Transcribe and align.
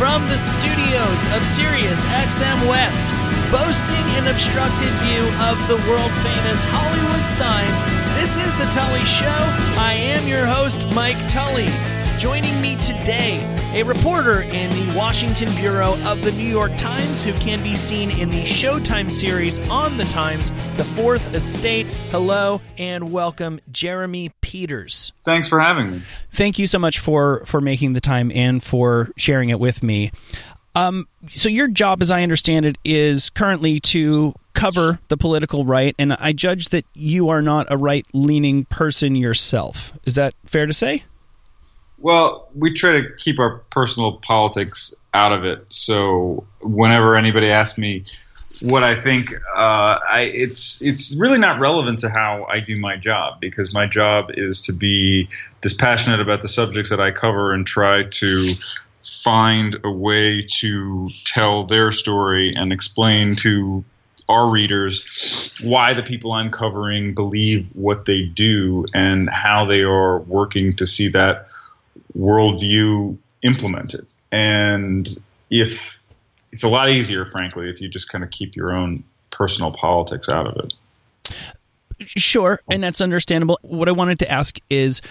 From 0.00 0.26
the 0.28 0.38
studios 0.38 1.20
of 1.36 1.44
Sirius 1.44 2.06
XM 2.06 2.56
West, 2.70 3.04
boasting 3.52 4.06
an 4.16 4.28
obstructed 4.28 4.88
view 5.04 5.20
of 5.44 5.60
the 5.68 5.76
world 5.86 6.10
famous 6.24 6.64
Hollywood 6.64 7.28
sign, 7.28 7.68
this 8.16 8.38
is 8.38 8.50
The 8.56 8.64
Tully 8.72 9.04
Show. 9.04 9.28
I 9.78 9.92
am 9.92 10.26
your 10.26 10.46
host, 10.46 10.86
Mike 10.94 11.28
Tully. 11.28 11.68
Joining 12.16 12.58
me 12.62 12.76
today, 12.76 13.44
a 13.72 13.84
reporter 13.84 14.42
in 14.42 14.68
the 14.70 14.94
Washington 14.96 15.48
Bureau 15.54 15.96
of 16.02 16.22
the 16.22 16.32
New 16.32 16.42
York 16.48 16.76
Times 16.76 17.22
who 17.22 17.32
can 17.34 17.62
be 17.62 17.76
seen 17.76 18.10
in 18.10 18.28
the 18.28 18.42
Showtime 18.42 19.08
series 19.12 19.60
on 19.68 19.96
the 19.96 20.04
Times, 20.06 20.50
The 20.76 20.82
Fourth 20.82 21.32
Estate. 21.32 21.86
Hello 22.10 22.60
and 22.78 23.12
welcome, 23.12 23.60
Jeremy 23.70 24.32
Peters. 24.40 25.12
Thanks 25.24 25.48
for 25.48 25.60
having 25.60 25.90
me. 25.92 26.02
Thank 26.32 26.58
you 26.58 26.66
so 26.66 26.80
much 26.80 26.98
for 26.98 27.44
for 27.46 27.60
making 27.60 27.92
the 27.92 28.00
time 28.00 28.32
and 28.34 28.60
for 28.60 29.10
sharing 29.16 29.50
it 29.50 29.60
with 29.60 29.84
me. 29.84 30.10
Um, 30.74 31.06
so 31.30 31.48
your 31.48 31.68
job, 31.68 32.02
as 32.02 32.10
I 32.10 32.24
understand 32.24 32.66
it, 32.66 32.76
is 32.84 33.30
currently 33.30 33.78
to 33.80 34.34
cover 34.52 34.98
the 35.08 35.16
political 35.16 35.64
right, 35.64 35.94
and 35.96 36.12
I 36.14 36.32
judge 36.32 36.70
that 36.70 36.86
you 36.94 37.28
are 37.28 37.42
not 37.42 37.68
a 37.70 37.76
right-leaning 37.76 38.64
person 38.64 39.14
yourself. 39.14 39.92
Is 40.06 40.16
that 40.16 40.34
fair 40.44 40.66
to 40.66 40.72
say? 40.72 41.04
Well, 42.00 42.48
we 42.54 42.72
try 42.72 42.92
to 42.92 43.10
keep 43.18 43.38
our 43.38 43.58
personal 43.70 44.12
politics 44.12 44.94
out 45.12 45.32
of 45.32 45.44
it. 45.44 45.72
So 45.72 46.46
whenever 46.60 47.14
anybody 47.14 47.50
asks 47.50 47.78
me 47.78 48.04
what 48.62 48.82
I 48.82 48.94
think, 48.94 49.32
uh, 49.34 49.98
I, 50.08 50.30
it's 50.32 50.82
it's 50.82 51.16
really 51.16 51.38
not 51.38 51.60
relevant 51.60 52.00
to 52.00 52.08
how 52.08 52.46
I 52.48 52.60
do 52.60 52.78
my 52.80 52.96
job 52.96 53.38
because 53.40 53.74
my 53.74 53.86
job 53.86 54.30
is 54.34 54.62
to 54.62 54.72
be 54.72 55.28
dispassionate 55.60 56.20
about 56.20 56.42
the 56.42 56.48
subjects 56.48 56.90
that 56.90 57.00
I 57.00 57.10
cover 57.10 57.52
and 57.52 57.66
try 57.66 58.02
to 58.02 58.52
find 59.02 59.76
a 59.84 59.90
way 59.90 60.42
to 60.60 61.06
tell 61.24 61.64
their 61.64 61.92
story 61.92 62.54
and 62.56 62.72
explain 62.72 63.36
to 63.36 63.84
our 64.28 64.48
readers 64.48 65.58
why 65.62 65.94
the 65.94 66.02
people 66.02 66.32
I'm 66.32 66.50
covering 66.50 67.14
believe 67.14 67.68
what 67.74 68.04
they 68.04 68.22
do 68.22 68.86
and 68.94 69.28
how 69.28 69.66
they 69.66 69.82
are 69.82 70.18
working 70.18 70.76
to 70.76 70.86
see 70.86 71.08
that 71.08 71.49
worldview 72.16 73.16
implemented. 73.42 74.06
And 74.32 75.08
if 75.50 76.08
it's 76.52 76.62
a 76.62 76.68
lot 76.68 76.90
easier, 76.90 77.24
frankly, 77.24 77.70
if 77.70 77.80
you 77.80 77.88
just 77.88 78.10
kind 78.10 78.24
of 78.24 78.30
keep 78.30 78.56
your 78.56 78.72
own 78.72 79.04
personal 79.30 79.72
politics 79.72 80.28
out 80.28 80.46
of 80.46 80.56
it. 80.64 80.74
Sure, 82.06 82.60
and 82.70 82.82
that's 82.82 83.00
understandable. 83.00 83.58
What 83.62 83.88
I 83.88 83.92
wanted 83.92 84.20
to 84.20 84.30
ask 84.30 84.58
is 84.70 85.02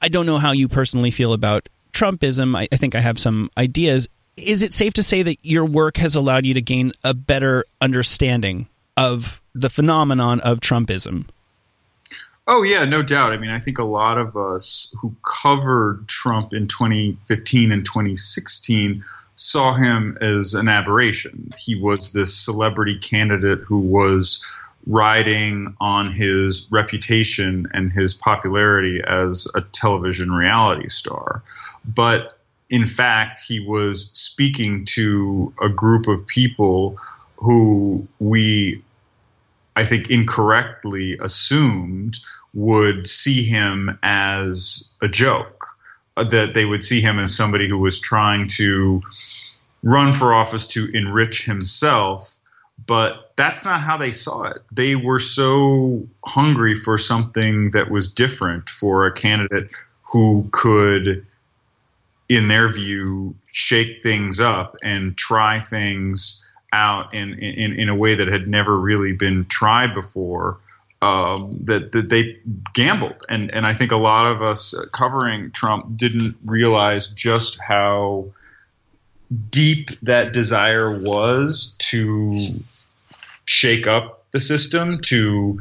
I 0.00 0.08
don't 0.08 0.26
know 0.26 0.38
how 0.38 0.52
you 0.52 0.68
personally 0.68 1.10
feel 1.10 1.32
about 1.32 1.68
Trumpism. 1.92 2.56
I, 2.56 2.68
I 2.70 2.76
think 2.76 2.94
I 2.94 3.00
have 3.00 3.18
some 3.18 3.50
ideas. 3.56 4.08
Is 4.36 4.62
it 4.62 4.74
safe 4.74 4.92
to 4.94 5.02
say 5.02 5.22
that 5.22 5.38
your 5.42 5.64
work 5.64 5.96
has 5.96 6.14
allowed 6.14 6.44
you 6.44 6.54
to 6.54 6.60
gain 6.60 6.92
a 7.02 7.14
better 7.14 7.64
understanding 7.80 8.68
of 8.96 9.40
the 9.54 9.70
phenomenon 9.70 10.40
of 10.40 10.60
Trumpism? 10.60 11.26
Oh 12.46 12.62
yeah, 12.62 12.84
no 12.84 13.02
doubt. 13.02 13.32
I 13.32 13.38
mean, 13.38 13.50
I 13.50 13.58
think 13.58 13.78
a 13.78 13.84
lot 13.84 14.18
of 14.18 14.36
us 14.36 14.94
who 15.00 15.14
covered 15.22 16.06
Trump 16.06 16.52
in 16.54 16.68
2015 16.68 17.72
and 17.72 17.84
2016 17.84 19.04
saw 19.34 19.74
him 19.74 20.16
as 20.20 20.54
an 20.54 20.68
aberration. 20.68 21.52
He 21.58 21.74
was 21.74 22.12
this 22.12 22.34
celebrity 22.34 22.98
candidate 22.98 23.60
who 23.60 23.78
was 23.78 24.44
riding 24.86 25.76
on 25.80 26.12
his 26.12 26.68
reputation 26.70 27.66
and 27.72 27.92
his 27.92 28.14
popularity 28.14 29.02
as 29.04 29.48
a 29.54 29.60
television 29.60 30.30
reality 30.30 30.88
star. 30.88 31.42
But 31.84 32.38
in 32.70 32.86
fact, 32.86 33.40
he 33.46 33.60
was 33.60 34.10
speaking 34.12 34.84
to 34.86 35.52
a 35.60 35.68
group 35.68 36.06
of 36.06 36.26
people 36.26 36.96
who 37.36 38.06
we 38.20 38.82
I 39.76 39.84
think 39.84 40.10
incorrectly 40.10 41.18
assumed 41.20 42.18
would 42.54 43.06
see 43.06 43.42
him 43.42 43.98
as 44.02 44.88
a 45.02 45.08
joke, 45.08 45.66
uh, 46.16 46.24
that 46.24 46.54
they 46.54 46.64
would 46.64 46.82
see 46.82 47.02
him 47.02 47.18
as 47.18 47.36
somebody 47.36 47.68
who 47.68 47.78
was 47.78 47.98
trying 47.98 48.48
to 48.48 49.02
run 49.82 50.14
for 50.14 50.32
office 50.32 50.66
to 50.68 50.90
enrich 50.94 51.44
himself. 51.44 52.38
But 52.86 53.32
that's 53.36 53.64
not 53.64 53.82
how 53.82 53.98
they 53.98 54.12
saw 54.12 54.44
it. 54.44 54.62
They 54.72 54.96
were 54.96 55.18
so 55.18 56.06
hungry 56.24 56.74
for 56.74 56.96
something 56.96 57.70
that 57.70 57.90
was 57.90 58.12
different, 58.12 58.70
for 58.70 59.06
a 59.06 59.12
candidate 59.12 59.74
who 60.02 60.48
could, 60.52 61.26
in 62.28 62.48
their 62.48 62.68
view, 62.70 63.34
shake 63.48 64.02
things 64.02 64.40
up 64.40 64.76
and 64.82 65.16
try 65.16 65.60
things 65.60 66.45
out 66.72 67.14
in, 67.14 67.34
in, 67.34 67.72
in 67.72 67.88
a 67.88 67.94
way 67.94 68.16
that 68.16 68.28
had 68.28 68.48
never 68.48 68.76
really 68.76 69.12
been 69.12 69.44
tried 69.44 69.94
before. 69.94 70.58
Um, 71.02 71.60
that, 71.64 71.92
that 71.92 72.08
they 72.08 72.38
gambled, 72.72 73.22
and 73.28 73.52
and 73.54 73.66
I 73.66 73.74
think 73.74 73.92
a 73.92 73.98
lot 73.98 74.26
of 74.26 74.40
us 74.40 74.74
covering 74.92 75.50
Trump 75.50 75.94
didn't 75.94 76.36
realize 76.42 77.08
just 77.08 77.60
how 77.60 78.28
deep 79.50 79.90
that 80.00 80.32
desire 80.32 80.98
was 80.98 81.74
to 81.78 82.30
shake 83.44 83.86
up 83.86 84.24
the 84.32 84.40
system, 84.40 85.00
to 85.02 85.60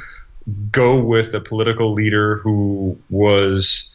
go 0.71 0.99
with 1.01 1.33
a 1.33 1.39
political 1.39 1.93
leader 1.93 2.37
who 2.37 2.97
was 3.09 3.94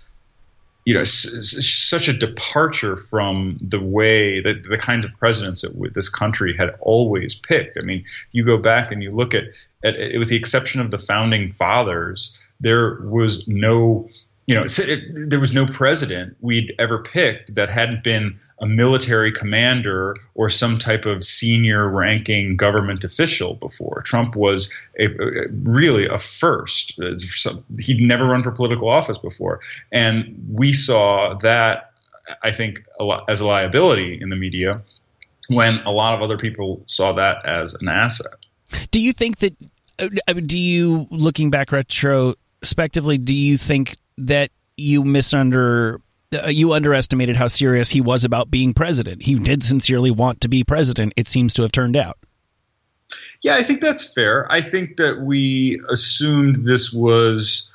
you 0.85 0.95
know, 0.95 1.01
s- 1.01 1.65
such 1.65 2.09
a 2.09 2.13
departure 2.13 2.97
from 2.97 3.59
the 3.61 3.81
way 3.81 4.41
that 4.41 4.65
the 4.65 4.79
kinds 4.79 5.05
of 5.05 5.13
presidents 5.19 5.63
that 5.63 5.95
this 5.95 6.09
country 6.09 6.57
had 6.57 6.75
always 6.81 7.35
picked. 7.35 7.79
I 7.79 7.83
mean, 7.83 8.05
you 8.33 8.45
go 8.45 8.57
back 8.57 8.91
and 8.91 9.03
you 9.03 9.11
look 9.11 9.35
at, 9.35 9.45
at, 9.85 9.95
with 10.19 10.29
the 10.29 10.37
exception 10.37 10.81
of 10.81 10.91
the 10.91 10.99
founding 10.99 11.53
fathers, 11.53 12.41
there 12.61 13.01
was 13.03 13.47
no, 13.47 14.09
you 14.47 14.55
know, 14.55 14.65
it, 14.67 15.29
there 15.29 15.41
was 15.41 15.55
no 15.55 15.67
president 15.67 16.37
we'd 16.41 16.75
ever 16.79 17.03
picked 17.03 17.55
that 17.55 17.69
hadn't 17.69 18.03
been 18.03 18.41
a 18.61 18.67
military 18.67 19.33
commander 19.33 20.15
or 20.35 20.51
some 20.51 20.79
type 20.79 21.07
of 21.07 21.25
senior 21.25 21.89
ranking 21.89 22.57
government 22.57 23.05
official 23.05 23.55
before. 23.55 24.03
Trump 24.03 24.37
was 24.37 24.73
a, 24.99 25.07
a, 25.07 25.49
really 25.63 26.07
a 26.07 26.19
first. 26.19 27.01
He'd 27.79 28.01
never 28.01 28.27
run 28.27 28.43
for 28.43 28.51
political 28.53 28.89
office 28.89 29.19
before. 29.19 29.61
And 29.91 30.47
we 30.53 30.75
saw 30.75 31.39
that, 31.39 31.93
I 32.43 32.53
think, 32.53 32.85
a 33.01 33.19
as 33.29 33.41
a 33.41 33.47
liability 33.47 34.19
in 34.21 34.29
the 34.29 34.37
media 34.37 34.83
when 35.49 35.79
a 35.81 35.91
lot 35.91 36.15
of 36.15 36.23
other 36.23 36.37
people 36.37 36.83
saw 36.87 37.13
that 37.13 37.47
as 37.47 37.75
an 37.75 37.89
asset. 37.89 38.33
Do 38.93 39.01
you 39.01 39.13
think 39.13 39.39
that, 39.39 39.57
uh, 39.99 40.33
do 40.35 40.59
you, 40.59 41.09
looking 41.11 41.51
back 41.51 41.73
retrospectively, 41.73 43.19
do 43.19 43.35
you 43.35 43.59
think 43.59 43.97
that 44.19 44.51
you 44.77 45.03
misunder 45.03 46.01
uh, 46.33 46.49
you 46.49 46.73
underestimated 46.73 47.37
how 47.37 47.49
serious 47.49 47.91
he 47.91 48.01
was 48.01 48.25
about 48.25 48.51
being 48.51 48.75
president. 48.75 49.23
He 49.23 49.35
did 49.35 49.63
sincerely 49.63 50.11
want 50.11 50.43
to 50.43 50.49
be 50.49 50.65
president. 50.65 51.13
It 51.17 51.29
seems 51.29 51.55
to 51.55 51.63
have 51.63 51.73
turned 51.73 51.97
out. 51.97 52.19
Yeah, 53.43 53.57
I 53.57 53.63
think 53.63 53.81
that's 53.81 54.13
fair. 54.13 54.51
I 54.51 54.61
think 54.61 54.99
that 54.99 55.21
we 55.21 55.81
assumed 55.91 56.65
this 56.65 56.93
was 56.93 57.73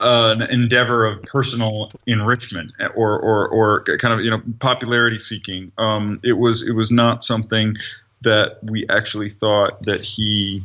an 0.00 0.42
endeavor 0.42 1.04
of 1.04 1.22
personal 1.22 1.90
enrichment 2.06 2.72
or, 2.94 3.18
or, 3.18 3.48
or 3.48 3.84
kind 3.98 4.14
of 4.14 4.24
you 4.24 4.30
know 4.30 4.42
popularity 4.58 5.18
seeking. 5.18 5.72
Um, 5.78 6.20
it 6.24 6.32
was 6.32 6.66
it 6.66 6.72
was 6.72 6.90
not 6.90 7.22
something 7.22 7.76
that 8.22 8.58
we 8.62 8.86
actually 8.88 9.28
thought 9.28 9.82
that 9.84 10.00
he 10.00 10.64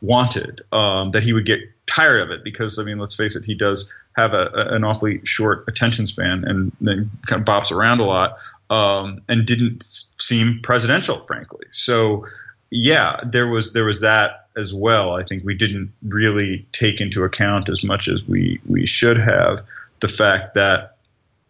wanted. 0.00 0.62
Um, 0.72 1.12
that 1.12 1.22
he 1.22 1.32
would 1.32 1.46
get 1.46 1.60
tired 1.86 2.20
of 2.20 2.30
it 2.30 2.44
because 2.44 2.78
I 2.78 2.84
mean, 2.84 2.98
let's 2.98 3.14
face 3.14 3.36
it, 3.36 3.44
he 3.44 3.54
does 3.54 3.92
have 4.16 4.32
a, 4.32 4.50
a, 4.54 4.74
an 4.74 4.84
awfully 4.84 5.20
short 5.24 5.64
attention 5.68 6.06
span 6.06 6.44
and 6.44 6.72
then 6.80 7.10
kind 7.26 7.40
of 7.40 7.46
bops 7.46 7.70
around 7.70 8.00
a 8.00 8.04
lot 8.04 8.38
um, 8.70 9.22
and 9.28 9.46
didn't 9.46 9.82
seem 9.82 10.60
presidential, 10.62 11.20
frankly. 11.20 11.66
So 11.70 12.26
yeah, 12.70 13.20
there 13.24 13.46
was 13.46 13.72
there 13.72 13.84
was 13.84 14.00
that 14.00 14.48
as 14.56 14.74
well. 14.74 15.14
I 15.14 15.22
think 15.22 15.44
we 15.44 15.54
didn't 15.54 15.92
really 16.02 16.66
take 16.72 17.00
into 17.00 17.24
account 17.24 17.68
as 17.68 17.84
much 17.84 18.08
as 18.08 18.26
we 18.26 18.60
we 18.66 18.86
should 18.86 19.18
have 19.18 19.62
the 20.00 20.08
fact 20.08 20.54
that 20.54 20.96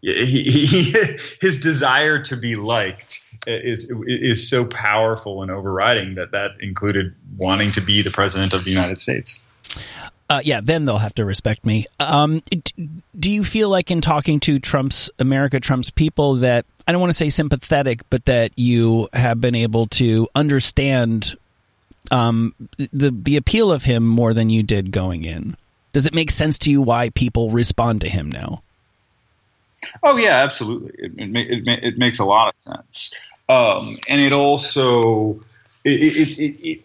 he, 0.02 0.42
he, 0.42 0.92
his 1.40 1.60
desire 1.60 2.22
to 2.24 2.36
be 2.36 2.56
liked 2.56 3.25
is 3.46 3.92
is 4.06 4.48
so 4.48 4.66
powerful 4.66 5.42
and 5.42 5.50
overriding 5.50 6.16
that 6.16 6.32
that 6.32 6.52
included 6.60 7.14
wanting 7.36 7.72
to 7.72 7.80
be 7.80 8.02
the 8.02 8.10
president 8.10 8.52
of 8.52 8.64
the 8.64 8.70
United 8.70 9.00
States. 9.00 9.42
Uh, 10.28 10.40
yeah, 10.42 10.60
then 10.60 10.84
they'll 10.84 10.98
have 10.98 11.14
to 11.14 11.24
respect 11.24 11.64
me. 11.64 11.86
Um, 12.00 12.42
do 13.18 13.30
you 13.30 13.44
feel 13.44 13.68
like 13.68 13.92
in 13.92 14.00
talking 14.00 14.40
to 14.40 14.58
Trump's 14.58 15.08
America, 15.20 15.60
Trump's 15.60 15.90
people, 15.90 16.36
that 16.36 16.66
I 16.88 16.92
don't 16.92 17.00
want 17.00 17.12
to 17.12 17.16
say 17.16 17.28
sympathetic, 17.28 18.00
but 18.10 18.24
that 18.24 18.50
you 18.56 19.08
have 19.12 19.40
been 19.40 19.54
able 19.54 19.86
to 19.88 20.28
understand 20.34 21.34
um, 22.10 22.54
the 22.76 23.10
the 23.10 23.36
appeal 23.36 23.70
of 23.70 23.84
him 23.84 24.06
more 24.06 24.34
than 24.34 24.50
you 24.50 24.62
did 24.62 24.90
going 24.90 25.24
in? 25.24 25.56
Does 25.92 26.06
it 26.06 26.14
make 26.14 26.30
sense 26.30 26.58
to 26.60 26.70
you 26.70 26.82
why 26.82 27.10
people 27.10 27.50
respond 27.50 28.00
to 28.00 28.08
him 28.08 28.30
now? 28.30 28.62
Oh 30.02 30.16
yeah, 30.16 30.42
absolutely. 30.42 30.92
It, 30.98 31.12
it, 31.16 31.68
it, 31.68 31.84
it 31.84 31.98
makes 31.98 32.18
a 32.18 32.24
lot 32.24 32.48
of 32.48 32.60
sense, 32.60 33.12
um, 33.48 33.98
and 34.08 34.20
it 34.20 34.32
also 34.32 35.40
it, 35.84 36.38
it, 36.38 36.82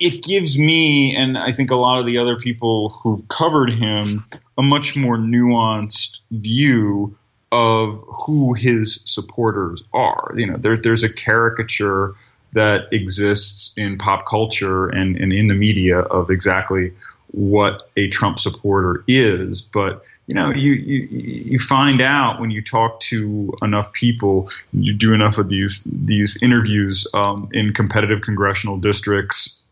it 0.00 0.22
gives 0.22 0.58
me 0.58 1.14
and 1.14 1.36
I 1.36 1.52
think 1.52 1.70
a 1.70 1.76
lot 1.76 1.98
of 1.98 2.06
the 2.06 2.18
other 2.18 2.36
people 2.36 2.88
who've 2.88 3.26
covered 3.28 3.70
him 3.70 4.24
a 4.56 4.62
much 4.62 4.96
more 4.96 5.16
nuanced 5.16 6.20
view 6.30 7.16
of 7.52 8.00
who 8.06 8.54
his 8.54 9.02
supporters 9.04 9.82
are. 9.92 10.32
You 10.36 10.46
know, 10.46 10.56
there, 10.56 10.76
there's 10.76 11.02
a 11.02 11.12
caricature 11.12 12.14
that 12.52 12.92
exists 12.92 13.74
in 13.76 13.98
pop 13.98 14.26
culture 14.26 14.88
and, 14.88 15.16
and 15.16 15.32
in 15.32 15.46
the 15.46 15.54
media 15.54 15.98
of 15.98 16.30
exactly 16.30 16.92
what 17.32 17.88
a 17.96 18.08
Trump 18.08 18.38
supporter 18.38 19.04
is, 19.06 19.62
but 19.62 20.04
you 20.26 20.34
know, 20.34 20.50
you, 20.50 20.72
you 20.74 21.08
you 21.10 21.58
find 21.58 22.00
out 22.00 22.40
when 22.40 22.52
you 22.52 22.62
talk 22.62 23.00
to 23.00 23.52
enough 23.62 23.92
people, 23.92 24.48
you 24.72 24.92
do 24.92 25.12
enough 25.12 25.38
of 25.38 25.48
these 25.48 25.82
these 25.84 26.40
interviews 26.40 27.06
um, 27.14 27.48
in 27.52 27.72
competitive 27.72 28.20
congressional 28.20 28.76
districts 28.76 29.62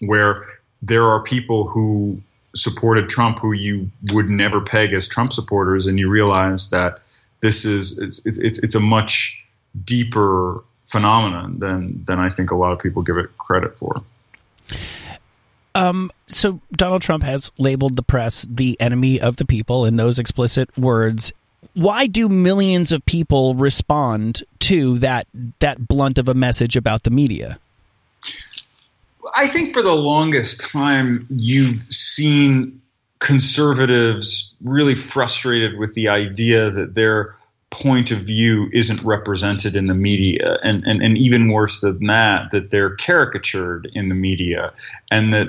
where 0.00 0.46
there 0.80 1.04
are 1.04 1.22
people 1.22 1.66
who 1.66 2.22
supported 2.54 3.10
Trump 3.10 3.38
who 3.38 3.52
you 3.52 3.90
would 4.12 4.30
never 4.30 4.60
peg 4.60 4.92
as 4.94 5.06
Trump 5.06 5.32
supporters, 5.32 5.86
and 5.86 5.98
you 5.98 6.08
realize 6.08 6.70
that 6.70 7.00
this 7.40 7.64
is 7.64 7.98
it's 7.98 8.24
it's, 8.24 8.58
it's 8.58 8.74
a 8.74 8.80
much 8.80 9.44
deeper 9.84 10.62
phenomenon 10.86 11.58
than 11.58 12.04
than 12.04 12.18
I 12.18 12.30
think 12.30 12.50
a 12.50 12.56
lot 12.56 12.72
of 12.72 12.78
people 12.78 13.02
give 13.02 13.18
it 13.18 13.36
credit 13.36 13.76
for. 13.76 14.02
Um, 15.76 16.10
so 16.26 16.60
Donald 16.72 17.02
Trump 17.02 17.22
has 17.22 17.52
labeled 17.58 17.96
the 17.96 18.02
press 18.02 18.46
the 18.48 18.80
enemy 18.80 19.20
of 19.20 19.36
the 19.36 19.44
people 19.44 19.84
in 19.84 19.96
those 19.96 20.18
explicit 20.18 20.76
words. 20.78 21.34
Why 21.74 22.06
do 22.06 22.30
millions 22.30 22.92
of 22.92 23.04
people 23.04 23.54
respond 23.54 24.42
to 24.60 24.98
that 25.00 25.26
that 25.58 25.86
blunt 25.86 26.16
of 26.16 26.28
a 26.28 26.34
message 26.34 26.76
about 26.76 27.02
the 27.02 27.10
media? 27.10 27.58
I 29.36 29.48
think 29.48 29.74
for 29.74 29.82
the 29.82 29.94
longest 29.94 30.70
time 30.70 31.26
you've 31.28 31.82
seen 31.92 32.80
conservatives 33.18 34.54
really 34.62 34.94
frustrated 34.94 35.78
with 35.78 35.92
the 35.94 36.08
idea 36.08 36.70
that 36.70 36.94
they're 36.94 37.36
point 37.70 38.12
of 38.12 38.18
view 38.18 38.68
isn't 38.72 39.02
represented 39.02 39.74
in 39.74 39.86
the 39.86 39.94
media 39.94 40.56
and, 40.62 40.84
and, 40.84 41.02
and 41.02 41.18
even 41.18 41.50
worse 41.50 41.80
than 41.80 42.06
that 42.06 42.50
that 42.52 42.70
they're 42.70 42.94
caricatured 42.94 43.90
in 43.92 44.08
the 44.08 44.14
media 44.14 44.72
and 45.10 45.34
that 45.34 45.48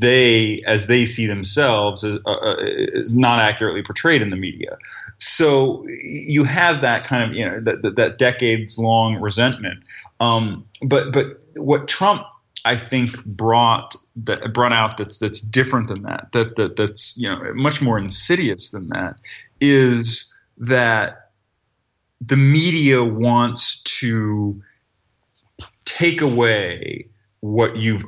they 0.00 0.62
as 0.66 0.86
they 0.86 1.04
see 1.04 1.26
themselves 1.26 2.04
is, 2.04 2.18
uh, 2.24 2.30
uh, 2.30 2.56
is 2.58 3.16
not 3.16 3.38
accurately 3.38 3.82
portrayed 3.82 4.22
in 4.22 4.30
the 4.30 4.36
media. 4.36 4.78
So 5.18 5.86
you 5.88 6.44
have 6.44 6.80
that 6.80 7.04
kind 7.04 7.30
of 7.30 7.36
you 7.36 7.44
know 7.44 7.60
that, 7.60 7.96
that, 7.96 8.18
decades 8.18 8.78
long 8.78 9.16
resentment. 9.16 9.86
Um, 10.20 10.66
but 10.80 11.12
but 11.12 11.42
what 11.54 11.86
Trump 11.86 12.22
I 12.64 12.76
think 12.76 13.24
brought 13.24 13.94
that 14.24 14.52
brought 14.54 14.72
out 14.72 14.96
that's 14.96 15.18
that's 15.18 15.40
different 15.40 15.88
than 15.88 16.02
that 16.02 16.28
that 16.32 16.56
that 16.56 16.76
that's 16.76 17.16
you 17.18 17.28
know 17.28 17.52
much 17.54 17.82
more 17.82 17.98
insidious 17.98 18.70
than 18.70 18.88
that 18.88 19.16
is 19.60 20.34
that 20.58 21.21
the 22.24 22.36
media 22.36 23.04
wants 23.04 23.82
to 23.82 24.62
take 25.84 26.20
away 26.20 27.06
what 27.40 27.76
you've 27.76 28.04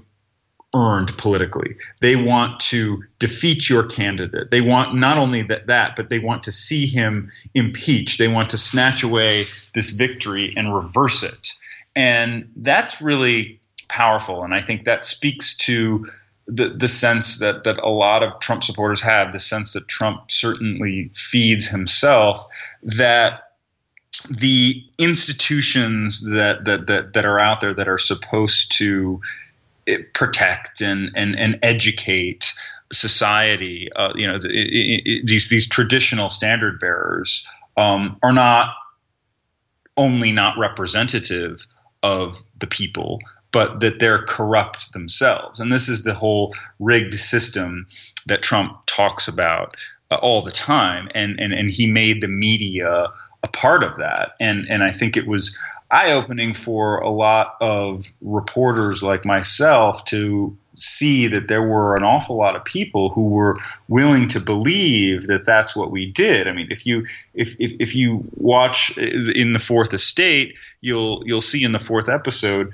earned 0.75 1.17
politically. 1.17 1.77
They 2.01 2.17
want 2.17 2.61
to 2.61 3.03
defeat 3.19 3.69
your 3.71 3.85
candidate. 3.85 4.51
They 4.51 4.61
want 4.61 4.95
not 4.97 5.19
only 5.19 5.43
that, 5.43 5.69
that, 5.69 5.97
but 5.97 6.09
they 6.09 6.19
want 6.19 6.43
to 6.45 6.53
see 6.53 6.87
him 6.87 7.31
impeached. 7.55 8.19
They 8.19 8.29
want 8.29 8.51
to 8.51 8.59
snatch 8.59 9.03
away 9.03 9.45
this 9.75 9.91
victory 9.91 10.53
and 10.57 10.75
reverse 10.75 11.23
it. 11.23 11.53
And 11.95 12.51
that's 12.57 13.01
really 13.01 13.61
powerful. 13.89 14.43
And 14.43 14.53
I 14.53 14.61
think 14.61 14.85
that 14.85 15.05
speaks 15.07 15.57
to 15.59 16.07
the, 16.47 16.71
the 16.71 16.89
sense 16.89 17.39
that, 17.39 17.65
that 17.65 17.79
a 17.79 17.89
lot 17.89 18.23
of 18.23 18.39
Trump 18.41 18.65
supporters 18.65 19.01
have, 19.01 19.33
the 19.33 19.39
sense 19.39 19.73
that 19.73 19.89
Trump 19.89 20.31
certainly 20.31 21.11
feeds 21.15 21.69
himself, 21.69 22.45
that 22.83 23.44
the 24.25 24.85
institutions 24.99 26.25
that, 26.25 26.65
that 26.65 26.87
that 26.87 27.13
that 27.13 27.25
are 27.25 27.41
out 27.41 27.61
there 27.61 27.75
that 27.75 27.89
are 27.89 27.99
supposed 27.99 28.77
to 28.79 29.21
eh, 29.87 29.99
protect 30.13 30.81
and 30.81 31.11
and, 31.15 31.39
and 31.39 31.59
educate 31.63 32.53
society, 32.93 33.89
uh, 33.97 34.13
you 34.15 34.27
know, 34.27 34.37
it, 34.37 34.45
it, 34.45 35.27
these 35.27 35.49
these 35.49 35.69
traditional 35.69 36.29
standard 36.29 36.81
bearers 36.81 37.47
um, 37.77 38.19
are 38.23 38.33
not 38.33 38.75
only 39.97 40.33
not 40.33 40.59
representative 40.59 41.67
of 42.03 42.43
the 42.59 42.67
people, 42.67 43.21
but 43.53 43.81
that 43.81 44.01
they're 44.01 44.23
corrupt 44.25 44.93
themselves. 44.93 45.61
And 45.61 45.73
this 45.73 45.89
is 45.89 46.03
the 46.03 46.15
whole 46.15 46.53
rigged 46.81 47.15
system 47.15 47.87
that 48.27 48.43
Trump 48.43 48.77
talks 48.87 49.29
about 49.29 49.77
uh, 50.11 50.17
all 50.17 50.43
the 50.43 50.51
time. 50.51 51.09
And, 51.15 51.39
and, 51.41 51.53
and 51.53 51.71
he 51.71 51.91
made 51.91 52.21
the 52.21 52.29
media 52.29 53.07
a 53.45 53.49
part 53.49 53.85
of 53.85 53.97
that. 53.97 54.35
And 54.41 54.67
and 54.69 54.83
I 54.83 54.91
think 54.91 55.17
it 55.17 55.27
was 55.27 55.57
eye 55.91 56.13
opening 56.13 56.55
for 56.55 56.99
a 56.99 57.11
lot 57.11 57.57
of 57.61 58.05
reporters 58.21 59.03
like 59.03 59.25
myself 59.25 60.05
to 60.07 60.57
see 60.75 61.29
that 61.29 61.47
there 61.47 61.63
were 61.63 61.95
an 61.95 62.03
awful 62.03 62.37
lot 62.37 62.57
of 62.57 62.65
people 62.65 63.11
who 63.11 63.29
were 63.29 63.55
willing 63.87 64.29
to 64.31 64.41
believe 64.41 65.29
that 65.29 65.45
that's 65.45 65.77
what 65.77 65.93
we 65.93 66.07
did. 66.07 66.49
I 66.49 66.53
mean, 66.53 66.69
if 66.71 66.85
you 66.87 67.07
if 67.35 67.55
if, 67.61 67.75
if 67.79 67.95
you 67.95 68.25
watch 68.35 68.97
in 68.99 69.53
the 69.53 69.61
Fourth 69.61 69.93
Estate, 69.95 70.59
you'll 70.81 71.23
you'll 71.27 71.41
see 71.41 71.63
in 71.63 71.73
the 71.73 71.79
fourth 71.79 72.09
episode 72.09 72.73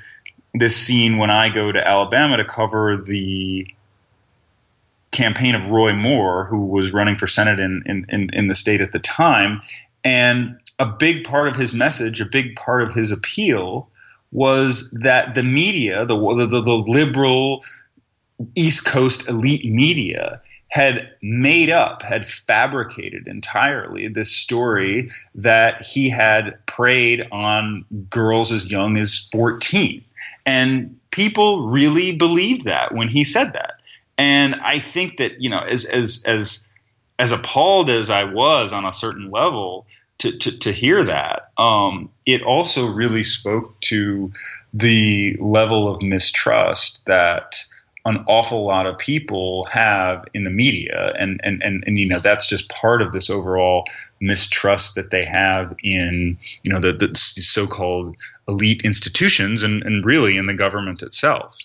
this 0.54 0.76
scene 0.76 1.18
when 1.18 1.30
I 1.30 1.48
go 1.50 1.70
to 1.70 1.86
Alabama 1.86 2.36
to 2.36 2.44
cover 2.44 2.96
the 2.96 3.66
campaign 5.10 5.54
of 5.54 5.70
Roy 5.70 5.92
Moore, 5.92 6.44
who 6.44 6.66
was 6.66 6.92
running 6.92 7.16
for 7.16 7.26
Senate 7.26 7.58
in, 7.58 7.82
in, 7.86 8.06
in, 8.08 8.30
in 8.32 8.48
the 8.48 8.54
state 8.54 8.80
at 8.80 8.92
the 8.92 8.98
time, 9.00 9.60
and 10.04 10.58
a 10.78 10.86
big 10.86 11.24
part 11.24 11.48
of 11.48 11.56
his 11.56 11.74
message, 11.74 12.20
a 12.20 12.26
big 12.26 12.56
part 12.56 12.82
of 12.82 12.94
his 12.94 13.12
appeal 13.12 13.88
was 14.32 14.90
that 15.02 15.34
the 15.34 15.42
media, 15.42 16.04
the, 16.06 16.16
the, 16.16 16.60
the 16.60 16.84
liberal 16.86 17.62
East 18.54 18.86
Coast 18.86 19.28
elite 19.28 19.64
media, 19.64 20.40
had 20.68 21.10
made 21.20 21.68
up, 21.68 22.02
had 22.02 22.24
fabricated 22.24 23.26
entirely 23.26 24.06
this 24.06 24.34
story 24.34 25.10
that 25.34 25.84
he 25.84 26.08
had 26.08 26.64
preyed 26.66 27.26
on 27.32 27.84
girls 28.08 28.52
as 28.52 28.70
young 28.70 28.96
as 28.96 29.28
14. 29.32 30.04
And 30.46 30.98
people 31.10 31.68
really 31.68 32.16
believed 32.16 32.66
that 32.66 32.94
when 32.94 33.08
he 33.08 33.24
said 33.24 33.52
that. 33.52 33.74
And 34.16 34.54
I 34.56 34.78
think 34.78 35.16
that, 35.16 35.40
you 35.40 35.50
know, 35.50 35.58
as, 35.60 35.86
as, 35.86 36.22
as, 36.24 36.66
as 37.20 37.32
appalled 37.32 37.90
as 37.90 38.08
I 38.08 38.24
was 38.24 38.72
on 38.72 38.86
a 38.86 38.94
certain 38.94 39.30
level 39.30 39.86
to, 40.18 40.32
to, 40.32 40.58
to 40.60 40.72
hear 40.72 41.04
that, 41.04 41.50
um, 41.58 42.10
it 42.26 42.40
also 42.40 42.90
really 42.90 43.24
spoke 43.24 43.78
to 43.80 44.32
the 44.72 45.36
level 45.38 45.88
of 45.88 46.02
mistrust 46.02 47.04
that 47.06 47.62
an 48.06 48.24
awful 48.26 48.64
lot 48.64 48.86
of 48.86 48.96
people 48.96 49.66
have 49.70 50.24
in 50.32 50.44
the 50.44 50.50
media. 50.50 51.12
And, 51.18 51.38
and 51.44 51.62
and 51.62 51.84
and 51.86 51.98
you 51.98 52.08
know 52.08 52.20
that's 52.20 52.48
just 52.48 52.70
part 52.70 53.02
of 53.02 53.12
this 53.12 53.28
overall 53.28 53.84
mistrust 54.18 54.94
that 54.94 55.10
they 55.10 55.26
have 55.26 55.76
in 55.82 56.38
you 56.62 56.72
know 56.72 56.80
the, 56.80 56.92
the 56.92 57.14
so-called 57.14 58.16
elite 58.48 58.82
institutions 58.82 59.62
and, 59.62 59.82
and 59.82 60.06
really 60.06 60.38
in 60.38 60.46
the 60.46 60.54
government 60.54 61.02
itself 61.02 61.58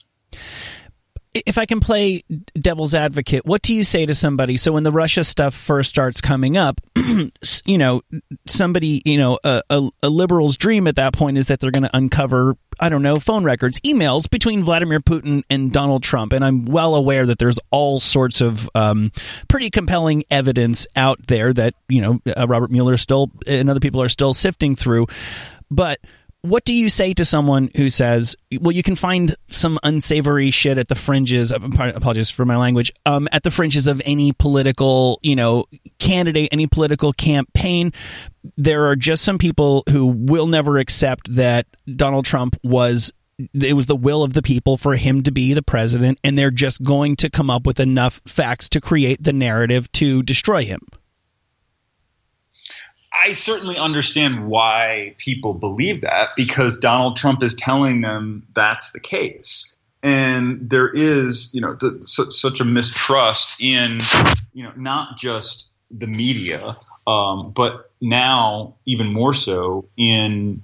if 1.36 1.58
I 1.58 1.66
can 1.66 1.82
play 1.82 2.24
devil's 2.54 2.96
advocate, 2.96 3.46
what 3.46 3.62
do 3.62 3.74
you 3.74 3.84
say 3.84 4.06
to 4.06 4.16
somebody? 4.16 4.56
So 4.56 4.72
when 4.72 4.84
the 4.84 4.92
Russia 4.92 5.24
stuff 5.24 5.54
first 5.54 5.90
starts 5.90 6.22
coming 6.22 6.56
up, 6.56 6.80
you 7.66 7.78
know, 7.78 8.02
somebody, 8.48 9.02
you 9.04 9.18
know, 9.18 9.38
a, 9.44 9.62
a, 9.70 9.90
a, 10.04 10.10
liberal's 10.10 10.56
dream 10.56 10.88
at 10.88 10.96
that 10.96 11.14
point 11.14 11.38
is 11.38 11.48
that 11.48 11.60
they're 11.60 11.72
going 11.72 11.84
to 11.84 11.96
uncover, 11.96 12.56
I 12.80 12.88
don't 12.88 13.02
know, 13.02 13.18
phone 13.18 13.44
records, 13.44 13.82
emails 13.82 14.30
between 14.30 14.64
Vladimir 14.64 15.02
Putin 15.02 15.44
and 15.50 15.74
Donald 15.74 16.04
Trump. 16.04 16.32
And 16.32 16.46
I'm 16.46 16.66
well 16.66 16.96
aware 16.96 17.26
that 17.26 17.38
there's 17.38 17.60
all 17.70 18.00
sorts 18.00 18.40
of 18.40 18.70
um, 18.74 19.12
pretty 19.50 19.70
compelling 19.70 20.24
evidence 20.32 20.88
out 20.96 21.28
there 21.28 21.52
that, 21.52 21.74
you 21.90 22.02
know, 22.02 22.20
uh, 22.36 22.48
Robert 22.48 22.72
Mueller 22.72 22.96
still 22.96 23.30
and 23.46 23.70
other 23.70 23.82
people 23.82 24.02
are 24.02 24.10
still 24.10 24.34
sifting 24.34 24.76
through. 24.76 25.08
But 25.70 26.00
what 26.46 26.66
do 26.66 26.74
you 26.74 26.90
say 26.90 27.14
to 27.14 27.26
someone 27.26 27.70
who 27.76 27.90
says, 27.90 28.36
well, 28.60 28.72
you 28.72 28.84
can 28.84 28.96
find 28.96 29.36
some 29.50 29.80
unsavory 29.84 30.52
shit 30.52 30.78
at 30.78 30.88
the 30.88 30.96
fringes, 30.96 31.52
apologies 31.52 32.30
for 32.30 32.46
my 32.46 32.56
language, 32.56 32.92
um, 33.06 33.28
at 33.32 33.44
the 33.44 33.52
fringes 33.52 33.88
of 33.88 34.02
any 34.06 34.32
political, 34.32 35.20
you 35.22 35.36
know, 35.36 35.66
candidate, 36.00 36.50
any 36.52 36.68
political 36.68 37.14
campaign. 37.14 37.92
There 38.58 38.86
are 38.88 38.96
just 38.96 39.24
some 39.24 39.38
people 39.38 39.84
who 39.90 40.08
will 40.08 40.48
never 40.48 40.78
accept 40.78 41.34
that 41.36 41.68
Donald 41.96 42.26
Trump 42.26 42.56
was 42.64 43.12
it 43.54 43.76
was 43.76 43.88
the 43.88 43.98
will 43.98 44.24
of 44.24 44.34
the 44.34 44.42
people 44.42 44.78
for 44.78 44.96
him 44.96 45.22
to 45.24 45.32
be 45.32 45.54
the 45.54 45.62
president, 45.62 46.20
and 46.24 46.38
they're 46.38 46.52
just 46.52 46.82
going 46.84 47.18
to 47.18 47.30
come 47.30 47.50
up 47.50 47.66
with 47.68 47.82
enough 47.82 48.22
facts 48.26 48.70
to 48.70 48.80
create 48.80 49.22
the 49.22 49.34
narrative 49.34 49.92
to 49.94 50.24
destroy 50.24 50.64
him. 50.64 50.80
I 53.26 53.34
certainly 53.34 53.76
understand 53.76 54.48
why 54.48 55.16
people 55.18 55.56
believe 55.56 56.02
that 56.02 56.28
because 56.36 56.78
Donald 56.78 57.18
Trump 57.18 57.42
is 57.42 57.56
telling 57.56 58.02
them 58.02 58.46
that's 58.54 58.92
the 58.92 59.00
case. 59.00 59.76
And 60.04 60.70
there 60.70 60.90
is, 60.90 61.52
you 61.52 61.62
know, 61.62 61.76
such 62.04 62.60
a 62.60 62.66
mistrust 62.66 63.60
in, 63.60 63.98
you 64.54 64.64
know, 64.64 64.74
not 64.76 65.18
just 65.18 65.72
the 65.90 66.06
media, 66.06 66.78
um, 67.08 67.50
but 67.50 67.90
now 68.00 68.76
even 68.86 69.12
more 69.12 69.34
so 69.34 69.88
in 69.98 70.62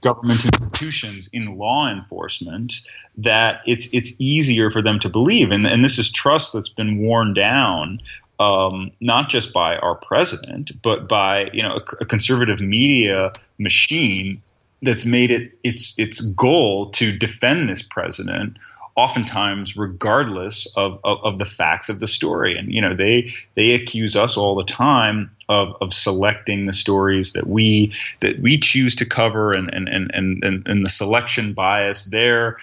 government 0.00 0.42
institutions, 0.46 1.28
in 1.34 1.58
law 1.58 1.90
enforcement, 1.90 2.72
that 3.18 3.60
it's 3.66 3.92
it's 3.92 4.14
easier 4.18 4.70
for 4.70 4.80
them 4.80 4.98
to 5.00 5.10
believe, 5.10 5.50
and 5.50 5.66
and 5.66 5.84
this 5.84 5.98
is 5.98 6.10
trust 6.10 6.54
that's 6.54 6.70
been 6.70 6.98
worn 6.98 7.34
down 7.34 8.00
um, 8.38 8.92
not 9.00 9.28
just 9.28 9.52
by 9.52 9.76
our 9.76 9.96
president, 9.96 10.70
but 10.82 11.08
by 11.08 11.50
you 11.52 11.62
know 11.62 11.76
a, 11.76 12.02
a, 12.02 12.06
conservative 12.06 12.60
media 12.60 13.32
machine 13.58 14.42
that's 14.82 15.04
made 15.04 15.30
it 15.30 15.58
its 15.64 15.98
its 15.98 16.20
goal 16.20 16.90
to 16.90 17.16
defend 17.16 17.68
this 17.68 17.82
president, 17.82 18.56
oftentimes 18.94 19.76
regardless 19.76 20.66
of, 20.76 21.00
of, 21.02 21.18
of 21.24 21.38
the 21.38 21.44
facts 21.44 21.88
of 21.88 21.98
the 21.98 22.06
story. 22.06 22.56
And 22.56 22.72
you 22.72 22.80
know 22.80 22.94
they 22.94 23.32
they 23.56 23.72
accuse 23.72 24.14
us 24.14 24.36
all 24.36 24.54
the 24.54 24.64
time 24.64 25.32
of, 25.48 25.76
of 25.80 25.92
selecting 25.92 26.64
the 26.64 26.72
stories 26.72 27.32
that 27.32 27.46
we 27.46 27.92
that 28.20 28.38
we 28.40 28.58
choose 28.58 28.94
to 28.96 29.04
cover 29.04 29.52
and 29.52 29.72
and, 29.74 29.88
and, 29.88 30.44
and, 30.44 30.68
and 30.68 30.86
the 30.86 30.90
selection 30.90 31.54
bias 31.54 32.04
there. 32.04 32.56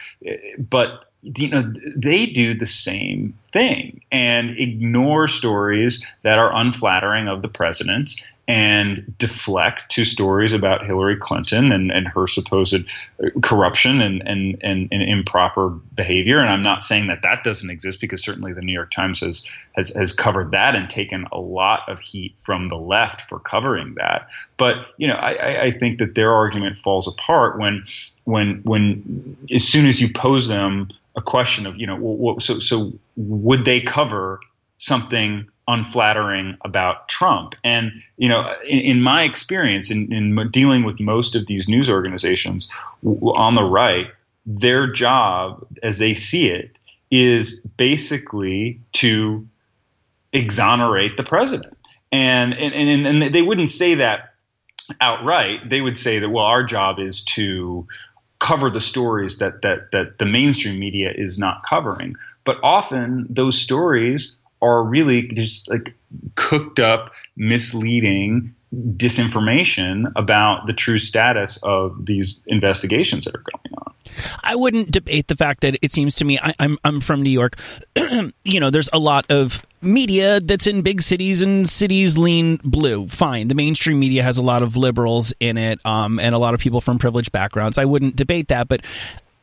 But 0.58 1.05
you 1.26 1.50
know 1.50 1.74
they 1.96 2.28
do 2.28 2.54
the 2.54 2.66
same 2.66 3.34
thing 3.52 4.02
and 4.12 4.52
ignore 4.60 5.28
stories 5.28 6.06
that 6.22 6.38
are 6.38 6.56
unflattering 6.56 7.28
of 7.28 7.42
the 7.42 7.48
president 7.48 8.12
and 8.48 9.18
deflect 9.18 9.90
to 9.90 10.06
stories 10.06 10.54
about 10.54 10.86
Hillary 10.86 11.18
Clinton 11.18 11.72
and, 11.72 11.92
and 11.92 12.08
her 12.08 12.28
supposed 12.28 12.86
corruption 13.42 14.02
and, 14.02 14.22
and, 14.28 14.60
and, 14.62 14.88
and, 14.92 15.02
improper 15.02 15.70
behavior. 15.70 16.40
And 16.40 16.50
I'm 16.50 16.62
not 16.62 16.84
saying 16.84 17.08
that 17.08 17.24
that 17.24 17.44
doesn't 17.44 17.72
exist 17.72 18.02
because 18.02 18.24
certainly 18.24 18.54
the 18.54 18.62
New 18.62 18.74
York 18.74 18.92
Times 18.92 19.22
has, 19.22 19.50
has, 19.76 19.96
has 19.96 20.14
covered 20.14 20.52
that 20.52 20.76
and 20.76 20.88
taken 20.88 21.26
a 21.32 21.40
lot 21.40 21.90
of 21.90 22.00
heat 22.00 22.36
from 22.38 22.70
the 22.70 22.78
left 22.78 23.22
for 23.22 23.40
covering 23.40 23.96
that. 23.96 24.30
But, 24.58 24.76
you 24.98 25.08
know, 25.08 25.16
I, 25.16 25.64
I 25.64 25.72
think 25.72 25.98
that 25.98 26.14
their 26.14 26.32
argument 26.32 26.78
falls 26.78 27.08
apart 27.08 27.60
when, 27.60 27.84
when, 28.26 28.62
when 28.64 29.38
as 29.52 29.68
soon 29.68 29.88
as 29.88 30.00
you 30.00 30.14
pose 30.14 30.48
them 30.48 30.90
a 31.16 31.22
question 31.22 31.66
of 31.66 31.78
you 31.78 31.88
know 31.88 31.98
well, 32.00 32.40
so 32.40 32.60
so 32.60 32.94
would 33.16 33.66
they 33.66 33.82
cover 33.82 34.40
something 34.78 35.48
unflattering 35.68 36.58
about 36.62 37.08
Trump? 37.08 37.56
And 37.64 37.92
you 38.18 38.30
know, 38.30 38.54
in, 38.64 38.80
in 38.80 39.02
my 39.02 39.24
experience, 39.24 39.92
in, 39.92 40.14
in, 40.14 40.50
dealing 40.52 40.84
with 40.84 41.00
most 41.00 41.36
of 41.36 41.48
these 41.48 41.68
news 41.68 41.90
organizations 41.90 42.70
on 43.04 43.56
the 43.56 43.64
right, 43.64 44.08
their 44.46 44.92
job, 44.92 45.66
as 45.82 45.98
they 45.98 46.14
see 46.14 46.50
it, 46.50 46.78
is 47.12 47.60
basically 47.78 48.80
to 48.94 49.48
exonerate 50.34 51.18
the 51.18 51.24
president. 51.24 51.78
And 52.12 52.54
and 52.54 52.74
and, 52.74 53.24
and 53.24 53.34
they 53.34 53.42
wouldn't 53.42 53.70
say 53.70 53.96
that 53.96 54.34
outright. 55.02 55.70
They 55.70 55.82
would 55.82 55.98
say 55.98 56.20
that 56.20 56.30
well, 56.30 56.46
our 56.46 56.64
job 56.64 57.00
is 57.00 57.24
to 57.26 57.88
cover 58.46 58.70
the 58.70 58.82
stories 58.82 59.40
that 59.40 59.64
that 59.64 59.90
that 59.92 60.20
the 60.20 60.26
mainstream 60.26 60.80
media 60.80 61.12
is 61.14 61.40
not 61.40 61.64
covering. 61.64 62.16
But 62.44 62.58
often 62.62 63.26
those 63.28 63.60
stories 63.60 64.36
are 64.62 64.84
really 64.84 65.28
just 65.30 65.68
like 65.68 65.96
cooked 66.36 66.80
up, 66.80 67.12
misleading 67.36 68.54
disinformation 68.72 70.12
about 70.16 70.68
the 70.68 70.74
true 70.74 71.00
status 71.00 71.64
of 71.64 72.06
these 72.06 72.42
investigations 72.46 73.26
that 73.26 73.34
are 73.34 73.44
going 73.52 73.74
on. 73.80 73.94
I 74.44 74.56
wouldn't 74.56 74.92
debate 74.92 75.28
the 75.28 75.36
fact 75.36 75.62
that 75.62 75.78
it 75.82 75.92
seems 75.92 76.16
to 76.18 76.26
me 76.26 76.38
I, 76.38 76.50
am 76.50 76.56
I'm, 76.60 76.78
I'm 76.84 77.02
from 77.02 77.24
New 77.24 77.32
York. 77.32 77.58
you 78.44 78.60
know, 78.60 78.70
there's 78.70 78.90
a 78.94 79.00
lot 79.00 79.26
of 79.32 79.64
media 79.86 80.40
that's 80.40 80.68
in 80.68 80.82
big 80.82 81.02
cities 81.02 81.42
and 81.42 81.70
cities 81.70 82.18
lean 82.18 82.60
blue. 82.64 83.08
Fine, 83.08 83.48
the 83.48 83.56
mainstream 83.56 84.00
media 84.00 84.24
has 84.24 84.38
a 84.38 84.42
lot 84.42 84.64
of 84.64 84.76
liberals 84.76 85.34
in 85.40 85.58
it, 85.58 85.84
um, 85.86 86.20
and 86.20 86.36
a 86.36 86.38
lot 86.38 86.54
of 86.54 86.60
people 86.60 86.82
from 86.82 86.98
privileged 86.98 87.32
backgrounds. 87.32 87.78
I 87.78 87.86
wouldn't 87.86 88.16
debate 88.16 88.50
that, 88.50 88.68
but 88.68 88.82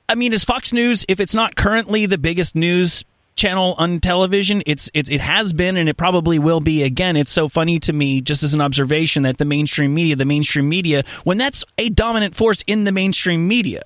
I 0.09 0.15
mean, 0.15 0.33
is 0.33 0.45
Fox 0.45 0.73
News 0.73 1.05
if 1.09 1.21
it's 1.21 1.35
not 1.35 1.57
currently 1.57 2.07
the 2.07 2.19
biggest 2.19 2.55
news 2.55 3.05
channel 3.35 3.75
on 3.79 4.01
television. 4.01 4.63
It's 4.67 4.91
it, 4.95 5.11
it 5.11 5.21
has 5.21 5.53
been 5.53 5.77
and 5.77 5.89
it 5.89 5.97
probably 5.97 6.39
will 6.39 6.61
be 6.61 6.83
again. 6.83 7.17
It's 7.17 7.33
so 7.33 7.49
funny 7.49 7.79
to 7.81 7.93
me, 7.93 8.21
just 8.21 8.43
as 8.43 8.55
an 8.55 8.61
observation, 8.61 9.23
that 9.23 9.39
the 9.39 9.45
mainstream 9.45 9.95
media, 9.95 10.17
the 10.17 10.25
mainstream 10.25 10.69
media, 10.69 11.05
when 11.25 11.39
that's 11.39 11.65
a 11.79 11.89
dominant 11.89 12.35
force 12.35 12.63
in 12.67 12.85
the 12.85 12.93
mainstream 12.93 13.49
media. 13.49 13.83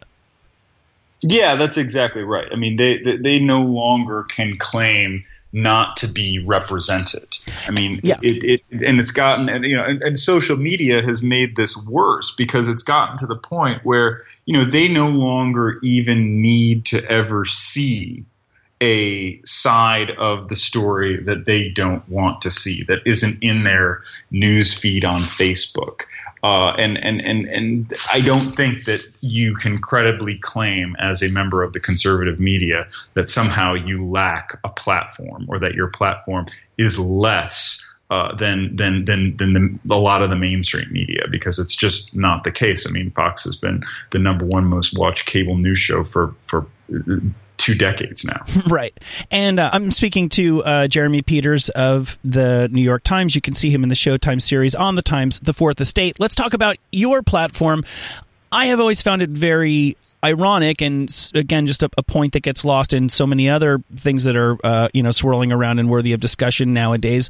Yeah, 1.23 1.57
that's 1.57 1.79
exactly 1.79 2.23
right. 2.23 2.47
I 2.53 2.57
mean, 2.57 2.77
they, 2.77 2.99
they, 2.99 3.17
they 3.17 3.39
no 3.39 3.63
longer 3.63 4.25
can 4.25 4.57
claim 4.59 5.25
not 5.57 5.97
to 5.97 6.07
be 6.07 6.39
represented. 6.39 7.39
I 7.67 7.71
mean, 7.71 8.01
yeah. 8.03 8.19
it, 8.23 8.45
it, 8.45 8.83
and 8.85 9.01
it's 9.01 9.11
gotten, 9.11 9.49
and, 9.49 9.65
you 9.65 9.75
know, 9.75 9.85
and, 9.85 10.03
and, 10.03 10.19
social 10.19 10.59
media 10.59 11.01
has 11.01 11.23
made 11.23 11.57
this 11.57 11.83
worse 11.87 12.31
because 12.31 12.69
it's 12.69 12.83
gotten 12.83 13.17
to 13.17 13.27
the 13.27 13.37
point 13.37 13.81
where, 13.83 14.21
you 14.45 14.53
know, 14.53 14.65
they 14.65 14.87
no 14.87 15.09
longer 15.09 15.79
even 15.83 16.43
need 16.43 16.85
to 16.87 17.03
ever 17.11 17.47
see 17.47 18.27
a 18.83 19.41
side 19.45 20.11
of 20.11 20.49
the 20.49 20.57
story 20.57 21.23
that 21.23 21.47
they 21.47 21.71
don't 21.71 22.07
want 22.07 22.43
to 22.43 22.51
see 22.51 22.83
that 22.83 22.99
isn't 23.07 23.43
in 23.43 23.65
their 23.65 24.03
news 24.31 24.75
feed 24.75 25.07
on 25.07 25.23
Facebook. 25.23 26.03
Uh, 26.47 26.71
and, 26.79 26.97
and, 27.05 27.27
and, 27.27 27.47
and 27.47 27.93
I 28.13 28.21
don't 28.21 28.39
think 28.39 28.85
that 28.85 29.05
you 29.21 29.57
can 29.57 29.79
credibly 29.79 30.39
claim 30.39 30.95
as 30.97 31.21
a 31.21 31.29
member 31.29 31.65
of 31.65 31.73
the 31.73 31.81
conservative 31.81 32.39
media 32.39 32.87
that 33.15 33.29
somehow 33.29 33.75
you 33.75 34.09
lack 34.09 34.53
a 34.63 34.69
platform 34.69 35.47
or 35.49 35.59
that 35.59 35.75
your 35.75 35.89
platform 35.89 36.47
is 36.79 37.01
less 37.01 37.85
uh, 38.11 38.33
than 38.37 38.77
than 38.77 39.05
than 39.05 39.37
than 39.37 39.53
the, 39.55 39.93
a 39.93 39.99
lot 39.99 40.23
of 40.23 40.31
the 40.31 40.37
mainstream 40.37 40.87
media 40.93 41.25
because 41.29 41.59
it's 41.59 41.75
just 41.75 42.15
not 42.15 42.45
the 42.45 42.53
case. 42.53 42.87
I 42.89 42.93
mean, 42.93 43.11
Fox 43.11 43.43
has 43.43 43.57
been 43.57 43.83
the 44.11 44.21
number 44.21 44.47
one 44.47 44.67
most 44.67 44.97
watched 44.97 45.27
cable 45.27 45.57
news 45.57 45.81
show 45.81 46.05
for 46.05 46.33
for 46.47 46.69
two 47.57 47.75
decades 47.75 48.25
now. 48.25 48.45
right. 48.69 48.99
And 49.31 49.59
uh, 49.59 49.71
I'm 49.73 49.91
speaking 49.91 50.29
to 50.31 50.63
uh, 50.65 50.89
Jeremy 50.89 51.23
Peters 51.23 51.69
of 51.71 52.19
the 52.25 52.69
New 52.71 52.83
York 52.83 53.03
Times. 53.03 53.35
You 53.35 53.41
can 53.41 53.55
see 53.55 53.71
him 53.71 53.83
in 53.83 53.89
the 53.89 53.95
Showtime 53.95 54.41
series 54.41 54.75
on 54.75 54.95
the 54.95 55.03
Times, 55.03 55.41
The 55.41 55.53
Fourth 55.53 55.81
Estate. 55.81 56.21
Let's 56.21 56.35
talk 56.35 56.55
about 56.55 56.77
your 56.93 57.23
platform. 57.23 57.85
I 58.53 58.67
have 58.67 58.81
always 58.81 59.03
found 59.03 59.23
it 59.23 59.31
very 59.31 59.97
ironic, 60.25 60.81
and 60.81 61.11
again, 61.35 61.67
just 61.67 61.83
a, 61.83 61.91
a 61.99 62.03
point 62.03 62.33
that 62.35 62.41
gets 62.41 62.65
lost 62.65 62.95
in 62.95 63.09
so 63.09 63.27
many 63.27 63.51
other 63.51 63.83
things 63.97 64.25
that 64.25 64.37
are, 64.37 64.57
uh, 64.63 64.89
you 64.95 65.03
know, 65.03 65.11
swirling 65.11 65.51
around 65.53 65.79
and 65.79 65.91
worthy 65.91 66.13
of 66.13 66.21
discussion 66.21 66.73
nowadays. 66.73 67.29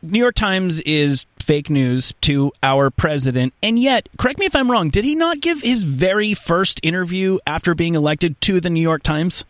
New 0.00 0.18
York 0.18 0.34
Times 0.34 0.80
is 0.82 1.26
fake 1.40 1.70
news 1.70 2.12
to 2.20 2.52
our 2.62 2.90
president. 2.90 3.54
And 3.62 3.78
yet, 3.78 4.08
correct 4.18 4.38
me 4.38 4.46
if 4.46 4.54
I'm 4.54 4.70
wrong, 4.70 4.90
did 4.90 5.04
he 5.04 5.14
not 5.14 5.40
give 5.40 5.62
his 5.62 5.82
very 5.82 6.34
first 6.34 6.78
interview 6.82 7.38
after 7.46 7.74
being 7.74 7.94
elected 7.94 8.38
to 8.42 8.60
the 8.60 8.70
New 8.70 8.82
York 8.82 9.02
Times? 9.02 9.44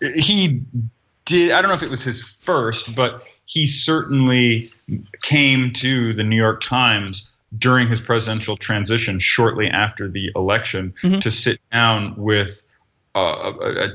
He 0.00 0.60
did. 1.24 1.52
I 1.52 1.60
don't 1.60 1.70
know 1.70 1.76
if 1.76 1.82
it 1.82 1.90
was 1.90 2.04
his 2.04 2.22
first, 2.42 2.94
but 2.94 3.22
he 3.46 3.66
certainly 3.66 4.64
came 5.22 5.72
to 5.74 6.12
the 6.12 6.24
New 6.24 6.36
York 6.36 6.60
Times 6.60 7.30
during 7.56 7.88
his 7.88 8.00
presidential 8.00 8.56
transition, 8.56 9.18
shortly 9.18 9.68
after 9.68 10.08
the 10.08 10.30
election, 10.34 10.94
mm-hmm. 11.02 11.20
to 11.20 11.30
sit 11.30 11.58
down 11.70 12.14
with 12.16 12.66
uh, 13.14 13.50
uh, 13.50 13.88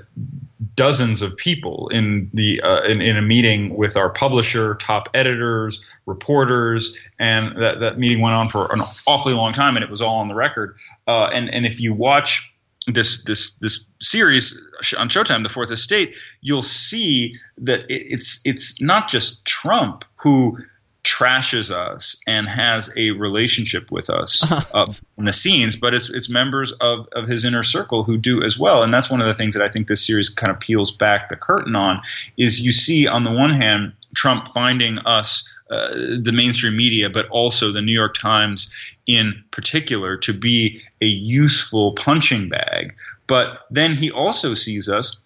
dozens 0.76 1.22
of 1.22 1.36
people 1.38 1.90
in 1.90 2.30
the 2.34 2.62
uh, 2.62 2.82
in, 2.84 3.02
in, 3.02 3.18
a 3.18 3.22
meeting 3.22 3.76
with 3.76 3.96
our 3.98 4.10
publisher, 4.10 4.76
top 4.76 5.10
editors, 5.14 5.86
reporters, 6.06 6.98
and 7.20 7.56
that, 7.62 7.80
that 7.82 8.00
meeting 8.00 8.22
went 8.22 8.34
on 8.34 8.48
for 8.48 8.72
an 8.74 8.80
awfully 9.08 9.34
long 9.34 9.54
time, 9.54 9.76
and 9.76 9.84
it 9.84 9.92
was 9.92 10.02
all 10.02 10.20
on 10.20 10.28
the 10.28 10.34
record. 10.34 10.76
Uh, 11.08 11.26
and 11.26 11.54
and 11.54 11.66
if 11.66 11.80
you 11.80 11.94
watch 11.94 12.51
this 12.88 13.24
this 13.24 13.56
this 13.58 13.86
series 14.00 14.60
on 14.98 15.10
Showtime, 15.10 15.44
The 15.44 15.50
Fourth 15.50 15.72
Estate, 15.72 16.16
you'll 16.42 16.64
see 16.64 17.40
that 17.60 17.82
it, 17.82 18.14
it's 18.14 18.42
it's 18.44 18.82
not 18.82 19.08
just 19.08 19.46
Trump 19.46 20.04
who 20.16 20.58
trashes 21.04 21.72
us 21.72 22.22
and 22.28 22.48
has 22.48 22.94
a 22.96 23.12
relationship 23.12 23.92
with 23.92 24.10
us 24.10 24.50
uh, 24.74 24.92
in 25.18 25.26
the 25.26 25.34
scenes, 25.34 25.76
but 25.76 25.94
it's 25.94 26.10
it's 26.10 26.30
members 26.30 26.72
of 26.74 27.08
of 27.14 27.28
his 27.28 27.46
inner 27.46 27.64
circle 27.64 28.04
who 28.04 28.18
do 28.18 28.44
as 28.44 28.58
well, 28.58 28.82
and 28.84 28.94
that's 28.94 29.10
one 29.10 29.22
of 29.22 29.28
the 29.28 29.36
things 29.36 29.54
that 29.54 29.64
I 29.64 29.70
think 29.70 29.88
this 29.88 30.06
series 30.06 30.30
kind 30.30 30.52
of 30.52 30.60
peels 30.60 30.92
back 30.92 31.30
the 31.30 31.36
curtain 31.36 31.76
on. 31.76 32.02
Is 32.38 32.66
you 32.66 32.72
see 32.72 33.08
on 33.08 33.24
the 33.24 33.32
one 33.32 33.52
hand 33.52 33.94
Trump 34.16 34.48
finding 34.50 35.00
us. 35.00 35.48
Uh, 35.72 36.20
the 36.22 36.34
mainstream 36.36 36.76
media, 36.76 37.10
but 37.10 37.30
also 37.30 37.72
the 37.72 37.82
New 37.82 37.94
York 37.94 38.14
Times 38.14 38.74
in 39.08 39.42
particular, 39.52 40.18
to 40.18 40.34
be 40.34 40.82
a 41.02 41.06
useful 41.06 41.94
punching 41.94 42.50
bag. 42.50 42.94
But 43.26 43.60
then 43.70 43.96
he 43.96 44.12
also 44.12 44.54
sees 44.54 44.90
us 44.90 45.22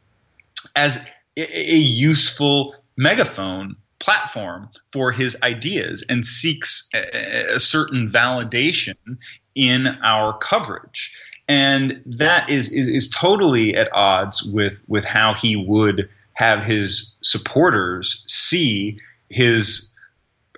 as 0.75 1.09
a, 1.35 1.75
useful 1.75 2.75
megaphone 2.95 3.75
platform 3.99 4.69
for 4.93 5.11
his 5.11 5.35
ideas 5.41 6.05
and 6.07 6.23
seeks 6.23 6.91
a 6.93 7.59
certain 7.59 8.07
validation 8.07 9.17
in 9.55 9.87
our 10.03 10.37
coverage. 10.37 11.15
And 11.47 12.03
that 12.05 12.51
is, 12.51 12.71
is, 12.71 12.87
is 12.87 13.09
totally 13.09 13.75
at 13.75 13.91
odds 13.93 14.43
with, 14.43 14.83
with 14.87 15.05
how 15.05 15.33
he 15.33 15.55
would 15.55 16.07
have 16.33 16.63
his 16.63 17.15
supporters 17.23 18.23
see 18.27 18.99
his 19.29 19.91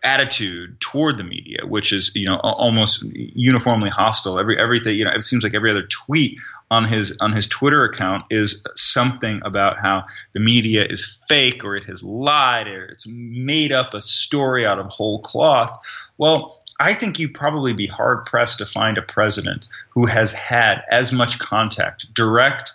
attitude 0.08 0.80
toward 0.80 1.18
the 1.18 1.24
media, 1.24 1.66
which 1.66 1.92
is 1.92 2.16
you 2.16 2.26
know 2.26 2.38
almost 2.38 3.04
uniformly 3.04 3.90
hostile. 3.90 4.40
Every 4.40 4.58
everything 4.58 4.98
you 4.98 5.04
know, 5.04 5.12
it 5.14 5.24
seems 5.24 5.44
like 5.44 5.54
every 5.54 5.70
other 5.70 5.84
tweet 5.84 6.40
on 6.72 6.86
his 6.86 7.18
on 7.20 7.34
his 7.34 7.48
Twitter 7.48 7.84
account 7.84 8.24
is 8.30 8.64
something 8.76 9.42
about 9.44 9.78
how 9.78 10.06
the 10.32 10.40
media 10.40 10.86
is 10.86 11.06
fake 11.28 11.66
or 11.66 11.76
it 11.76 11.84
has 11.84 12.04
lied 12.04 12.68
or 12.68 12.86
it's 12.86 13.06
made 13.06 13.74
up 13.74 13.94
a 13.94 14.02
story 14.02 14.66
out 14.66 14.80
of 14.80 14.88
whole 14.88 15.20
cloth. 15.20 15.78
Well, 16.18 16.64
I 16.80 16.94
think 16.94 17.20
you'd 17.20 17.34
probably 17.34 17.74
be 17.74 17.88
hard 17.88 18.26
pressed 18.26 18.60
to 18.60 18.66
find 18.66 18.98
a 18.98 19.02
president 19.02 19.68
who 19.90 20.06
has 20.06 20.34
had 20.34 20.84
as 20.90 21.12
much 21.12 21.38
contact, 21.38 22.14
direct 22.14 22.72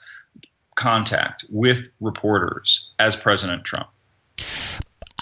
contact 0.75 1.47
with 1.49 1.89
reporters 2.01 2.93
as 2.99 3.17
President 3.17 3.65
Trump. 3.65 3.89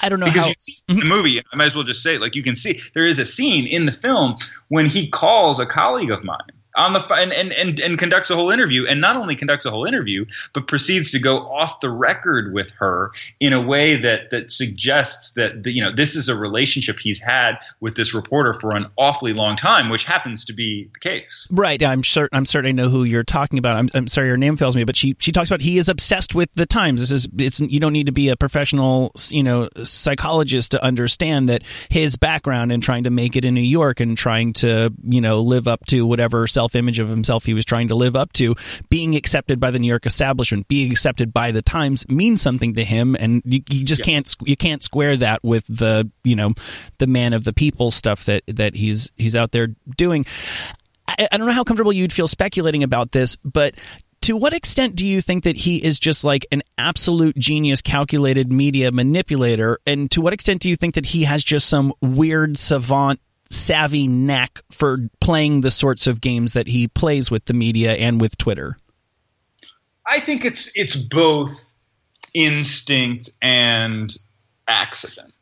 I 0.03 0.09
don't 0.09 0.21
know 0.21 0.27
because 0.27 0.43
how. 0.43 0.49
you 0.49 0.55
see 0.59 0.93
in 0.93 1.01
the 1.01 1.07
movie, 1.07 1.41
I 1.53 1.57
might 1.57 1.67
as 1.67 1.75
well 1.75 1.85
just 1.85 2.03
say, 2.03 2.19
like 2.19 2.35
you 2.37 2.43
can 2.43 2.57
see, 2.57 2.81
there 2.95 3.07
is 3.07 3.19
a 3.19 3.25
scene 3.25 3.67
in 3.67 3.87
the 3.87 3.93
film 3.93 4.37
when 4.69 4.87
he 4.87 5.09
calls 5.09 5.61
a 5.61 5.67
colleague 5.67 6.11
of 6.11 6.25
mine 6.25 6.39
on 6.77 6.93
the 6.93 7.15
and, 7.15 7.33
and 7.33 7.53
and 7.53 7.81
and 7.81 7.99
conducts 7.99 8.31
a 8.31 8.37
whole 8.37 8.51
interview 8.51 8.87
and 8.87 9.01
not 9.01 9.17
only 9.17 9.35
conducts 9.35 9.65
a 9.65 9.71
whole 9.71 9.85
interview 9.85 10.25
but 10.53 10.69
proceeds 10.69 11.11
to 11.11 11.19
go 11.19 11.39
off 11.39 11.81
the 11.81 11.91
record 11.91 12.53
with 12.53 12.71
her 12.73 13.11
in 13.41 13.53
a 13.53 13.61
way 13.61 13.97
that 13.97 14.31
that 14.31 14.53
suggests 14.53 15.35
that 15.35 15.65
the, 15.65 15.73
you 15.73 15.83
know 15.83 15.93
this 15.93 16.15
is 16.15 16.29
a 16.29 16.39
relationship 16.39 16.99
he's 17.01 17.21
had 17.21 17.57
with 17.81 17.97
this 17.97 18.15
reporter 18.15 18.55
for 18.55 18.77
an 18.77 18.87
awfully 18.97 19.33
long 19.33 19.57
time 19.57 19.91
which 19.91 20.05
happens 20.05 20.45
to 20.45 20.53
be 20.53 20.89
the 20.93 21.01
case. 21.01 21.49
Right. 21.51 21.83
I'm 21.83 22.03
sure 22.03 22.29
i'm 22.33 22.47
certain 22.47 22.69
i 22.69 22.73
know 22.73 22.89
who 22.89 23.05
you're 23.05 23.25
talking 23.25 23.59
about. 23.59 23.77
I'm, 23.77 23.89
I'm 23.95 24.07
sorry 24.07 24.29
your 24.29 24.37
name 24.37 24.57
fails 24.57 24.77
me 24.77 24.85
but 24.85 24.97
she 24.97 25.17
she 25.19 25.33
talks 25.33 25.51
about 25.51 25.61
he 25.61 25.77
is 25.79 25.89
obsessed 25.89 26.35
with 26.35 26.53
the 26.53 26.67
times. 26.67 27.01
This 27.01 27.11
is 27.11 27.29
it's 27.39 27.61
you 27.61 27.81
don't 27.81 27.93
need 27.93 28.07
to 28.07 28.13
be 28.13 28.29
a 28.29 28.37
professional 28.37 29.13
you 29.31 29.43
know 29.43 29.69
psychologist 29.83 30.71
to 30.73 30.85
understand 30.85 31.49
that 31.49 31.63
his 31.89 32.17
background 32.17 32.71
in 32.71 32.81
trying 32.81 33.05
to 33.05 33.11
make 33.11 33.37
it 33.37 33.45
in 33.45 33.55
new 33.55 33.61
york 33.61 34.01
and 34.01 34.17
trying 34.17 34.53
to 34.53 34.93
you 35.03 35.21
know 35.21 35.41
live 35.41 35.67
up 35.67 35.85
to 35.87 36.07
whatever 36.07 36.47
self 36.47 36.60
image 36.75 36.99
of 36.99 37.09
himself 37.09 37.45
he 37.45 37.55
was 37.55 37.65
trying 37.65 37.89
to 37.89 37.95
live 37.95 38.17
up 38.17 38.33
to, 38.35 38.55
being 38.89 39.15
accepted 39.17 39.61
by 39.61 39.71
the 39.71 39.79
New 39.79 39.89
York 39.89 40.07
establishment, 40.07 40.69
being 40.69 40.91
accepted 40.91 41.33
by 41.33 41.51
the 41.51 41.63
Times 41.63 42.09
means 42.09 42.41
something 42.41 42.75
to 42.75 42.85
him, 42.85 43.15
and 43.15 43.43
you, 43.45 43.61
you 43.69 43.85
just 43.85 44.01
yes. 44.01 44.07
can't 44.07 44.49
you 44.49 44.57
can't 44.57 44.83
square 44.83 45.17
that 45.17 45.43
with 45.43 45.67
the 45.67 46.11
you 46.25 46.37
know 46.37 46.53
the 46.99 47.07
man 47.07 47.33
of 47.33 47.45
the 47.45 47.53
people 47.53 47.91
stuff 47.91 48.25
that 48.25 48.43
that 48.47 48.75
he's 48.75 49.11
he's 49.17 49.37
out 49.37 49.53
there 49.53 49.69
doing. 49.97 50.25
I, 51.09 51.29
I 51.33 51.37
don't 51.37 51.47
know 51.47 51.53
how 51.53 51.65
comfortable 51.65 51.93
you'd 51.93 52.13
feel 52.13 52.29
speculating 52.29 52.83
about 52.83 53.13
this, 53.13 53.37
but 53.37 53.75
to 54.23 54.37
what 54.37 54.53
extent 54.53 54.97
do 54.97 55.07
you 55.07 55.21
think 55.21 55.45
that 55.45 55.57
he 55.57 55.83
is 55.83 55.99
just 55.99 56.25
like 56.25 56.47
an 56.53 56.63
absolute 56.77 57.37
genius 57.37 57.81
calculated 57.81 58.53
media 58.53 58.93
manipulator 58.93 59.79
and 59.87 60.11
to 60.11 60.21
what 60.21 60.33
extent 60.33 60.61
do 60.61 60.69
you 60.69 60.77
think 60.77 60.95
that 60.95 61.07
he 61.07 61.25
has 61.25 61.43
just 61.43 61.69
some 61.69 61.93
weird 62.03 62.59
savant 62.59 63.21
savvy 63.51 64.07
knack 64.07 64.61
for 64.71 64.99
playing 65.21 65.61
the 65.61 65.71
sorts 65.71 66.07
of 66.07 66.21
games 66.21 66.53
that 66.53 66.69
he 66.69 66.89
plays 66.89 67.31
with 67.31 67.45
the 67.47 67.55
media 67.55 67.95
and 67.95 68.21
with 68.21 68.39
Twitter? 68.39 68.77
I 70.07 70.21
think 70.21 70.45
it's 70.45 70.77
it's 70.79 70.97
both 70.97 71.75
instinct 72.35 73.31
and 73.43 74.15
accident. 74.67 75.35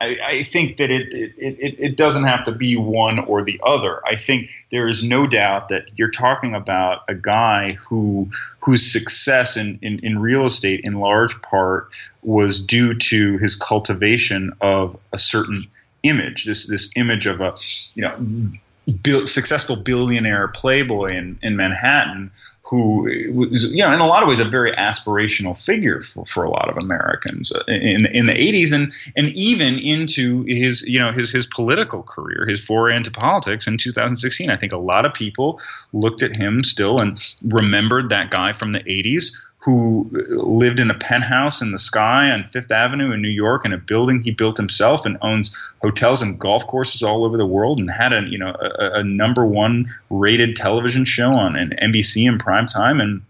I, 0.00 0.16
I 0.24 0.42
think 0.42 0.78
that 0.78 0.90
it, 0.90 1.12
it, 1.12 1.34
it, 1.36 1.76
it 1.78 1.96
doesn't 1.96 2.24
have 2.24 2.44
to 2.44 2.52
be 2.52 2.76
one 2.76 3.18
or 3.18 3.44
the 3.44 3.60
other. 3.62 4.00
I 4.06 4.16
think 4.16 4.48
there 4.70 4.86
is 4.86 5.04
no 5.04 5.26
doubt 5.26 5.68
that 5.68 5.90
you're 5.96 6.10
talking 6.10 6.54
about 6.54 7.02
a 7.08 7.14
guy 7.14 7.72
who 7.72 8.30
whose 8.60 8.90
success 8.90 9.58
in, 9.58 9.78
in, 9.82 9.98
in 10.02 10.18
real 10.18 10.46
estate 10.46 10.80
in 10.84 10.94
large 10.94 11.42
part 11.42 11.90
was 12.22 12.64
due 12.64 12.94
to 12.94 13.36
his 13.36 13.56
cultivation 13.56 14.54
of 14.60 14.98
a 15.12 15.18
certain– 15.18 15.64
image, 16.02 16.44
this 16.44 16.66
this 16.66 16.90
image 16.96 17.26
of 17.26 17.40
a 17.40 17.54
you 17.94 18.02
know 18.02 19.26
successful 19.26 19.76
billionaire 19.76 20.48
playboy 20.48 21.16
in, 21.16 21.38
in 21.42 21.56
Manhattan 21.56 22.30
who 22.70 23.32
was, 23.34 23.72
you 23.72 23.82
know, 23.82 23.92
in 23.92 23.98
a 23.98 24.06
lot 24.06 24.22
of 24.22 24.28
ways, 24.28 24.38
a 24.38 24.44
very 24.44 24.70
aspirational 24.72 25.60
figure 25.60 26.02
for, 26.02 26.24
for 26.24 26.44
a 26.44 26.50
lot 26.50 26.70
of 26.70 26.78
Americans 26.78 27.52
uh, 27.52 27.64
in 27.66 28.06
in 28.06 28.26
the 28.26 28.32
'80s, 28.32 28.72
and 28.72 28.92
and 29.16 29.36
even 29.36 29.76
into 29.80 30.44
his, 30.44 30.88
you 30.88 31.00
know, 31.00 31.10
his 31.10 31.32
his 31.32 31.46
political 31.48 32.04
career, 32.04 32.46
his 32.46 32.64
foray 32.64 32.94
into 32.94 33.10
politics 33.10 33.66
in 33.66 33.76
2016. 33.76 34.50
I 34.50 34.56
think 34.56 34.72
a 34.72 34.76
lot 34.76 35.04
of 35.04 35.12
people 35.12 35.60
looked 35.92 36.22
at 36.22 36.36
him 36.36 36.62
still 36.62 37.00
and 37.00 37.20
remembered 37.42 38.10
that 38.10 38.30
guy 38.30 38.52
from 38.52 38.70
the 38.70 38.80
'80s 38.80 39.36
who 39.60 40.08
lived 40.30 40.80
in 40.80 40.90
a 40.90 40.94
penthouse 40.94 41.60
in 41.60 41.70
the 41.70 41.78
sky 41.78 42.30
on 42.30 42.44
Fifth 42.44 42.70
Avenue 42.70 43.12
in 43.12 43.20
New 43.20 43.28
York 43.28 43.66
in 43.66 43.72
a 43.74 43.78
building 43.78 44.22
he 44.22 44.30
built 44.30 44.56
himself 44.56 45.04
and 45.04 45.18
owns 45.20 45.54
hotels 45.82 46.22
and 46.22 46.38
golf 46.38 46.66
courses 46.66 47.02
all 47.02 47.24
over 47.24 47.36
the 47.36 47.46
world 47.46 47.78
and 47.78 47.90
had 47.90 48.12
a 48.12 48.22
you 48.22 48.38
know 48.38 48.56
a, 48.58 49.00
a 49.00 49.04
number 49.04 49.44
one 49.44 49.86
rated 50.08 50.56
television 50.56 51.04
show 51.04 51.30
on 51.30 51.56
an 51.56 51.74
NBC 51.82 52.26
in 52.26 52.38
prime 52.38 52.66
time 52.66 53.00
and 53.00 53.22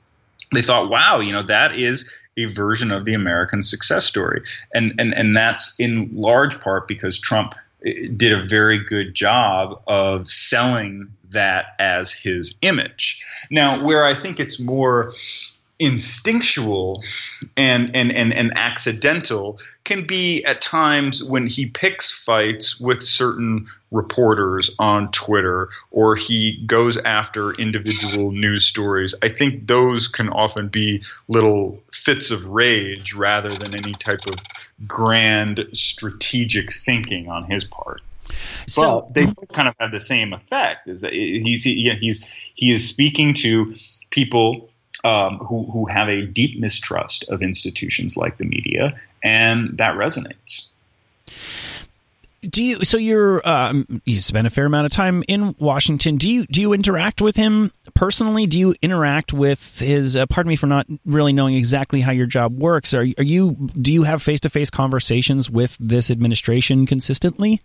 they 0.54 0.62
thought 0.62 0.88
wow 0.88 1.18
you 1.18 1.32
know 1.32 1.42
that 1.42 1.74
is 1.74 2.12
a 2.36 2.44
version 2.46 2.92
of 2.92 3.04
the 3.04 3.14
American 3.14 3.62
success 3.62 4.06
story 4.06 4.42
and 4.72 4.94
and 4.98 5.12
and 5.14 5.36
that's 5.36 5.74
in 5.80 6.10
large 6.12 6.60
part 6.60 6.86
because 6.86 7.18
Trump 7.18 7.54
eh, 7.84 8.06
did 8.16 8.32
a 8.32 8.42
very 8.44 8.78
good 8.78 9.14
job 9.14 9.82
of 9.88 10.28
selling 10.28 11.08
that 11.30 11.76
as 11.78 12.12
his 12.12 12.56
image. 12.62 13.24
Now, 13.50 13.84
where 13.84 14.04
I 14.04 14.14
think 14.14 14.40
it's 14.40 14.58
more 14.58 15.12
instinctual 15.80 17.02
and, 17.56 17.96
and, 17.96 18.12
and, 18.12 18.32
and 18.34 18.52
accidental 18.54 19.58
can 19.82 20.06
be 20.06 20.44
at 20.44 20.60
times 20.60 21.24
when 21.24 21.46
he 21.46 21.66
picks 21.66 22.12
fights 22.12 22.78
with 22.78 23.02
certain 23.02 23.66
reporters 23.90 24.76
on 24.78 25.10
Twitter 25.10 25.70
or 25.90 26.14
he 26.14 26.62
goes 26.66 26.98
after 26.98 27.52
individual 27.52 28.30
news 28.30 28.66
stories. 28.66 29.14
I 29.22 29.30
think 29.30 29.66
those 29.66 30.06
can 30.06 30.28
often 30.28 30.68
be 30.68 31.02
little 31.28 31.82
fits 31.92 32.30
of 32.30 32.46
rage 32.46 33.14
rather 33.14 33.48
than 33.48 33.74
any 33.74 33.92
type 33.92 34.20
of 34.28 34.36
grand 34.86 35.66
strategic 35.72 36.72
thinking 36.72 37.28
on 37.28 37.44
his 37.44 37.64
part. 37.64 38.02
So 38.66 39.00
but 39.00 39.14
they 39.14 39.26
both 39.26 39.52
kind 39.52 39.66
of 39.66 39.74
have 39.80 39.90
the 39.90 40.00
same 40.00 40.32
effect. 40.32 40.88
Is 40.88 41.02
he's 41.02 41.64
he, 41.64 41.90
he's 41.98 42.24
he 42.54 42.70
is 42.70 42.88
speaking 42.88 43.34
to 43.34 43.74
people 44.10 44.69
um, 45.04 45.38
who, 45.38 45.64
who 45.70 45.86
have 45.86 46.08
a 46.08 46.26
deep 46.26 46.58
mistrust 46.58 47.28
of 47.28 47.42
institutions 47.42 48.16
like 48.16 48.38
the 48.38 48.44
media, 48.44 48.94
and 49.22 49.78
that 49.78 49.94
resonates. 49.94 50.68
Do 52.42 52.64
you? 52.64 52.84
So 52.84 52.96
you're 52.96 53.46
um, 53.46 54.00
you 54.06 54.18
spend 54.18 54.46
a 54.46 54.50
fair 54.50 54.64
amount 54.64 54.86
of 54.86 54.92
time 54.92 55.22
in 55.28 55.54
Washington. 55.58 56.16
Do 56.16 56.30
you 56.30 56.46
do 56.46 56.62
you 56.62 56.72
interact 56.72 57.20
with 57.20 57.36
him 57.36 57.70
personally? 57.92 58.46
Do 58.46 58.58
you 58.58 58.74
interact 58.80 59.34
with 59.34 59.78
his? 59.78 60.16
Uh, 60.16 60.24
pardon 60.24 60.48
me 60.48 60.56
for 60.56 60.66
not 60.66 60.86
really 61.04 61.34
knowing 61.34 61.54
exactly 61.54 62.00
how 62.00 62.12
your 62.12 62.26
job 62.26 62.58
works. 62.58 62.94
Are, 62.94 63.06
are 63.18 63.24
you? 63.24 63.68
Do 63.80 63.92
you 63.92 64.04
have 64.04 64.22
face 64.22 64.40
to 64.40 64.48
face 64.48 64.70
conversations 64.70 65.50
with 65.50 65.76
this 65.78 66.10
administration 66.10 66.86
consistently? 66.86 67.60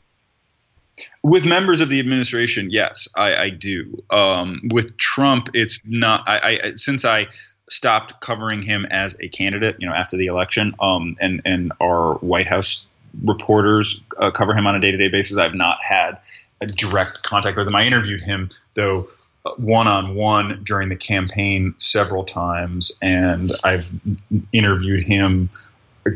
With 1.24 1.46
members 1.46 1.82
of 1.82 1.90
the 1.90 2.00
administration, 2.00 2.70
yes, 2.72 3.10
I, 3.16 3.36
I 3.36 3.50
do. 3.50 4.04
Um, 4.10 4.62
with 4.72 4.98
Trump, 4.98 5.50
it's 5.54 5.80
not. 5.84 6.24
I, 6.28 6.60
I, 6.64 6.70
since 6.76 7.04
I 7.04 7.28
stopped 7.70 8.22
covering 8.22 8.62
him 8.62 8.86
as 8.86 9.20
a 9.20 9.28
candidate, 9.28 9.78
you 9.80 9.88
know, 9.88 9.94
after 9.94 10.18
the 10.18 10.28
election, 10.28 10.74
um, 10.80 11.18
and 11.20 11.42
and 11.46 11.74
our 11.82 12.16
White 12.16 12.48
House 12.48 12.88
reporters 13.24 14.02
uh, 14.18 14.32
cover 14.32 14.56
him 14.56 14.68
on 14.68 14.76
a 14.76 14.80
day 14.80 14.92
to 14.92 14.98
day 14.98 15.10
basis. 15.10 15.38
I've 15.38 15.56
not 15.56 15.78
had 15.82 16.18
a 16.62 16.68
direct 16.68 17.24
contact 17.24 17.58
with 17.58 17.68
him. 17.68 17.76
I 17.76 17.86
interviewed 17.86 18.22
him 18.22 18.50
though 18.74 19.06
one 19.58 19.88
on 19.88 20.16
one 20.16 20.62
during 20.64 20.90
the 20.90 20.96
campaign 20.96 21.76
several 21.78 22.24
times, 22.24 22.98
and 23.02 23.52
I've 23.64 23.90
interviewed 24.52 25.04
him 25.04 25.50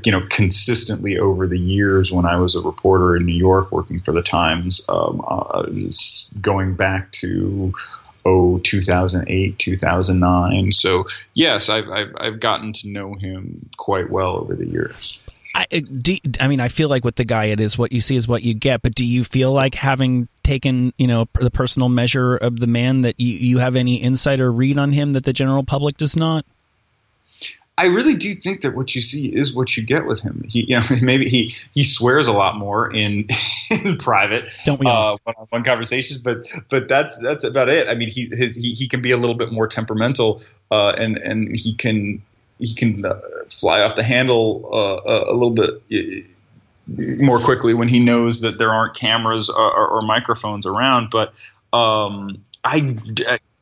you 0.04 0.12
know, 0.12 0.26
consistently 0.30 1.18
over 1.18 1.48
the 1.48 1.58
years 1.58 2.12
when 2.12 2.26
I 2.26 2.38
was 2.38 2.56
a 2.56 2.62
reporter 2.62 3.16
in 3.16 3.26
New 3.26 3.36
York 3.36 3.72
working 3.72 4.00
for 4.00 4.12
the 4.12 4.22
Times, 4.22 4.86
um, 4.88 5.24
uh, 5.28 5.66
going 6.42 6.76
back 6.76 7.12
to 7.14 7.74
oh 8.26 8.60
2008 8.60 9.58
2009 9.58 10.72
so 10.74 11.06
yes 11.34 11.70
I've, 11.70 11.90
I've, 11.90 12.14
I've 12.18 12.40
gotten 12.42 12.74
to 12.74 12.90
know 12.90 13.14
him 13.14 13.70
quite 13.78 14.10
well 14.10 14.36
over 14.36 14.56
the 14.56 14.66
years 14.66 15.20
I, 15.56 15.66
uh, 15.72 15.80
do, 15.80 16.16
I 16.40 16.48
mean, 16.48 16.60
I 16.60 16.68
feel 16.68 16.90
like 16.90 17.04
with 17.04 17.16
the 17.16 17.26
guy, 17.26 17.46
it 17.46 17.60
is 17.60 17.78
what 17.78 17.92
you 17.92 18.00
see 18.00 18.16
is 18.16 18.28
what 18.28 18.44
you 18.44 18.54
get. 18.54 18.82
But 18.82 18.94
do 18.94 19.04
you 19.04 19.24
feel 19.24 19.52
like 19.52 19.74
having 19.74 20.28
taken, 20.44 20.94
you 20.98 21.08
know, 21.08 21.28
the 21.40 21.50
personal 21.50 21.90
measure 21.90 22.36
of 22.36 22.60
the 22.60 22.68
man 22.68 23.02
that 23.02 23.20
you, 23.20 23.34
you 23.34 23.58
have 23.58 23.76
any 23.76 24.02
insider 24.02 24.52
read 24.52 24.78
on 24.78 24.92
him 24.92 25.14
that 25.14 25.24
the 25.24 25.34
general 25.34 25.64
public 25.64 25.98
does 25.98 26.16
not? 26.16 26.46
I 27.80 27.86
really 27.86 28.16
do 28.16 28.34
think 28.34 28.62
that 28.62 28.76
what 28.76 28.94
you 28.94 29.00
see 29.00 29.34
is 29.34 29.56
what 29.56 29.78
you 29.78 29.84
get 29.84 30.06
with 30.06 30.20
him. 30.20 30.44
He, 30.50 30.66
you 30.66 30.78
know, 30.78 30.86
maybe 31.02 31.30
he 31.30 31.56
he 31.74 31.86
swears 31.86 32.28
a 32.28 32.34
lot 32.34 32.58
more 32.58 32.94
in 32.94 33.28
in 33.86 33.98
private, 33.98 34.46
don't 34.66 34.80
we? 34.80 34.86
Uh, 34.86 35.16
one-on-one 35.24 35.64
conversations, 35.64 36.20
but 36.20 36.46
but 36.70 36.90
that's 36.90 37.18
that's 37.20 37.46
about 37.46 37.70
it. 37.70 37.88
I 37.88 37.94
mean, 37.96 38.10
he 38.10 38.28
his, 38.28 38.58
he 38.58 38.74
he 38.74 38.90
can 38.90 39.02
be 39.02 39.12
a 39.12 39.18
little 39.18 39.36
bit 39.36 39.54
more 39.54 39.66
temperamental, 39.66 40.42
uh, 40.70 40.94
and 40.98 41.18
and 41.18 41.58
he 41.58 41.74
can 41.74 42.22
he 42.60 42.76
can 42.76 43.06
uh, 43.06 43.22
fly 43.48 43.82
off 43.82 43.96
the 43.96 44.04
handle 44.04 44.70
uh, 44.74 45.32
a 45.32 45.34
little 45.34 45.52
bit 45.52 45.82
uh, 45.94 47.24
more 47.24 47.40
quickly 47.40 47.74
when 47.74 47.88
he 47.88 48.02
knows 48.02 48.42
that 48.42 48.58
there 48.58 48.72
aren't 48.72 48.94
cameras 48.94 49.50
or, 49.50 49.72
or, 49.72 49.88
or 49.88 50.02
microphones 50.02 50.66
around. 50.66 51.12
But 51.12 51.34
um, 51.72 52.44
I, 52.62 52.98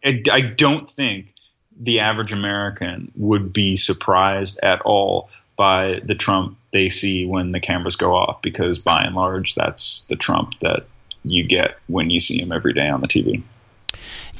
I 0.04 0.24
I 0.32 0.42
don't 0.42 0.90
think 0.90 1.36
the 1.80 2.00
average 2.00 2.34
American 2.34 3.12
would 3.16 3.54
be 3.54 3.78
surprised 3.78 4.60
at 4.64 4.82
all 4.82 5.30
by 5.56 6.02
the 6.04 6.16
Trump 6.16 6.58
they 6.72 6.90
see 6.90 7.26
when 7.26 7.52
the 7.52 7.60
cameras 7.60 7.96
go 7.96 8.16
off, 8.16 8.42
because 8.42 8.80
by 8.80 9.02
and 9.02 9.16
large, 9.16 9.56
that's 9.56 10.02
the 10.04 10.16
Trump 10.16 10.54
that 10.60 10.86
you 11.24 11.44
get 11.46 11.78
when 11.88 12.10
you 12.10 12.20
see 12.20 12.40
him 12.40 12.52
every 12.52 12.74
day 12.74 12.88
on 12.88 13.02
the 13.02 13.08
TV. 13.08 13.42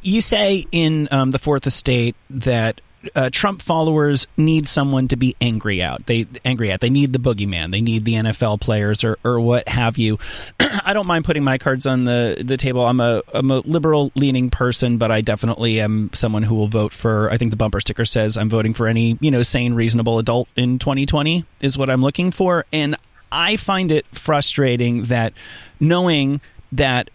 You 0.04 0.22
say 0.22 0.66
in 0.72 1.08
um, 1.12 1.32
the 1.32 1.40
Fourth 1.40 1.66
Estate 1.66 2.16
that 2.30 2.82
uh, 3.16 3.30
Trump 3.32 3.62
followers 3.62 4.28
need 4.38 4.68
someone 4.68 5.08
to 5.10 5.16
be 5.16 5.36
angry 5.40 5.82
at. 5.82 6.06
They 6.06 6.26
angry 6.44 6.72
at. 6.72 6.82
They 6.82 6.90
need 6.90 7.14
the 7.14 7.20
boogeyman. 7.20 7.72
They 7.72 7.82
need 7.82 8.06
the 8.06 8.14
NFL 8.14 8.60
players 8.60 9.04
or, 9.04 9.18
or 9.24 9.40
what 9.40 9.68
have 9.70 9.98
you. 9.98 10.18
I 10.60 10.94
don't 10.94 11.08
mind 11.08 11.26
putting 11.26 11.44
my 11.44 11.58
cards 11.58 11.86
on 11.86 12.04
the, 12.04 12.42
the 12.44 12.58
table. 12.58 12.86
I'm 12.86 13.00
a 13.00 13.22
I'm 13.34 13.52
a 13.52 13.60
liberal 13.60 14.12
leaning 14.16 14.50
person, 14.50 14.98
but 14.98 15.12
I 15.12 15.22
definitely 15.22 15.80
am 15.80 16.10
someone 16.14 16.44
who 16.44 16.56
will 16.56 16.68
vote 16.68 16.94
for. 16.94 17.30
I 17.32 17.38
think 17.38 17.52
the 17.52 17.58
bumper 17.58 17.80
sticker 17.80 18.06
says 18.06 18.38
I'm 18.38 18.50
voting 18.50 18.74
for 18.74 18.88
any 18.88 19.18
you 19.22 19.32
know 19.32 19.44
sane, 19.44 19.74
reasonable 19.74 20.20
adult 20.20 20.48
in 20.56 20.80
2020 20.80 21.46
is 21.62 21.78
what 21.78 21.90
I'm 21.90 22.02
looking 22.02 22.32
for, 22.32 22.66
and 22.72 22.96
I 23.32 23.58
find 23.58 23.92
it 23.92 24.06
frustrating 24.14 25.04
that 25.06 25.34
knowing 25.80 26.42
that 26.72 27.10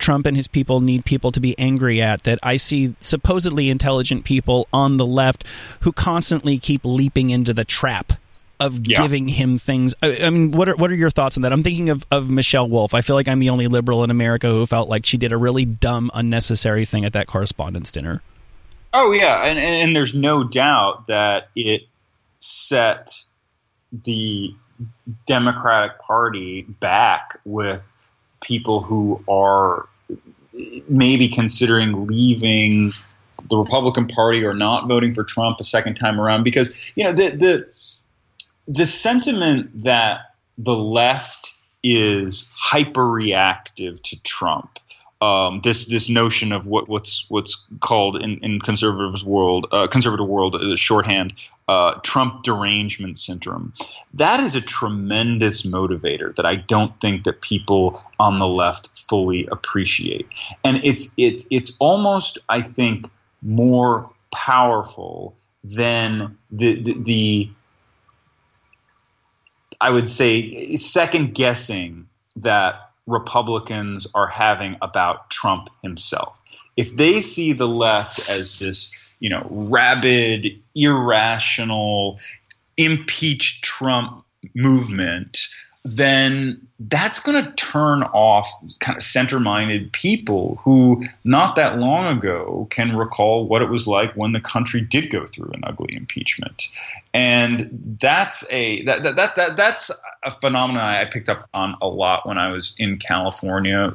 Trump 0.00 0.26
and 0.26 0.36
his 0.36 0.48
people 0.48 0.80
need 0.80 1.04
people 1.04 1.30
to 1.32 1.40
be 1.40 1.56
angry 1.58 2.02
at, 2.02 2.24
that 2.24 2.38
I 2.42 2.56
see 2.56 2.94
supposedly 2.98 3.70
intelligent 3.70 4.24
people 4.24 4.66
on 4.72 4.96
the 4.96 5.06
left 5.06 5.44
who 5.80 5.92
constantly 5.92 6.58
keep 6.58 6.80
leaping 6.84 7.30
into 7.30 7.54
the 7.54 7.64
trap 7.64 8.14
of 8.58 8.86
yeah. 8.86 9.02
giving 9.02 9.28
him 9.28 9.58
things. 9.58 9.94
I, 10.02 10.16
I, 10.22 10.30
mean, 10.30 10.52
what 10.52 10.68
are 10.68 10.76
what 10.76 10.90
are 10.90 10.94
your 10.94 11.10
thoughts 11.10 11.36
on 11.36 11.42
that? 11.42 11.52
I'm 11.52 11.62
thinking 11.62 11.90
of, 11.90 12.04
of 12.10 12.30
Michelle 12.30 12.68
Wolf. 12.68 12.94
I 12.94 13.02
feel 13.02 13.16
like 13.16 13.28
I'm 13.28 13.38
the 13.38 13.50
only 13.50 13.68
liberal 13.68 14.02
in 14.02 14.10
America 14.10 14.48
who 14.48 14.64
felt 14.66 14.88
like 14.88 15.06
she 15.06 15.16
did 15.16 15.32
a 15.32 15.36
really 15.36 15.64
dumb, 15.64 16.10
unnecessary 16.14 16.84
thing 16.84 17.04
at 17.04 17.12
that 17.12 17.26
correspondence 17.26 17.92
dinner. 17.92 18.22
Oh 18.92 19.12
yeah, 19.12 19.44
and 19.44 19.58
and 19.58 19.94
there's 19.94 20.14
no 20.14 20.44
doubt 20.44 21.06
that 21.06 21.48
it 21.54 21.82
set 22.38 23.10
the 23.92 24.54
Democratic 25.26 25.98
Party 26.00 26.62
back 26.62 27.38
with 27.44 27.96
people 28.40 28.80
who 28.80 29.22
are 29.28 29.88
maybe 30.88 31.28
considering 31.28 32.06
leaving 32.06 32.92
the 33.48 33.56
Republican 33.56 34.06
Party 34.06 34.44
or 34.44 34.54
not 34.54 34.88
voting 34.88 35.14
for 35.14 35.24
Trump 35.24 35.58
a 35.60 35.64
second 35.64 35.94
time 35.94 36.20
around 36.20 36.44
because 36.44 36.74
you 36.94 37.04
know 37.04 37.12
the 37.12 37.30
the 37.36 37.66
the 38.68 38.86
sentiment 38.86 39.82
that 39.84 40.34
the 40.58 40.76
left 40.76 41.56
is 41.82 42.48
hyper 42.54 43.06
reactive 43.06 44.00
to 44.02 44.20
Trump 44.22 44.78
um, 45.20 45.60
this 45.60 45.86
this 45.86 46.08
notion 46.08 46.52
of 46.52 46.66
what 46.66 46.88
what's 46.88 47.28
what's 47.28 47.66
called 47.80 48.22
in, 48.22 48.38
in 48.42 48.58
conservative 48.58 49.24
world 49.24 49.66
uh, 49.70 49.86
conservative 49.86 50.28
world 50.28 50.54
uh, 50.54 50.76
shorthand 50.76 51.34
uh, 51.68 51.94
Trump 52.02 52.42
derangement 52.42 53.18
syndrome. 53.18 53.72
That 54.14 54.40
is 54.40 54.56
a 54.56 54.60
tremendous 54.60 55.66
motivator 55.66 56.34
that 56.36 56.46
I 56.46 56.54
don't 56.54 56.98
think 57.00 57.24
that 57.24 57.42
people 57.42 58.02
on 58.18 58.38
the 58.38 58.46
left 58.46 58.98
fully 58.98 59.46
appreciate, 59.46 60.26
and 60.64 60.82
it's 60.84 61.14
it's 61.18 61.46
it's 61.50 61.76
almost 61.80 62.38
I 62.48 62.62
think 62.62 63.06
more 63.42 64.10
powerful 64.30 65.34
than 65.64 66.38
the, 66.50 66.80
the, 66.80 67.02
the 67.02 67.50
I 69.80 69.90
would 69.90 70.08
say 70.08 70.76
second 70.76 71.34
guessing 71.34 72.08
that 72.36 72.89
Republicans 73.10 74.06
are 74.14 74.28
having 74.28 74.76
about 74.80 75.28
Trump 75.30 75.68
himself. 75.82 76.40
If 76.76 76.96
they 76.96 77.20
see 77.20 77.52
the 77.52 77.68
left 77.68 78.30
as 78.30 78.58
this, 78.58 78.94
you 79.18 79.28
know, 79.28 79.46
rabid, 79.50 80.62
irrational, 80.74 82.20
impeach 82.76 83.60
Trump 83.62 84.24
movement, 84.54 85.48
then 85.84 86.68
that's 86.78 87.20
going 87.20 87.42
to 87.42 87.52
turn 87.52 88.02
off 88.02 88.50
kind 88.80 88.98
of 88.98 89.02
center 89.02 89.40
minded 89.40 89.92
people 89.92 90.56
who, 90.56 91.02
not 91.24 91.56
that 91.56 91.78
long 91.78 92.18
ago, 92.18 92.66
can 92.70 92.96
recall 92.96 93.46
what 93.46 93.62
it 93.62 93.70
was 93.70 93.86
like 93.86 94.12
when 94.14 94.32
the 94.32 94.40
country 94.40 94.82
did 94.82 95.10
go 95.10 95.24
through 95.24 95.50
an 95.52 95.62
ugly 95.62 95.94
impeachment. 95.94 96.68
And 97.14 97.96
that's 97.98 98.50
a 98.52 98.84
that, 98.84 99.02
that, 99.04 99.16
that, 99.16 99.36
that 99.36 99.56
that's 99.56 99.90
a 100.22 100.30
phenomenon 100.30 100.84
I 100.84 101.06
picked 101.06 101.30
up 101.30 101.48
on 101.54 101.76
a 101.80 101.88
lot 101.88 102.26
when 102.26 102.36
I 102.36 102.52
was 102.52 102.74
in 102.78 102.98
California 102.98 103.94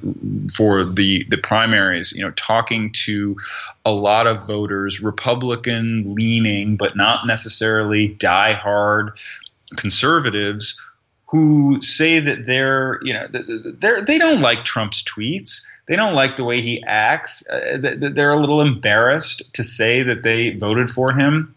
for 0.55 0.83
the 0.83 1.23
the 1.29 1.37
primaries. 1.37 2.13
You 2.13 2.23
know, 2.23 2.31
talking 2.31 2.91
to 3.05 3.37
a 3.85 3.91
lot 3.91 4.25
of 4.25 4.45
voters, 4.47 5.01
Republican 5.01 6.15
leaning, 6.15 6.77
but 6.77 6.95
not 6.95 7.27
necessarily 7.27 8.09
diehard 8.09 9.19
conservatives 9.75 10.79
who 11.27 11.81
say 11.81 12.19
that 12.19 12.45
they're 12.45 12.99
you 13.03 13.13
know 13.13 13.27
they're 13.27 14.01
they 14.01 14.17
don't 14.17 14.41
like 14.41 14.63
Trump's 14.63 15.03
tweets. 15.03 15.65
They 15.87 15.95
don't 15.95 16.15
like 16.15 16.35
the 16.35 16.43
way 16.43 16.61
he 16.61 16.83
acts. 16.83 17.47
Uh, 17.47 17.77
they're 17.79 18.31
a 18.31 18.39
little 18.39 18.61
embarrassed 18.61 19.53
to 19.53 19.63
say 19.63 20.01
that 20.03 20.23
they 20.23 20.51
voted 20.51 20.89
for 20.89 21.13
him. 21.13 21.55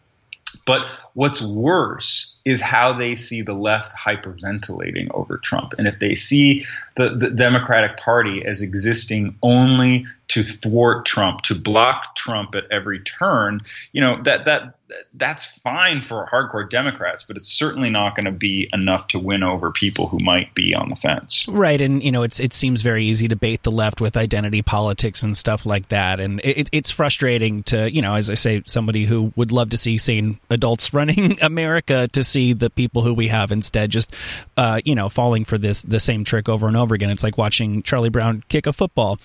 But 0.66 0.87
what's 1.14 1.42
worse 1.42 2.38
is 2.44 2.61
how 2.61 2.92
they 2.92 3.14
see 3.14 3.40
the 3.40 3.54
left 3.54 3.94
hyperventilating 3.96 5.09
over 5.12 5.38
Trump. 5.38 5.72
And 5.78 5.87
if 5.88 5.98
they 5.98 6.14
see 6.14 6.64
the, 6.96 7.11
the 7.11 7.31
Democratic 7.31 7.96
Party 7.96 8.44
as 8.44 8.61
existing 8.61 9.37
only 9.42 10.04
to 10.28 10.42
thwart 10.42 11.06
Trump, 11.06 11.42
to 11.42 11.54
block 11.54 12.14
Trump 12.14 12.54
at 12.54 12.64
every 12.70 13.00
turn, 13.00 13.58
you 13.92 14.00
know, 14.00 14.16
that 14.22 14.44
that 14.44 14.74
that's 15.14 15.60
fine 15.60 16.00
for 16.00 16.26
hardcore 16.26 16.68
Democrats, 16.68 17.24
but 17.24 17.36
it's 17.36 17.48
certainly 17.48 17.90
not 17.90 18.14
going 18.14 18.24
to 18.24 18.32
be 18.32 18.68
enough 18.72 19.08
to 19.08 19.18
win 19.18 19.42
over 19.42 19.70
people 19.70 20.08
who 20.08 20.18
might 20.18 20.54
be 20.54 20.74
on 20.74 20.88
the 20.88 20.96
fence. 20.96 21.46
Right, 21.48 21.80
and 21.80 22.02
you 22.02 22.10
know, 22.10 22.22
it's 22.22 22.40
it 22.40 22.52
seems 22.52 22.82
very 22.82 23.04
easy 23.04 23.28
to 23.28 23.36
bait 23.36 23.62
the 23.62 23.70
left 23.70 24.00
with 24.00 24.16
identity 24.16 24.62
politics 24.62 25.22
and 25.22 25.36
stuff 25.36 25.66
like 25.66 25.88
that, 25.88 26.20
and 26.20 26.40
it, 26.42 26.68
it's 26.72 26.90
frustrating 26.90 27.62
to 27.64 27.92
you 27.92 28.02
know, 28.02 28.14
as 28.14 28.30
I 28.30 28.34
say, 28.34 28.62
somebody 28.66 29.04
who 29.04 29.32
would 29.36 29.52
love 29.52 29.70
to 29.70 29.76
see 29.76 29.98
sane 29.98 30.38
adults 30.50 30.92
running 30.98 31.38
America 31.42 32.08
to 32.08 32.24
see 32.24 32.52
the 32.52 32.70
people 32.70 33.02
who 33.02 33.14
we 33.14 33.28
have 33.28 33.52
instead 33.52 33.90
just 33.90 34.14
uh, 34.56 34.80
you 34.84 34.94
know 34.94 35.08
falling 35.08 35.44
for 35.44 35.58
this 35.58 35.82
the 35.82 36.00
same 36.00 36.24
trick 36.24 36.48
over 36.48 36.66
and 36.66 36.76
over 36.76 36.94
again. 36.94 37.10
It's 37.10 37.22
like 37.24 37.38
watching 37.38 37.82
Charlie 37.82 38.08
Brown 38.08 38.42
kick 38.48 38.66
a 38.66 38.72
football. 38.72 39.18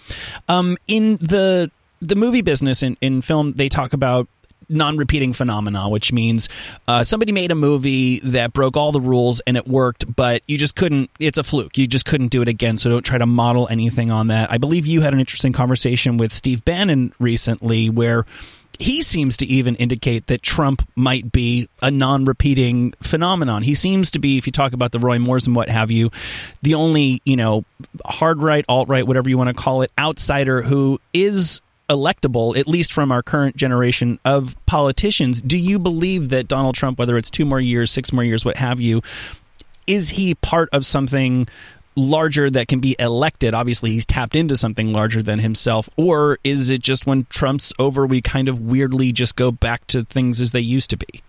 Um, 0.50 0.78
in 0.94 1.18
the 1.18 1.72
the 2.02 2.16
movie 2.16 2.42
business 2.42 2.84
in, 2.84 2.98
in 3.02 3.22
film, 3.22 3.54
they 3.54 3.70
talk 3.70 3.94
about 3.94 4.28
non-repeating 4.70 5.34
phenomena, 5.34 5.90
which 5.90 6.12
means 6.12 6.50
uh, 6.88 7.04
somebody 7.04 7.32
made 7.32 7.52
a 7.52 7.56
movie 7.56 8.20
that 8.20 8.54
broke 8.54 8.78
all 8.78 8.92
the 8.92 9.02
rules 9.02 9.40
and 9.42 9.58
it 9.58 9.68
worked, 9.68 10.16
but 10.16 10.42
you 10.48 10.58
just 10.58 10.76
couldn't. 10.76 11.10
It's 11.20 11.38
a 11.38 11.44
fluke. 11.44 11.78
You 11.78 11.88
just 11.88 12.06
couldn't 12.06 12.28
do 12.30 12.42
it 12.42 12.48
again. 12.48 12.78
So 12.78 12.90
don't 12.90 13.04
try 13.04 13.18
to 13.18 13.26
model 13.26 13.68
anything 13.70 14.12
on 14.12 14.28
that. 14.28 14.52
I 14.52 14.58
believe 14.58 14.86
you 14.86 15.02
had 15.02 15.14
an 15.14 15.20
interesting 15.20 15.54
conversation 15.54 16.18
with 16.18 16.34
Steve 16.34 16.64
Bannon 16.64 17.14
recently, 17.20 17.90
where 17.90 18.26
he 18.80 19.04
seems 19.04 19.38
to 19.38 19.46
even 19.46 19.76
indicate 19.76 20.28
that 20.28 20.42
Trump 20.42 20.88
might 20.96 21.32
be 21.32 21.70
a 21.82 21.92
non-repeating 21.92 22.94
phenomenon. 23.02 23.64
He 23.64 23.76
seems 23.76 24.12
to 24.12 24.20
be, 24.20 24.38
if 24.38 24.46
you 24.46 24.52
talk 24.52 24.74
about 24.74 24.92
the 24.92 25.00
Roy 25.00 25.20
Moores 25.20 25.48
and 25.48 25.56
what 25.56 25.70
have 25.70 25.92
you, 25.92 26.12
the 26.62 26.76
only 26.76 27.22
you 27.26 27.36
know 27.36 27.66
hard 28.06 28.42
right, 28.42 28.66
alt 28.68 28.90
right, 28.90 29.06
whatever 29.06 29.30
you 29.30 29.38
want 29.38 29.50
to 29.50 29.54
call 29.54 29.82
it, 29.82 29.92
outsider 29.98 30.62
who 30.62 31.00
is 31.14 31.62
electable, 31.90 32.58
at 32.58 32.68
least 32.68 32.94
from 32.94 33.12
our 33.12 33.22
current 33.22 33.56
generation 33.56 34.20
of 34.26 34.56
politicians. 34.66 35.42
Do 35.42 35.58
you 35.58 35.80
believe 35.80 36.30
that 36.30 36.48
Donald 36.48 36.76
Trump, 36.76 36.98
whether 36.98 37.18
it's 37.18 37.30
two 37.30 37.46
more 37.46 37.60
years, 37.60 37.92
six 37.92 38.12
more 38.12 38.24
years, 38.24 38.46
what 38.46 38.58
have 38.58 38.80
you, 38.80 39.02
is 39.86 40.10
he 40.10 40.34
part 40.36 40.70
of 40.72 40.86
something 40.86 41.48
larger 41.96 42.50
that 42.50 42.68
can 42.68 42.80
be 42.80 42.96
elected? 43.00 43.54
Obviously, 43.54 43.92
he's 43.92 44.06
tapped 44.06 44.36
into 44.36 44.58
something 44.58 44.94
larger 44.94 45.22
than 45.22 45.40
himself. 45.40 45.90
Or 45.98 46.40
is 46.44 46.70
it 46.70 46.82
just 46.82 47.06
when 47.06 47.26
Trump's 47.30 47.74
over, 47.80 48.06
we 48.06 48.22
kind 48.22 48.50
of 48.50 48.60
weirdly 48.60 49.12
just 49.12 49.36
go 49.36 49.52
back 49.52 49.86
to 49.88 50.04
things 50.04 50.42
as 50.42 50.52
they 50.52 50.62
used 50.62 50.90
to 50.92 50.98
be? 50.98 51.22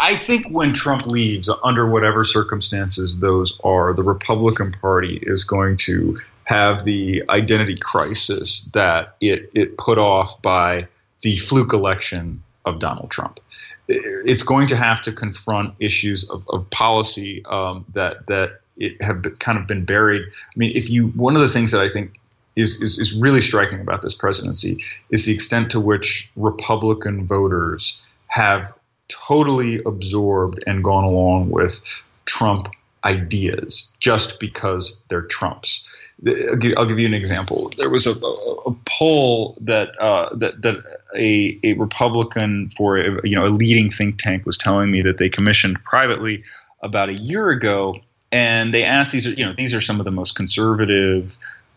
I 0.00 0.16
think 0.16 0.48
when 0.50 0.72
Trump 0.74 1.06
leaves, 1.06 1.48
under 1.62 1.88
whatever 1.88 2.24
circumstances 2.24 3.20
those 3.20 3.58
are, 3.62 3.94
the 3.94 4.02
Republican 4.02 4.72
Party 4.72 5.18
is 5.22 5.44
going 5.44 5.76
to 5.78 6.20
have 6.44 6.84
the 6.84 7.22
identity 7.28 7.76
crisis 7.76 8.64
that 8.74 9.16
it, 9.20 9.50
it 9.54 9.78
put 9.78 9.98
off 9.98 10.42
by 10.42 10.88
the 11.22 11.36
fluke 11.36 11.72
election 11.72 12.42
of 12.64 12.78
Donald 12.80 13.10
Trump. 13.10 13.40
It's 13.88 14.42
going 14.42 14.68
to 14.68 14.76
have 14.76 15.00
to 15.02 15.12
confront 15.12 15.74
issues 15.78 16.28
of, 16.28 16.46
of 16.48 16.68
policy 16.70 17.44
um, 17.44 17.84
that 17.94 18.26
that 18.26 18.60
it 18.76 19.00
have 19.02 19.22
kind 19.38 19.58
of 19.58 19.66
been 19.66 19.84
buried. 19.84 20.22
I 20.22 20.56
mean, 20.56 20.72
if 20.74 20.90
you 20.90 21.08
one 21.08 21.34
of 21.34 21.40
the 21.40 21.48
things 21.48 21.72
that 21.72 21.82
I 21.82 21.88
think 21.88 22.18
is, 22.56 22.80
is, 22.80 22.98
is 22.98 23.14
really 23.14 23.40
striking 23.40 23.80
about 23.80 24.02
this 24.02 24.14
presidency 24.14 24.82
is 25.10 25.26
the 25.26 25.34
extent 25.34 25.72
to 25.72 25.80
which 25.80 26.30
Republican 26.36 27.26
voters 27.26 28.04
have 28.28 28.72
totally 29.08 29.82
absorbed 29.84 30.62
and 30.66 30.82
gone 30.82 31.04
along 31.04 31.50
with 31.50 31.82
Trump 32.26 32.68
ideas 33.04 33.92
just 34.00 34.40
because 34.40 35.00
they're 35.08 35.22
Trumps. 35.22 35.88
I'll 36.26 36.86
give, 36.86 36.98
you 36.98 37.06
an 37.06 37.14
example. 37.14 37.72
There 37.76 37.90
was 37.90 38.06
a, 38.06 38.12
a, 38.12 38.54
a 38.70 38.76
poll 38.86 39.58
that 39.62 39.98
uh, 40.00 40.34
that 40.36 40.62
that 40.62 40.76
a, 41.14 41.58
a 41.64 41.72
Republican 41.74 42.70
for 42.70 42.96
a, 42.96 43.28
you 43.28 43.34
know 43.34 43.46
a 43.46 43.48
leading 43.48 43.90
think 43.90 44.18
tank 44.18 44.46
was 44.46 44.56
telling 44.56 44.90
me 44.90 45.02
that 45.02 45.18
they 45.18 45.28
commissioned 45.28 45.82
privately 45.84 46.44
about 46.82 47.08
a 47.08 47.14
year 47.14 47.50
ago, 47.50 47.96
and 48.34 48.74
they 48.74 48.84
asked 48.84 49.12
these 49.12 49.26
are 49.26 49.32
you 49.32 49.46
know 49.46 49.54
these 49.54 49.74
are 49.74 49.80
some 49.80 50.00
of 50.00 50.04
the 50.04 50.10
most 50.10 50.34
conservative 50.34 51.36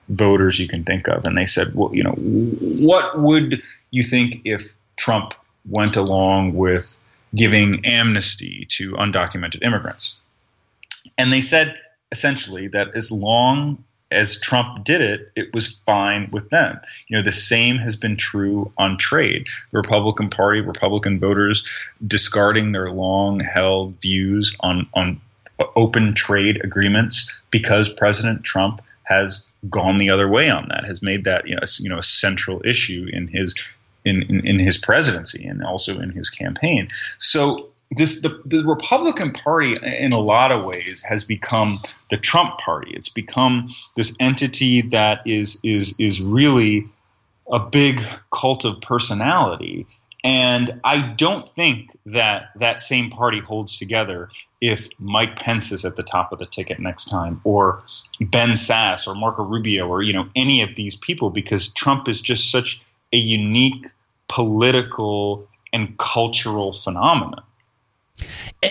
voters 0.10 0.60
you 0.60 0.67
can 0.67 0.84
think 0.84 1.08
of, 1.08 1.26
and 1.26 1.38
they 1.38 1.46
said, 1.46 1.67
well, 1.74 1.93
you 1.93 2.04
know, 2.04 2.13
what 2.13 3.20
would 3.20 3.62
you 3.91 4.04
think 4.04 4.41
if 4.43 4.74
Trump 4.96 5.34
went 5.65 5.96
along 5.96 6.54
with 6.54 7.00
giving 7.36 7.86
amnesty 7.86 8.65
to 8.70 8.93
undocumented 8.93 9.63
immigrants. 9.63 10.20
And 11.17 11.32
they 11.32 11.41
said 11.41 11.76
essentially 12.12 12.67
that 12.70 12.96
as 12.96 13.12
long 13.12 13.84
as 14.10 14.39
Trump 14.39 14.86
did 14.86 15.02
it, 15.02 15.32
it 15.36 15.54
was 15.54 15.80
fine 15.80 16.30
with 16.32 16.50
them. 16.50 16.80
You 17.08 17.17
know, 17.17 17.24
the 17.24 17.32
same 17.32 17.78
has 17.78 17.98
been 17.98 18.15
true 18.15 18.72
on 18.78 18.98
trade. 18.98 19.48
The 19.72 19.78
Republican 19.78 20.30
Party, 20.30 20.62
Republican 20.62 21.20
voters 21.20 21.70
discarding 22.06 22.72
their 22.72 22.89
long 22.89 23.41
held 23.41 24.00
views 24.00 24.56
on, 24.62 24.88
on 24.93 25.20
open 25.76 26.13
trade 26.13 26.63
agreements 26.63 27.36
because 27.52 27.91
President 27.93 28.43
Trump 28.43 28.82
has 29.04 29.48
gone 29.70 29.98
the 29.98 30.10
other 30.10 30.28
way 30.28 30.50
on 30.50 30.67
that, 30.70 30.86
has 30.86 31.02
made 31.02 31.24
that 31.24 31.48
you 31.48 31.56
know, 31.56 31.62
you 31.80 31.89
know, 31.89 31.98
a 31.98 32.04
central 32.04 32.62
issue 32.65 33.08
in 33.12 33.28
his 33.28 33.56
in, 34.06 34.24
in, 34.24 34.46
in 34.46 34.60
his 34.60 34.78
presidency 34.78 35.46
and 35.46 35.63
also 35.63 36.00
in 36.00 36.12
his 36.12 36.30
campaign. 36.30 36.88
So 37.17 37.70
this 37.91 38.22
the, 38.22 38.41
the 38.46 38.63
Republican 38.63 39.32
Party 39.32 39.78
in 39.82 40.12
a 40.12 40.20
lot 40.20 40.52
of 40.52 40.65
ways 40.65 41.04
has 41.08 41.24
become 41.24 41.78
the 42.10 42.17
Trump 42.17 42.58
party. 42.60 42.91
It's 42.93 43.10
become 43.10 43.67
this 43.96 44.15
entity 44.20 44.82
that 44.82 45.22
is 45.26 45.60
is 45.63 45.96
is 45.98 46.22
really 46.22 46.88
a 47.52 47.60
big 47.60 48.02
cult 48.32 48.65
of 48.65 48.82
personality. 48.82 49.88
And 50.24 50.82
I 50.84 51.02
don't 51.02 51.48
think 51.48 51.91
that 52.08 52.50
that 52.58 52.82
same 52.82 53.10
party 53.10 53.39
holds 53.39 53.78
together 53.78 54.30
if 54.60 54.89
Mike 55.00 55.38
Pence 55.38 55.72
is 55.72 55.86
at 55.86 55.96
the 55.96 56.04
top 56.04 56.32
of 56.32 56.39
the 56.39 56.46
ticket 56.46 56.80
next 56.80 57.06
time, 57.06 57.41
or 57.43 57.84
Ben 58.20 58.52
Sasse, 58.52 59.08
or 59.08 59.15
Marco 59.15 59.43
Rubio, 59.43 59.88
or 59.88 60.02
you 60.02 60.13
know 60.13 60.28
any 60.36 60.62
of 60.62 60.76
these 60.76 60.96
people, 60.96 61.30
because 61.30 61.72
Trump 61.74 62.08
is 62.08 62.22
just 62.22 62.52
such 62.52 62.82
a 63.13 63.17
unique 63.17 63.86
political 64.28 65.48
and 65.74 65.98
cultural 65.98 66.74
phenomenon. 66.74 67.43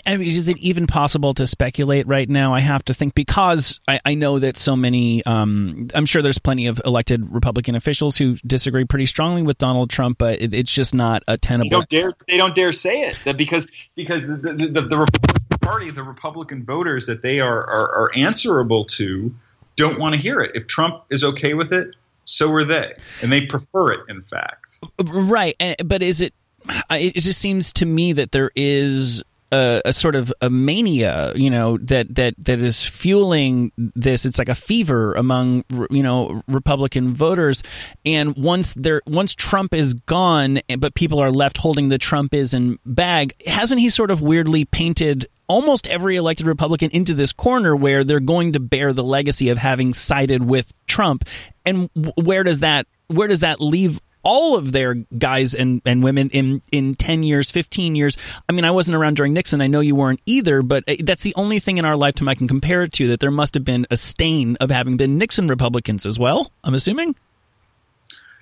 I 0.05 0.17
mean, 0.17 0.29
is 0.29 0.49
it 0.49 0.59
even 0.59 0.89
possible 0.89 1.33
to 1.35 1.47
speculate 1.47 2.09
right 2.09 2.29
now? 2.29 2.53
I 2.53 2.59
have 2.59 2.85
to 2.87 2.95
think 2.95 3.15
because 3.15 3.79
I, 3.87 4.01
I 4.05 4.15
know 4.15 4.41
that 4.41 4.57
so 4.57 4.75
many. 4.75 5.25
Um, 5.25 5.87
I'm 5.95 6.05
sure 6.05 6.21
there's 6.21 6.39
plenty 6.39 6.67
of 6.67 6.81
elected 6.85 7.33
Republican 7.33 7.77
officials 7.77 8.17
who 8.17 8.35
disagree 8.45 8.85
pretty 8.85 9.07
strongly 9.07 9.43
with 9.43 9.59
Donald 9.59 9.89
Trump, 9.89 10.19
but 10.19 10.43
it, 10.43 10.53
it's 10.53 10.73
just 10.73 10.97
not 10.97 11.23
a 11.29 11.37
tenable. 11.37 11.69
They 11.69 11.77
don't 11.77 11.89
dare. 11.89 12.13
They 12.27 12.37
don't 12.37 12.55
dare 12.57 12.73
say 12.73 13.03
it 13.03 13.37
because 13.37 13.69
because 13.95 14.27
the 14.27 14.37
the, 14.53 14.67
the, 14.67 14.83
the 14.83 14.99
Party, 15.67 15.91
the 15.91 16.03
Republican 16.03 16.65
voters 16.65 17.07
that 17.07 17.23
they 17.23 17.41
are, 17.41 17.65
are 17.67 17.95
are 18.03 18.11
answerable 18.17 18.85
to, 18.85 19.35
don't 19.77 19.99
want 19.99 20.15
to 20.15 20.21
hear 20.21 20.41
it. 20.41 20.53
If 20.55 20.67
Trump 20.67 21.05
is 21.11 21.25
okay 21.25 21.55
with 21.55 21.73
it, 21.73 21.95
so 22.25 22.53
are 22.53 22.65
they, 22.65 22.95
and 23.23 23.33
they 23.33 23.47
prefer 23.47 23.93
it. 23.93 24.01
In 24.09 24.23
fact, 24.23 24.81
right. 24.99 25.57
But 25.85 26.03
is 26.03 26.21
it? 26.21 26.35
It 26.91 27.21
just 27.21 27.41
seems 27.41 27.73
to 27.75 27.87
me 27.87 28.13
that 28.15 28.33
there 28.33 28.51
is 28.57 29.23
a, 29.53 29.83
a, 29.85 29.93
sort 29.93 30.17
of 30.17 30.33
a 30.41 30.51
mania, 30.51 31.33
you 31.37 31.51
know, 31.51 31.79
that 31.79 32.15
that 32.17 32.35
that 32.39 32.59
is 32.59 32.83
fueling 32.83 33.71
this. 33.77 34.27
It's 34.27 34.39
like 34.39 34.49
a 34.49 34.55
fever 34.55 35.15
among 35.15 35.65
you 35.91 36.03
know 36.03 36.43
Republican 36.49 37.15
voters, 37.15 37.63
and 38.05 38.37
once 38.37 38.75
there 38.75 39.03
once 39.07 39.35
Trump 39.35 39.75
is 39.75 39.95
gone, 39.95 40.61
but 40.79 40.95
people 40.95 41.21
are 41.21 41.31
left 41.31 41.59
holding 41.59 41.89
the 41.89 41.99
Trumpism 41.99 42.79
bag, 42.85 43.35
hasn't 43.47 43.81
he 43.81 43.89
sort 43.89 44.11
of 44.11 44.21
weirdly 44.21 44.65
painted 44.65 45.29
almost 45.49 45.87
every 45.87 46.17
elected 46.17 46.47
Republican 46.47 46.91
into 46.93 47.15
this 47.15 47.33
corner 47.33 47.75
where 47.75 48.05
they're 48.05 48.21
going 48.21 48.53
to 48.55 48.61
bear 48.61 48.93
the 48.93 49.05
legacy 49.05 49.49
of 49.49 49.59
having 49.59 49.95
sided 49.95 50.43
with 50.43 50.73
Trump. 50.87 51.25
And 51.65 51.91
where 52.17 52.45
does 52.45 52.61
that 52.61 52.87
where 53.09 53.29
does 53.29 53.41
that 53.41 53.61
leave 53.61 54.01
all 54.27 54.57
of 54.57 54.73
their 54.73 54.95
guys 54.95 55.55
and, 55.55 55.81
and 55.87 56.03
women 56.03 56.29
in, 56.31 56.61
in 56.73 56.97
10 56.97 57.23
years, 57.23 57.53
15 57.53 57.95
years. 57.95 58.19
I 58.49 58.53
mean, 58.53 58.65
I 58.65 58.73
wasn't 58.73 58.97
around 58.97 59.15
during 59.15 59.33
Nixon. 59.33 59.61
I 59.61 59.69
know 59.69 59.79
you 59.79 59.95
weren't 59.95 60.21
either, 60.27 60.63
but 60.63 60.83
uh, 60.89 60.97
that's 61.05 61.23
the 61.23 61.33
only 61.37 61.61
thing 61.61 61.79
in 61.79 61.85
our 61.85 61.97
lifetime 61.97 62.29
I 62.29 62.35
can 62.35 62.49
compare 62.49 62.83
it 62.83 62.93
to 62.95 63.07
that 63.07 63.21
there 63.21 63.31
must 63.31 63.55
have 63.55 63.63
been 63.63 63.87
a 63.89 63.97
stain 63.97 64.57
of 64.57 64.69
having 64.69 64.97
been 64.97 65.17
Nixon 65.17 65.47
Republicans 65.47 66.05
as 66.05 66.19
well, 66.19 66.51
I'm 66.65 66.75
assuming. 66.75 67.15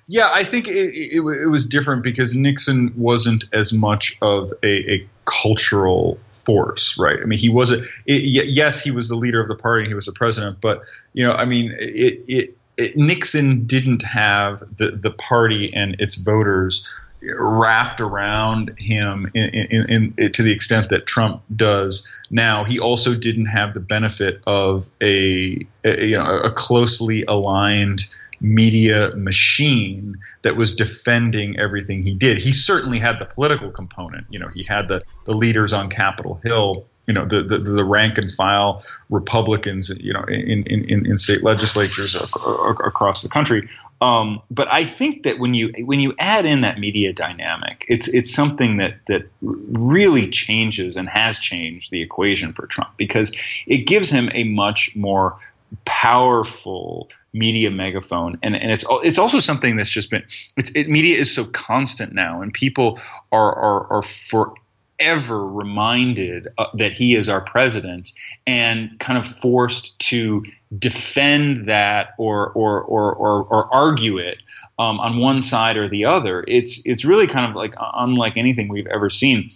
Yeah, 0.07 0.31
I 0.33 0.43
think 0.43 0.67
it, 0.67 0.71
it, 0.73 1.17
it 1.17 1.49
was 1.49 1.67
different 1.67 2.01
because 2.01 2.35
Nixon 2.35 2.91
wasn't 2.97 3.45
as 3.53 3.71
much 3.71 4.17
of 4.23 4.53
a, 4.63 4.91
a 4.91 5.07
cultural 5.25 6.19
force, 6.45 6.97
right? 6.97 7.19
I 7.21 7.25
mean, 7.25 7.39
he 7.39 7.49
wasn't. 7.49 7.87
yes, 8.05 8.83
he 8.83 8.91
was 8.91 9.09
the 9.09 9.15
leader 9.15 9.41
of 9.41 9.47
the 9.47 9.55
party. 9.55 9.87
He 9.87 9.93
was 9.93 10.05
the 10.05 10.13
president, 10.13 10.61
but 10.61 10.81
you 11.13 11.25
know, 11.25 11.33
I 11.33 11.45
mean, 11.45 11.75
it, 11.79 12.23
it, 12.27 12.57
it, 12.77 12.97
Nixon 12.97 13.65
didn't 13.65 14.03
have 14.03 14.63
the 14.77 14.91
the 14.91 15.11
party 15.11 15.73
and 15.73 15.95
its 15.99 16.15
voters 16.15 16.93
wrapped 17.21 18.01
around 18.01 18.77
him 18.77 19.31
in, 19.33 19.45
in, 19.49 20.13
in, 20.17 20.31
to 20.31 20.43
the 20.43 20.51
extent 20.51 20.89
that 20.89 21.05
Trump 21.07 21.41
does 21.55 22.07
now. 22.29 22.63
He 22.63 22.79
also 22.79 23.15
didn't 23.15 23.47
have 23.47 23.73
the 23.73 23.79
benefit 23.79 24.41
of 24.45 24.89
a, 25.01 25.65
a 25.83 26.05
you 26.05 26.17
know 26.17 26.25
a 26.25 26.51
closely 26.51 27.23
aligned 27.23 28.07
media 28.41 29.11
machine 29.15 30.17
that 30.41 30.55
was 30.55 30.75
defending 30.75 31.59
everything 31.59 32.03
he 32.03 32.13
did. 32.13 32.41
He 32.41 32.51
certainly 32.51 32.99
had 32.99 33.19
the 33.19 33.25
political 33.25 33.71
component. 33.71 34.27
You 34.29 34.39
know, 34.39 34.49
he 34.49 34.63
had 34.63 34.87
the, 34.87 35.03
the 35.25 35.33
leaders 35.33 35.73
on 35.73 35.89
Capitol 35.89 36.39
Hill, 36.43 36.85
you 37.07 37.13
know, 37.13 37.25
the, 37.25 37.43
the, 37.43 37.59
the 37.59 37.85
rank 37.85 38.17
and 38.17 38.31
file 38.31 38.83
Republicans, 39.09 39.95
you 39.99 40.13
know, 40.13 40.23
in, 40.23 40.63
in, 40.63 41.05
in 41.05 41.17
state 41.17 41.43
legislatures 41.43 42.15
across 42.15 43.21
the 43.21 43.29
country. 43.29 43.69
Um, 44.01 44.41
but 44.51 44.71
I 44.71 44.83
think 44.85 45.23
that 45.23 45.39
when 45.39 45.53
you 45.53 45.73
when 45.85 45.99
you 45.99 46.13
add 46.19 46.45
in 46.45 46.61
that 46.61 46.79
media 46.79 47.13
dynamic, 47.13 47.85
it's 47.87 48.13
it's 48.13 48.33
something 48.33 48.77
that 48.77 48.97
that 49.07 49.29
really 49.41 50.29
changes 50.29 50.97
and 50.97 51.07
has 51.07 51.39
changed 51.39 51.91
the 51.91 52.01
equation 52.01 52.51
for 52.51 52.67
Trump 52.67 52.91
because 52.97 53.31
it 53.67 53.87
gives 53.87 54.09
him 54.09 54.29
a 54.33 54.43
much 54.43 54.95
more 54.95 55.37
powerful 55.85 57.09
media 57.35 57.69
megaphone. 57.69 58.39
And, 58.41 58.55
and 58.55 58.71
it's 58.71 58.85
it's 59.03 59.19
also 59.19 59.39
something 59.39 59.75
that's 59.75 59.91
just 59.91 60.09
been 60.09 60.23
it's 60.57 60.71
it, 60.71 60.87
media 60.87 61.17
is 61.17 61.35
so 61.35 61.43
constant 61.45 62.13
now 62.13 62.41
and 62.41 62.53
people 62.53 62.97
are 63.31 63.55
are, 63.55 63.93
are 63.97 64.01
forever 64.01 65.45
reminded 65.45 66.47
uh, 66.57 66.67
that 66.75 66.93
he 66.93 67.13
is 67.13 67.27
our 67.27 67.41
president 67.41 68.13
and 68.47 68.97
kind 68.99 69.19
of 69.19 69.25
forced 69.25 69.99
to 69.99 70.43
defend 70.77 71.65
that 71.65 72.13
or 72.17 72.51
or 72.51 72.81
or 72.81 73.13
or, 73.13 73.43
or 73.43 73.73
argue 73.73 74.17
it 74.17 74.37
um, 74.79 74.99
on 75.01 75.19
one 75.19 75.41
side 75.41 75.75
or 75.75 75.89
the 75.89 76.05
other. 76.05 76.43
It's 76.47 76.85
it's 76.85 77.03
really 77.03 77.27
kind 77.27 77.49
of 77.49 77.55
like 77.55 77.75
unlike 77.77 78.37
anything 78.37 78.69
we've 78.69 78.87
ever 78.87 79.09
seen. 79.09 79.49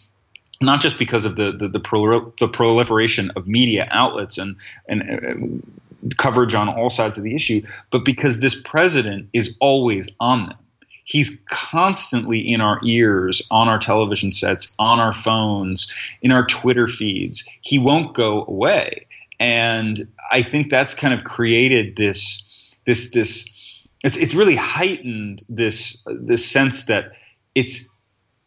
Not 0.61 0.81
just 0.81 0.99
because 0.99 1.23
of 1.23 1.37
the 1.37 1.53
the, 1.53 1.69
the, 1.69 1.79
prol- 1.79 2.37
the 2.37 2.49
proliferation 2.49 3.31
of 3.37 3.47
media 3.47 3.87
outlets 3.89 4.37
and 4.37 4.57
and 4.89 5.63
uh, 5.63 5.67
coverage 6.17 6.53
on 6.53 6.69
all 6.69 6.89
sides 6.89 7.17
of 7.17 7.23
the 7.23 7.35
issue, 7.35 7.61
but 7.91 8.05
because 8.05 8.39
this 8.39 8.61
president 8.61 9.29
is 9.33 9.57
always 9.59 10.09
on 10.19 10.47
them. 10.47 10.57
He's 11.03 11.43
constantly 11.49 12.39
in 12.39 12.61
our 12.61 12.79
ears, 12.83 13.41
on 13.49 13.67
our 13.67 13.79
television 13.79 14.31
sets, 14.31 14.75
on 14.77 14.99
our 14.99 15.13
phones, 15.13 15.91
in 16.21 16.31
our 16.31 16.45
Twitter 16.45 16.87
feeds. 16.87 17.49
He 17.61 17.79
won't 17.79 18.13
go 18.13 18.45
away. 18.45 19.07
And 19.39 20.07
I 20.31 20.43
think 20.43 20.69
that's 20.69 20.93
kind 20.93 21.13
of 21.13 21.23
created 21.23 21.95
this, 21.95 22.77
this, 22.85 23.11
this, 23.11 23.87
it's, 24.03 24.17
it's 24.17 24.35
really 24.35 24.55
heightened 24.55 25.43
this, 25.49 26.05
this 26.11 26.45
sense 26.45 26.85
that 26.85 27.13
it's, 27.55 27.88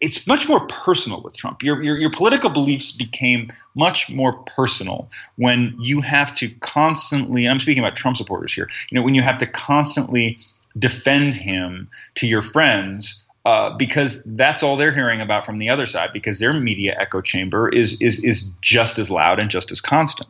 it's 0.02 0.26
much 0.26 0.48
more 0.48 0.66
personal 0.66 1.22
with 1.22 1.36
Trump. 1.36 1.62
Your, 1.62 1.80
your, 1.80 1.96
your 1.96 2.10
political 2.10 2.50
beliefs 2.50 2.90
became 2.90 3.50
much 3.76 4.10
more 4.10 4.32
personal 4.42 5.08
when 5.36 5.76
you 5.78 6.00
have 6.00 6.34
to 6.36 6.48
constantly. 6.48 7.48
I'm 7.48 7.60
speaking 7.60 7.82
about 7.82 7.94
Trump 7.94 8.16
supporters 8.16 8.52
here. 8.52 8.68
You 8.90 8.96
know, 8.96 9.04
when 9.04 9.14
you 9.14 9.22
have 9.22 9.38
to 9.38 9.46
constantly 9.46 10.38
defend 10.76 11.34
him 11.34 11.88
to 12.16 12.26
your 12.26 12.42
friends 12.42 13.28
uh, 13.44 13.76
because 13.76 14.24
that's 14.24 14.64
all 14.64 14.76
they're 14.76 14.92
hearing 14.92 15.20
about 15.20 15.46
from 15.46 15.58
the 15.58 15.70
other 15.70 15.86
side 15.86 16.10
because 16.12 16.40
their 16.40 16.52
media 16.52 16.96
echo 16.98 17.20
chamber 17.20 17.68
is 17.68 18.02
is 18.02 18.24
is 18.24 18.50
just 18.60 18.98
as 18.98 19.10
loud 19.10 19.38
and 19.38 19.50
just 19.50 19.70
as 19.70 19.80
constant. 19.80 20.28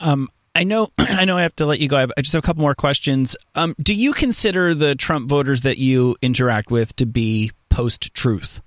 Um, 0.00 0.28
I 0.54 0.64
know, 0.64 0.90
I 0.98 1.24
know. 1.24 1.36
I 1.36 1.42
have 1.42 1.56
to 1.56 1.66
let 1.66 1.80
you 1.80 1.88
go. 1.88 1.96
I, 1.96 2.20
just 2.20 2.32
have 2.32 2.42
a 2.42 2.46
couple 2.46 2.62
more 2.62 2.74
questions. 2.74 3.36
Um, 3.54 3.74
do 3.80 3.94
you 3.94 4.12
consider 4.12 4.74
the 4.74 4.94
Trump 4.94 5.28
voters 5.28 5.62
that 5.62 5.78
you 5.78 6.16
interact 6.22 6.70
with 6.70 6.94
to 6.96 7.06
be 7.06 7.52
post 7.72 8.14
truth? 8.14 8.60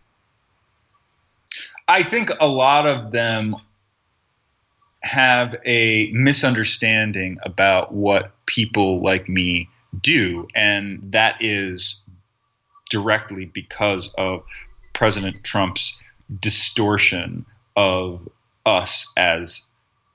I 1.88 2.04
think 2.04 2.32
a 2.40 2.48
lot 2.48 2.88
of 2.88 3.12
them 3.12 3.56
have 5.02 5.56
a 5.66 6.10
misunderstanding 6.12 7.38
about 7.44 7.94
what 7.94 8.32
people 8.48 9.04
like 9.04 9.30
me 9.30 9.70
do, 10.02 10.48
and 10.56 11.12
that 11.12 11.38
is 11.40 12.04
directly 12.90 13.46
because 13.46 14.12
of 14.18 14.44
President 14.94 15.44
Trump's 15.44 16.02
distortion 16.40 17.46
of 17.76 18.28
us 18.66 19.12
as 19.16 19.70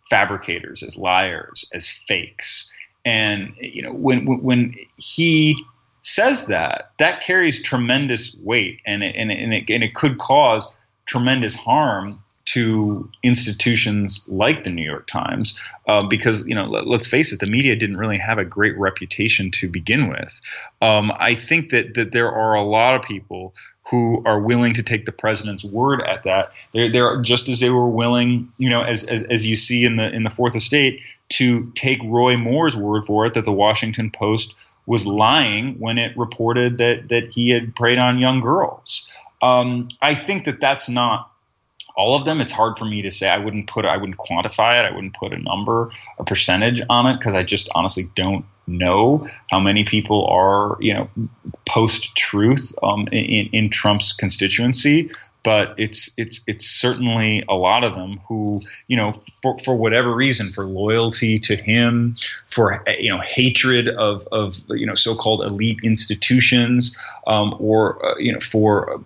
fabricators, 0.08 0.82
as 0.82 0.96
liars, 0.96 1.70
as 1.72 1.88
fakes. 1.88 2.72
And 3.04 3.54
you 3.60 3.82
know, 3.82 3.92
when 3.92 4.26
when 4.42 4.74
he 4.96 5.56
says 6.02 6.46
that, 6.46 6.92
that 6.98 7.20
carries 7.20 7.62
tremendous 7.62 8.36
weight, 8.42 8.80
and 8.86 9.02
it, 9.02 9.14
and 9.16 9.30
it, 9.30 9.38
and 9.38 9.54
it, 9.54 9.70
and 9.70 9.82
it 9.82 9.94
could 9.94 10.18
cause 10.18 10.70
tremendous 11.06 11.54
harm 11.54 12.22
to 12.46 13.08
institutions 13.22 14.24
like 14.26 14.64
the 14.64 14.70
New 14.70 14.84
York 14.84 15.06
Times, 15.06 15.60
uh, 15.86 16.04
because 16.06 16.46
you 16.48 16.54
know, 16.54 16.64
let, 16.64 17.00
us 17.00 17.06
face 17.06 17.32
it, 17.32 17.38
the 17.38 17.46
media 17.46 17.76
didn't 17.76 17.96
really 17.96 18.18
have 18.18 18.38
a 18.38 18.44
great 18.44 18.76
reputation 18.76 19.50
to 19.52 19.68
begin 19.68 20.08
with. 20.08 20.40
Um, 20.82 21.12
I 21.16 21.34
think 21.34 21.70
that 21.70 21.94
that 21.94 22.12
there 22.12 22.32
are 22.32 22.54
a 22.54 22.62
lot 22.62 22.96
of 22.96 23.02
people 23.02 23.54
who 23.90 24.22
are 24.24 24.40
willing 24.40 24.74
to 24.74 24.82
take 24.82 25.04
the 25.04 25.12
president's 25.12 25.64
word 25.64 26.00
at 26.00 26.22
that. 26.22 26.50
They're, 26.72 26.88
they're 26.88 27.20
just 27.20 27.48
as 27.48 27.60
they 27.60 27.70
were 27.70 27.88
willing, 27.88 28.52
you 28.56 28.70
know, 28.70 28.82
as, 28.82 29.04
as, 29.04 29.24
as 29.24 29.46
you 29.46 29.56
see 29.56 29.84
in 29.84 29.96
the 29.96 30.10
in 30.10 30.22
the 30.22 30.30
Fourth 30.30 30.56
Estate, 30.56 31.02
to 31.30 31.70
take 31.74 32.00
Roy 32.02 32.36
Moore's 32.36 32.76
word 32.76 33.04
for 33.06 33.26
it 33.26 33.34
that 33.34 33.44
the 33.44 33.52
Washington 33.52 34.10
Post 34.10 34.56
was 34.86 35.06
lying 35.06 35.78
when 35.78 35.98
it 35.98 36.16
reported 36.16 36.78
that 36.78 37.08
that 37.08 37.32
he 37.34 37.50
had 37.50 37.74
preyed 37.74 37.98
on 37.98 38.18
young 38.18 38.40
girls. 38.40 39.10
Um, 39.42 39.88
I 40.02 40.14
think 40.14 40.44
that 40.44 40.60
that's 40.60 40.88
not 40.88 41.30
all 41.96 42.16
of 42.16 42.24
them. 42.24 42.40
It's 42.40 42.52
hard 42.52 42.78
for 42.78 42.84
me 42.84 43.02
to 43.02 43.10
say. 43.10 43.28
I 43.28 43.38
wouldn't 43.38 43.66
put. 43.66 43.84
I 43.84 43.96
wouldn't 43.96 44.18
quantify 44.18 44.80
it. 44.80 44.90
I 44.90 44.94
wouldn't 44.94 45.14
put 45.14 45.32
a 45.32 45.38
number, 45.38 45.90
a 46.18 46.24
percentage 46.24 46.82
on 46.88 47.06
it 47.06 47.18
because 47.18 47.34
I 47.34 47.42
just 47.42 47.68
honestly 47.74 48.04
don't 48.14 48.44
know 48.66 49.26
how 49.50 49.58
many 49.58 49.84
people 49.84 50.26
are 50.26 50.76
you 50.80 50.94
know 50.94 51.10
post 51.66 52.16
truth 52.16 52.72
um, 52.82 53.08
in, 53.12 53.48
in 53.52 53.70
Trump's 53.70 54.12
constituency 54.12 55.10
but 55.42 55.74
it's 55.78 56.18
it's 56.18 56.42
it's 56.46 56.66
certainly 56.66 57.42
a 57.48 57.54
lot 57.54 57.84
of 57.84 57.94
them 57.94 58.20
who 58.28 58.60
you 58.88 58.96
know 58.96 59.12
for, 59.42 59.56
for 59.58 59.74
whatever 59.74 60.14
reason 60.14 60.52
for 60.52 60.66
loyalty 60.66 61.38
to 61.38 61.56
him 61.56 62.14
for 62.46 62.82
you 62.98 63.10
know 63.10 63.20
hatred 63.20 63.88
of 63.88 64.26
of 64.32 64.56
you 64.70 64.86
know 64.86 64.94
so-called 64.94 65.42
elite 65.42 65.80
institutions 65.82 66.98
um, 67.26 67.54
or 67.58 68.04
uh, 68.04 68.16
you 68.18 68.32
know 68.32 68.40
for 68.40 69.00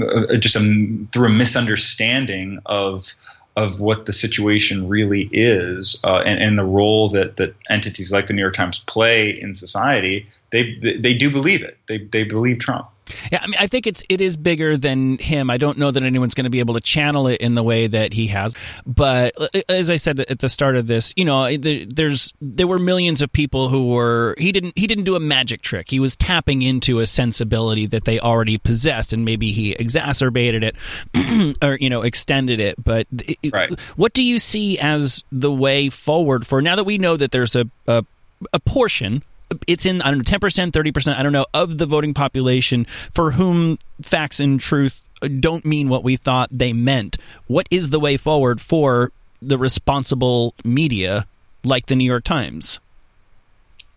uh, 0.00 0.04
uh, 0.04 0.36
just 0.36 0.56
a 0.56 1.06
through 1.12 1.26
a 1.26 1.30
misunderstanding 1.30 2.58
of 2.66 3.14
of 3.56 3.78
what 3.78 4.06
the 4.06 4.12
situation 4.12 4.88
really 4.88 5.28
is 5.32 6.00
uh, 6.02 6.22
and, 6.26 6.42
and 6.42 6.58
the 6.58 6.64
role 6.64 7.10
that 7.10 7.36
that 7.36 7.54
entities 7.70 8.12
like 8.12 8.26
the 8.26 8.34
New 8.34 8.42
York 8.42 8.54
Times 8.54 8.80
play 8.80 9.30
in 9.30 9.54
society 9.54 10.28
they 10.54 10.98
they, 11.00 11.14
do 11.14 11.30
believe 11.30 11.62
it 11.62 11.78
they 11.88 11.98
they 11.98 12.22
believe 12.22 12.58
Trump 12.58 12.88
yeah, 13.30 13.40
I 13.42 13.46
mean, 13.46 13.56
I 13.60 13.66
think 13.66 13.86
it's 13.86 14.02
it 14.08 14.20
is 14.20 14.36
bigger 14.36 14.76
than 14.76 15.18
him. 15.18 15.50
I 15.50 15.58
don't 15.58 15.78
know 15.78 15.90
that 15.90 16.02
anyone's 16.02 16.34
going 16.34 16.44
to 16.44 16.50
be 16.50 16.60
able 16.60 16.74
to 16.74 16.80
channel 16.80 17.28
it 17.28 17.40
in 17.40 17.54
the 17.54 17.62
way 17.62 17.86
that 17.86 18.12
he 18.12 18.28
has. 18.28 18.56
But 18.86 19.34
uh, 19.38 19.60
as 19.68 19.90
I 19.90 19.96
said 19.96 20.20
at 20.20 20.38
the 20.38 20.48
start 20.48 20.76
of 20.76 20.86
this, 20.86 21.12
you 21.16 21.24
know, 21.24 21.54
there's 21.56 22.32
there 22.40 22.66
were 22.66 22.78
millions 22.78 23.20
of 23.20 23.32
people 23.32 23.68
who 23.68 23.88
were 23.88 24.34
he 24.38 24.52
didn't 24.52 24.78
he 24.78 24.86
didn't 24.86 25.04
do 25.04 25.16
a 25.16 25.20
magic 25.20 25.62
trick. 25.62 25.90
He 25.90 26.00
was 26.00 26.16
tapping 26.16 26.62
into 26.62 27.00
a 27.00 27.06
sensibility 27.06 27.86
that 27.86 28.04
they 28.04 28.18
already 28.18 28.56
possessed, 28.56 29.12
and 29.12 29.24
maybe 29.24 29.52
he 29.52 29.72
exacerbated 29.72 30.64
it 30.64 31.56
or 31.62 31.76
you 31.80 31.90
know 31.90 32.02
extended 32.02 32.58
it. 32.58 32.82
But 32.82 33.06
right. 33.52 33.70
what 33.96 34.14
do 34.14 34.22
you 34.22 34.38
see 34.38 34.78
as 34.78 35.24
the 35.30 35.52
way 35.52 35.90
forward 35.90 36.46
for 36.46 36.62
now 36.62 36.76
that 36.76 36.84
we 36.84 36.96
know 36.96 37.16
that 37.16 37.32
there's 37.32 37.54
a, 37.54 37.68
a 37.86 38.04
a 38.52 38.60
portion 38.60 39.22
it's 39.66 39.86
in 39.86 40.02
I 40.02 40.08
don't 40.08 40.18
know 40.18 40.24
ten 40.24 40.40
percent, 40.40 40.72
thirty 40.72 40.92
percent, 40.92 41.18
I 41.18 41.22
don't 41.22 41.32
know 41.32 41.46
of 41.54 41.78
the 41.78 41.86
voting 41.86 42.14
population 42.14 42.86
for 43.12 43.32
whom 43.32 43.78
facts 44.02 44.40
and 44.40 44.60
truth 44.60 45.08
don't 45.40 45.64
mean 45.64 45.88
what 45.88 46.04
we 46.04 46.16
thought 46.16 46.48
they 46.50 46.72
meant. 46.72 47.16
What 47.46 47.66
is 47.70 47.90
the 47.90 48.00
way 48.00 48.16
forward 48.16 48.60
for 48.60 49.12
the 49.40 49.58
responsible 49.58 50.54
media 50.64 51.26
like 51.64 51.86
the 51.86 51.96
New 51.96 52.04
York 52.04 52.24
Times? 52.24 52.80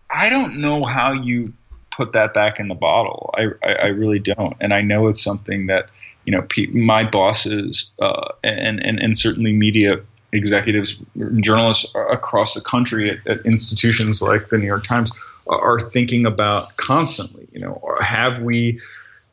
I 0.10 0.30
don't 0.30 0.62
know 0.62 0.86
how 0.86 1.13
you 1.13 1.54
put 1.91 2.13
that 2.13 2.34
back 2.34 2.60
in 2.60 2.67
the 2.67 2.76
bottle. 2.76 3.34
I, 3.38 3.48
I, 3.63 3.74
I 3.74 3.88
really 3.88 4.20
don't, 4.20 4.56
and 4.62 4.74
I 4.74 4.82
know 4.82 5.08
it's 5.08 5.24
something 5.24 5.67
that 5.67 5.89
you 6.26 6.32
know 6.32 6.48
my 6.72 7.04
bosses 7.04 7.91
uh, 8.00 8.30
and, 8.43 8.84
and 8.84 9.00
and 9.00 9.17
certainly 9.17 9.54
media 9.54 10.02
executives, 10.34 10.98
journalists 11.38 11.93
across 11.96 12.54
the 12.54 12.62
country 12.62 13.10
at, 13.10 13.26
at 13.28 13.46
institutions 13.46 14.22
like 14.22 14.50
the 14.50 14.58
New 14.58 14.65
York 14.65 14.84
Times 14.84 15.12
are 15.49 15.79
thinking 15.79 16.25
about 16.25 16.75
constantly. 16.77 17.47
You 17.51 17.62
know, 17.62 17.95
have 18.01 18.39
we 18.39 18.79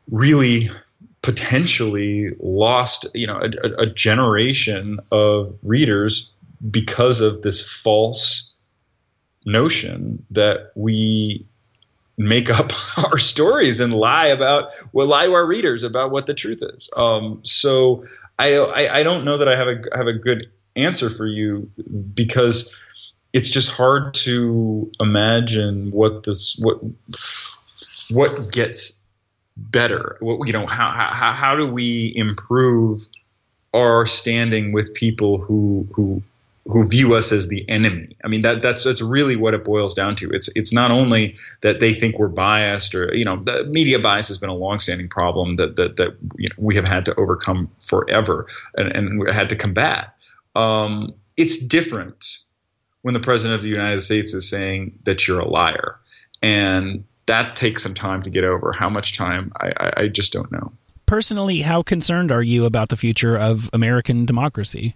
really 0.09 0.69
potentially 1.21 2.35
lost, 2.39 3.07
you 3.13 3.27
know, 3.27 3.41
a, 3.41 3.83
a 3.83 3.85
generation 3.87 4.99
of 5.11 5.57
readers 5.63 6.31
because 6.69 7.21
of 7.21 7.41
this 7.41 7.67
false 7.67 8.53
notion 9.45 10.25
that 10.31 10.71
we 10.75 11.45
make 12.17 12.49
up 12.49 12.71
our 12.97 13.17
stories 13.17 13.79
and 13.79 13.93
lie 13.93 14.27
about 14.27 14.71
well 14.91 15.07
lie 15.07 15.25
to 15.25 15.33
our 15.33 15.45
readers 15.45 15.83
about 15.83 16.11
what 16.11 16.25
the 16.25 16.33
truth 16.33 16.63
is 16.63 16.89
um, 16.95 17.41
so 17.43 18.05
I, 18.39 18.55
I, 18.57 18.99
I 18.99 19.03
don't 19.03 19.25
know 19.25 19.37
that 19.37 19.47
I 19.47 19.55
have 19.55 19.67
a 19.67 19.97
have 19.97 20.07
a 20.07 20.13
good 20.13 20.49
answer 20.75 21.09
for 21.09 21.27
you 21.27 21.71
because 22.13 22.75
it's 23.35 23.49
just 23.49 23.69
hard 23.69 24.13
to 24.13 24.89
imagine 25.01 25.91
what 25.91 26.23
this 26.23 26.57
what 26.57 26.79
what 28.09 28.49
gets 28.49 29.01
better. 29.57 30.15
What, 30.21 30.47
you 30.47 30.53
know, 30.53 30.65
how, 30.65 30.89
how 30.89 31.33
how 31.33 31.55
do 31.57 31.67
we 31.67 32.13
improve 32.15 33.05
our 33.73 34.05
standing 34.05 34.71
with 34.71 34.93
people 34.93 35.37
who 35.37 35.85
who 35.91 36.23
who 36.67 36.87
view 36.87 37.13
us 37.13 37.33
as 37.33 37.49
the 37.49 37.69
enemy. 37.69 38.15
I 38.23 38.29
mean 38.29 38.41
that 38.43 38.61
that's 38.61 38.85
that's 38.85 39.01
really 39.01 39.35
what 39.35 39.53
it 39.53 39.65
boils 39.65 39.93
down 39.93 40.15
to. 40.15 40.29
It's 40.31 40.47
it's 40.55 40.71
not 40.71 40.91
only 40.91 41.35
that 41.59 41.81
they 41.81 41.93
think 41.93 42.17
we're 42.17 42.29
biased 42.29 42.95
or 42.95 43.13
you 43.13 43.25
know 43.25 43.35
the 43.35 43.65
media 43.65 43.99
bias 43.99 44.29
has 44.29 44.37
been 44.37 44.49
a 44.49 44.55
longstanding 44.55 45.09
problem 45.09 45.55
that 45.55 45.75
that 45.75 45.97
that 45.97 46.15
you 46.37 46.47
know, 46.47 46.55
we 46.57 46.75
have 46.75 46.87
had 46.87 47.03
to 47.05 47.15
overcome 47.15 47.69
forever 47.85 48.47
and, 48.77 48.95
and 48.95 49.29
had 49.29 49.49
to 49.49 49.57
combat. 49.57 50.15
Um, 50.55 51.13
it's 51.35 51.67
different 51.67 52.44
when 53.05 53.13
the 53.13 53.19
president 53.19 53.59
of 53.59 53.61
the 53.61 53.69
United 53.69 53.99
States 53.99 54.33
is 54.33 54.49
saying 54.49 54.97
that 55.03 55.27
you're 55.27 55.39
a 55.39 55.47
liar. 55.47 55.95
And 56.41 57.03
that 57.27 57.55
takes 57.55 57.83
some 57.83 57.93
time 57.93 58.23
to 58.23 58.31
get 58.31 58.43
over. 58.43 58.71
How 58.71 58.89
much 58.89 59.15
time? 59.15 59.51
I, 59.61 59.73
I, 59.77 59.93
I 59.95 60.07
just 60.07 60.33
don't 60.33 60.51
know. 60.51 60.71
Personally, 61.05 61.61
how 61.61 61.83
concerned 61.83 62.31
are 62.31 62.41
you 62.41 62.65
about 62.65 62.89
the 62.89 62.97
future 62.97 63.37
of 63.37 63.69
American 63.73 64.25
democracy? 64.25 64.95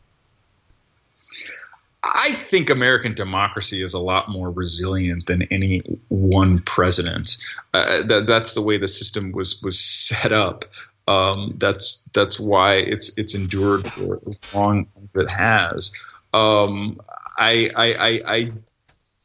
I 2.03 2.32
think 2.32 2.72
American 2.72 3.14
democracy 3.14 3.84
is 3.84 3.93
a 3.93 3.99
lot 3.99 4.28
more 4.28 4.49
resilient 4.49 5.28
than 5.28 5.43
any 5.43 5.84
one 6.07 6.62
president. 6.62 7.38
Uh, 7.76 8.01
that, 8.01 8.26
that's 8.26 8.55
the 8.55 8.64
way 8.64 8.78
the 8.78 8.88
system 8.88 9.34
was 9.34 9.62
was 9.62 9.80
set 9.80 10.32
up. 10.32 10.66
Um, 11.07 11.53
that's 11.60 12.10
that's 12.16 12.39
why 12.39 12.78
it's 12.78 13.16
it's 13.20 13.36
endured 13.36 13.86
for 13.93 14.20
as 14.28 14.39
long 14.51 14.88
as 14.97 15.22
it 15.22 15.30
has. 15.30 15.93
Um, 16.34 16.97
I, 17.40 17.70
I, 17.76 18.22
I, 18.26 18.52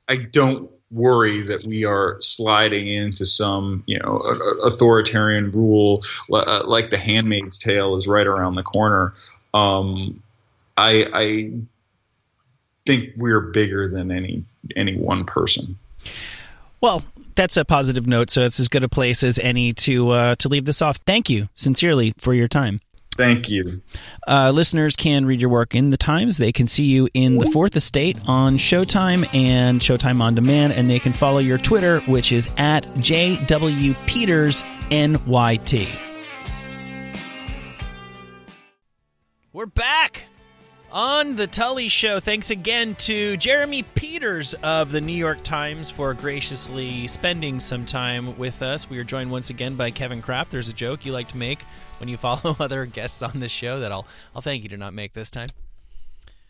I 0.08 0.16
don't 0.16 0.70
worry 0.90 1.40
that 1.42 1.64
we 1.64 1.84
are 1.84 2.18
sliding 2.20 2.86
into 2.86 3.26
some 3.26 3.82
you 3.86 3.98
know 3.98 4.22
authoritarian 4.62 5.50
rule 5.50 6.02
uh, 6.32 6.62
like 6.64 6.90
the 6.90 6.96
Handmaid's 6.96 7.58
Tale 7.58 7.96
is 7.96 8.06
right 8.06 8.26
around 8.26 8.54
the 8.54 8.62
corner. 8.62 9.14
Um, 9.52 10.22
I, 10.76 11.04
I 11.12 11.52
think 12.86 13.14
we're 13.16 13.40
bigger 13.40 13.88
than 13.88 14.10
any 14.10 14.44
any 14.76 14.96
one 14.96 15.24
person. 15.24 15.76
Well, 16.80 17.02
that's 17.34 17.56
a 17.56 17.64
positive 17.64 18.06
note. 18.06 18.30
So 18.30 18.42
it's 18.42 18.60
as 18.60 18.68
good 18.68 18.84
a 18.84 18.88
place 18.88 19.22
as 19.24 19.38
any 19.38 19.72
to 19.72 20.10
uh, 20.10 20.34
to 20.36 20.48
leave 20.48 20.64
this 20.64 20.82
off. 20.82 20.98
Thank 20.98 21.30
you 21.30 21.48
sincerely 21.54 22.14
for 22.18 22.34
your 22.34 22.48
time. 22.48 22.78
Thank 23.16 23.48
you. 23.48 23.82
Uh, 24.26 24.50
listeners 24.50 24.96
can 24.96 25.26
read 25.26 25.40
your 25.40 25.50
work 25.50 25.74
in 25.74 25.90
the 25.90 25.96
Times. 25.96 26.36
They 26.36 26.52
can 26.52 26.66
see 26.66 26.84
you 26.84 27.08
in 27.14 27.38
the 27.38 27.50
Fourth 27.50 27.76
Estate 27.76 28.18
on 28.26 28.58
Showtime 28.58 29.32
and 29.34 29.80
Showtime 29.80 30.20
on 30.20 30.34
Demand, 30.34 30.72
and 30.72 30.90
they 30.90 30.98
can 30.98 31.12
follow 31.12 31.38
your 31.38 31.58
Twitter, 31.58 32.00
which 32.00 32.32
is 32.32 32.48
at 32.56 32.84
JWPetersNYT. 32.94 35.88
We're 39.52 39.66
back 39.66 40.24
on 40.94 41.34
the 41.34 41.48
Tully 41.48 41.88
Show. 41.88 42.20
Thanks 42.20 42.50
again 42.50 42.94
to 43.00 43.36
Jeremy 43.36 43.82
Peters 43.82 44.54
of 44.62 44.92
the 44.92 45.00
New 45.00 45.12
York 45.12 45.42
Times 45.42 45.90
for 45.90 46.14
graciously 46.14 47.08
spending 47.08 47.58
some 47.58 47.84
time 47.84 48.38
with 48.38 48.62
us. 48.62 48.88
We 48.88 48.98
are 48.98 49.04
joined 49.04 49.32
once 49.32 49.50
again 49.50 49.74
by 49.74 49.90
Kevin 49.90 50.22
Kraft. 50.22 50.52
There's 50.52 50.68
a 50.68 50.72
joke 50.72 51.04
you 51.04 51.10
like 51.10 51.26
to 51.28 51.36
make 51.36 51.62
when 51.98 52.08
you 52.08 52.16
follow 52.16 52.54
other 52.60 52.86
guests 52.86 53.22
on 53.22 53.40
this 53.40 53.50
show 53.50 53.80
that 53.80 53.90
I'll 53.90 54.06
I'll 54.36 54.42
thank 54.42 54.62
you 54.62 54.68
to 54.68 54.76
not 54.76 54.94
make 54.94 55.14
this 55.14 55.30
time. 55.30 55.48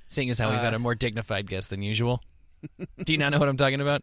Seeing 0.08 0.28
as 0.28 0.38
how 0.38 0.50
we've 0.50 0.60
got 0.60 0.74
a 0.74 0.78
more 0.78 0.94
dignified 0.94 1.48
guest 1.48 1.70
than 1.70 1.82
usual. 1.82 2.22
Do 3.02 3.12
you 3.14 3.18
not 3.18 3.30
know 3.30 3.38
what 3.38 3.48
I'm 3.48 3.56
talking 3.56 3.80
about? 3.80 4.02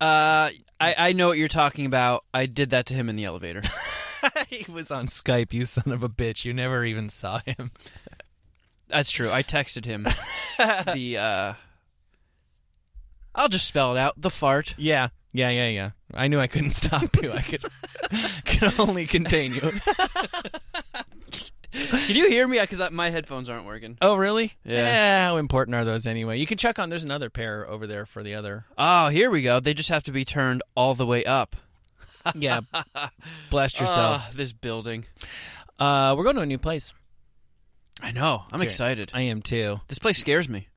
Uh, 0.00 0.48
I, 0.80 0.94
I 0.96 1.12
know 1.12 1.28
what 1.28 1.36
you're 1.36 1.48
talking 1.48 1.84
about. 1.84 2.24
I 2.32 2.46
did 2.46 2.70
that 2.70 2.86
to 2.86 2.94
him 2.94 3.10
in 3.10 3.16
the 3.16 3.26
elevator. 3.26 3.62
he 4.48 4.64
was 4.72 4.90
on 4.90 5.06
Skype, 5.08 5.52
you 5.52 5.66
son 5.66 5.92
of 5.92 6.02
a 6.02 6.08
bitch. 6.08 6.46
You 6.46 6.54
never 6.54 6.86
even 6.86 7.10
saw 7.10 7.40
him. 7.44 7.70
That's 8.90 9.10
true. 9.10 9.30
I 9.30 9.42
texted 9.42 9.84
him 9.84 10.04
the. 10.94 11.16
uh 11.18 11.54
I'll 13.34 13.48
just 13.48 13.66
spell 13.68 13.94
it 13.96 13.98
out. 13.98 14.20
The 14.20 14.30
fart. 14.30 14.74
Yeah, 14.76 15.08
yeah, 15.32 15.50
yeah, 15.50 15.68
yeah. 15.68 15.90
I 16.12 16.26
knew 16.28 16.40
I 16.40 16.48
couldn't 16.48 16.72
stop 16.72 17.14
you. 17.22 17.32
I 17.32 17.42
could, 17.42 17.62
could 18.44 18.80
only 18.80 19.06
contain 19.06 19.54
you. 19.54 19.70
Can 21.72 22.16
you 22.16 22.28
hear 22.28 22.48
me? 22.48 22.58
Because 22.60 22.90
my 22.90 23.10
headphones 23.10 23.48
aren't 23.48 23.64
working. 23.66 23.96
Oh, 24.02 24.16
really? 24.16 24.54
Yeah. 24.64 25.26
How 25.26 25.36
important 25.36 25.76
are 25.76 25.84
those 25.84 26.04
anyway? 26.06 26.38
You 26.38 26.46
can 26.46 26.58
check 26.58 26.80
on. 26.80 26.88
There's 26.90 27.04
another 27.04 27.30
pair 27.30 27.68
over 27.68 27.86
there 27.86 28.04
for 28.06 28.24
the 28.24 28.34
other. 28.34 28.64
Oh, 28.76 29.08
here 29.08 29.30
we 29.30 29.42
go. 29.42 29.60
They 29.60 29.74
just 29.74 29.88
have 29.90 30.02
to 30.04 30.12
be 30.12 30.24
turned 30.24 30.62
all 30.74 30.94
the 30.94 31.06
way 31.06 31.24
up. 31.24 31.54
Yeah. 32.34 32.60
Blast 33.50 33.78
yourself. 33.80 34.22
Ah, 34.26 34.30
this 34.34 34.52
building. 34.52 35.04
Uh, 35.78 36.14
we're 36.18 36.24
going 36.24 36.36
to 36.36 36.42
a 36.42 36.46
new 36.46 36.58
place. 36.58 36.92
I 38.02 38.12
know. 38.12 38.44
I'm 38.52 38.62
excited. 38.62 39.10
I 39.14 39.22
am 39.22 39.42
too. 39.42 39.80
This 39.88 39.98
place 39.98 40.18
scares 40.18 40.48
me. 40.48 40.68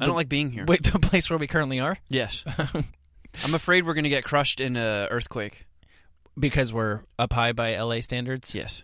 I 0.00 0.04
don't 0.06 0.16
like 0.16 0.28
being 0.28 0.50
here. 0.50 0.64
Wait, 0.66 0.82
the 0.92 0.98
place 0.98 1.28
where 1.28 1.38
we 1.38 1.46
currently 1.46 1.80
are? 1.80 1.98
Yes. 2.08 2.44
I'm 3.44 3.54
afraid 3.54 3.84
we're 3.86 3.94
going 3.94 4.04
to 4.04 4.10
get 4.10 4.24
crushed 4.24 4.60
in 4.60 4.76
a 4.76 5.08
earthquake. 5.10 5.66
Because 6.38 6.72
we're 6.72 7.00
up 7.18 7.32
high 7.34 7.52
by 7.52 7.76
LA 7.76 8.00
standards. 8.00 8.54
Yes. 8.54 8.82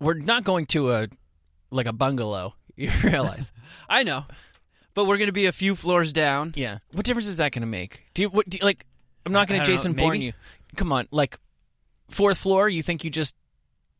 We're 0.00 0.14
not 0.14 0.44
going 0.44 0.66
to 0.66 0.92
a 0.92 1.08
like 1.70 1.86
a 1.86 1.92
bungalow. 1.92 2.54
You 2.74 2.90
realize? 3.04 3.52
I 3.86 4.02
know. 4.02 4.24
But 4.94 5.04
we're 5.04 5.18
going 5.18 5.28
to 5.28 5.32
be 5.32 5.44
a 5.44 5.52
few 5.52 5.76
floors 5.76 6.10
down. 6.10 6.54
yeah. 6.56 6.78
What 6.92 7.04
difference 7.04 7.28
is 7.28 7.36
that 7.36 7.52
going 7.52 7.60
to 7.60 7.66
make? 7.68 8.04
Do 8.14 8.22
you, 8.22 8.30
what, 8.30 8.48
do 8.48 8.56
you 8.58 8.64
like? 8.64 8.86
I'm 9.26 9.32
not 9.32 9.46
going 9.46 9.60
I 9.60 9.64
to 9.64 9.66
don't 9.68 9.74
know, 9.74 9.76
Jason 9.76 9.92
Bourne 9.92 10.12
maybe? 10.12 10.24
you. 10.24 10.32
Come 10.76 10.90
on, 10.90 11.06
like 11.10 11.38
fourth 12.08 12.38
floor. 12.38 12.70
You 12.70 12.82
think 12.82 13.04
you 13.04 13.10
just 13.10 13.36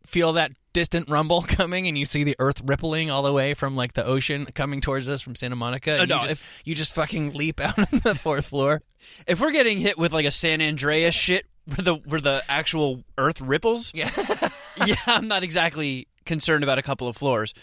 feel 0.06 0.32
that 0.34 0.52
distant 0.72 1.08
rumble 1.10 1.42
coming, 1.46 1.86
and 1.88 1.96
you 1.98 2.04
see 2.04 2.24
the 2.24 2.36
earth 2.38 2.60
rippling 2.64 3.10
all 3.10 3.22
the 3.22 3.32
way 3.32 3.54
from 3.54 3.76
like 3.76 3.92
the 3.92 4.04
ocean 4.04 4.46
coming 4.54 4.80
towards 4.80 5.08
us 5.08 5.20
from 5.20 5.34
Santa 5.34 5.56
Monica. 5.56 5.92
and 6.00 6.10
Uh, 6.12 6.16
no, 6.16 6.22
you 6.22 6.28
just, 6.28 6.40
if- 6.42 6.60
you 6.64 6.74
just 6.74 6.94
fucking 6.94 7.32
leap 7.32 7.60
out 7.60 7.78
on 7.92 8.00
the 8.04 8.14
fourth 8.14 8.46
floor. 8.46 8.82
If 9.26 9.40
we're 9.40 9.52
getting 9.52 9.78
hit 9.78 9.98
with 9.98 10.12
like 10.12 10.26
a 10.26 10.30
San 10.30 10.60
Andreas 10.62 11.14
shit 11.14 11.46
where 11.66 11.76
the 11.84 11.94
where 11.94 12.20
the 12.20 12.42
actual 12.48 13.04
earth 13.18 13.40
ripples, 13.40 13.92
Yeah. 13.94 14.10
yeah, 14.86 14.96
I'm 15.06 15.28
not 15.28 15.42
exactly 15.42 16.08
concerned 16.24 16.64
about 16.64 16.78
a 16.78 16.82
couple 16.82 17.08
of 17.08 17.16
floors. 17.16 17.54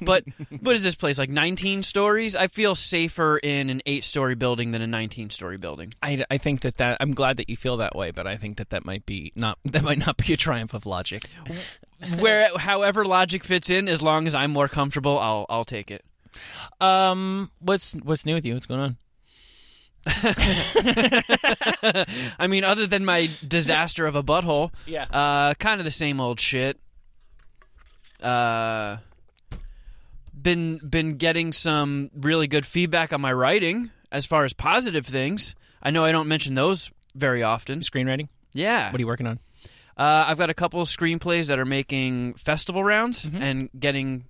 But 0.00 0.24
what 0.60 0.74
is 0.74 0.82
this 0.82 0.96
place 0.96 1.18
like 1.18 1.30
19 1.30 1.84
stories? 1.84 2.34
I 2.34 2.48
feel 2.48 2.74
safer 2.74 3.38
in 3.38 3.70
an 3.70 3.80
8-story 3.86 4.34
building 4.34 4.72
than 4.72 4.82
a 4.82 4.88
19-story 4.88 5.58
building. 5.58 5.94
I, 6.02 6.24
I 6.28 6.36
think 6.38 6.62
that 6.62 6.78
that 6.78 6.96
I'm 6.98 7.14
glad 7.14 7.36
that 7.36 7.48
you 7.48 7.56
feel 7.56 7.76
that 7.76 7.94
way, 7.94 8.10
but 8.10 8.26
I 8.26 8.36
think 8.36 8.56
that 8.56 8.70
that 8.70 8.84
might 8.84 9.06
be 9.06 9.30
not 9.36 9.56
that 9.64 9.84
might 9.84 9.98
not 10.04 10.16
be 10.16 10.32
a 10.32 10.36
triumph 10.36 10.74
of 10.74 10.84
logic. 10.84 11.28
Where 12.18 12.48
however 12.58 13.04
logic 13.04 13.44
fits 13.44 13.70
in 13.70 13.88
as 13.88 14.02
long 14.02 14.26
as 14.26 14.34
I'm 14.34 14.50
more 14.52 14.68
comfortable, 14.68 15.18
I'll 15.18 15.46
I'll 15.48 15.64
take 15.64 15.90
it. 15.90 16.04
Um, 16.80 17.50
what's 17.60 17.92
what's 17.94 18.26
new 18.26 18.34
with 18.34 18.44
you? 18.44 18.54
What's 18.54 18.66
going 18.66 18.80
on? 18.80 18.96
I 22.38 22.46
mean 22.48 22.64
other 22.64 22.86
than 22.86 23.04
my 23.04 23.28
disaster 23.46 24.06
of 24.06 24.16
a 24.16 24.22
butthole, 24.22 24.72
Yeah. 24.86 25.04
uh 25.04 25.54
kind 25.54 25.80
of 25.80 25.84
the 25.84 25.90
same 25.90 26.20
old 26.20 26.40
shit. 26.40 26.78
Uh 28.22 28.98
been 30.40 30.78
been 30.78 31.16
getting 31.16 31.52
some 31.52 32.10
really 32.14 32.46
good 32.46 32.66
feedback 32.66 33.12
on 33.12 33.20
my 33.20 33.32
writing 33.32 33.90
as 34.12 34.26
far 34.26 34.44
as 34.44 34.52
positive 34.52 35.06
things. 35.06 35.54
I 35.82 35.90
know 35.90 36.04
I 36.04 36.12
don't 36.12 36.28
mention 36.28 36.54
those 36.54 36.90
very 37.14 37.42
often. 37.42 37.80
Screenwriting? 37.80 38.28
Yeah. 38.52 38.90
What 38.92 38.98
are 38.98 39.02
you 39.02 39.06
working 39.06 39.26
on? 39.26 39.38
Uh, 39.96 40.24
I've 40.26 40.38
got 40.38 40.50
a 40.50 40.54
couple 40.54 40.80
of 40.80 40.88
screenplays 40.88 41.48
that 41.48 41.58
are 41.58 41.64
making 41.64 42.34
festival 42.34 42.82
rounds 42.82 43.24
Mm-hmm. 43.26 43.42
and 43.42 43.68
getting, 43.78 44.24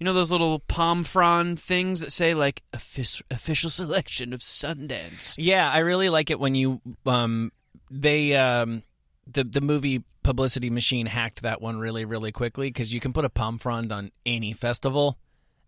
you 0.00 0.04
know, 0.04 0.12
those 0.12 0.30
little 0.30 0.58
palm 0.60 1.04
frond 1.04 1.60
things 1.60 2.00
that 2.00 2.12
say 2.12 2.34
like 2.34 2.62
offic- 2.72 3.22
official 3.30 3.68
selection 3.70 4.32
of 4.32 4.40
Sundance. 4.40 5.34
Yeah, 5.38 5.70
I 5.70 5.78
really 5.78 6.08
like 6.08 6.30
it 6.30 6.40
when 6.40 6.54
you 6.54 6.80
um 7.06 7.52
they 7.90 8.34
um 8.36 8.82
the 9.30 9.44
the 9.44 9.60
movie 9.60 10.02
publicity 10.22 10.70
machine 10.70 11.06
hacked 11.06 11.42
that 11.42 11.60
one 11.60 11.78
really 11.78 12.04
really 12.04 12.32
quickly 12.32 12.68
because 12.68 12.94
you 12.94 13.00
can 13.00 13.12
put 13.12 13.24
a 13.24 13.28
palm 13.28 13.58
frond 13.58 13.92
on 13.92 14.10
any 14.24 14.52
festival. 14.52 15.18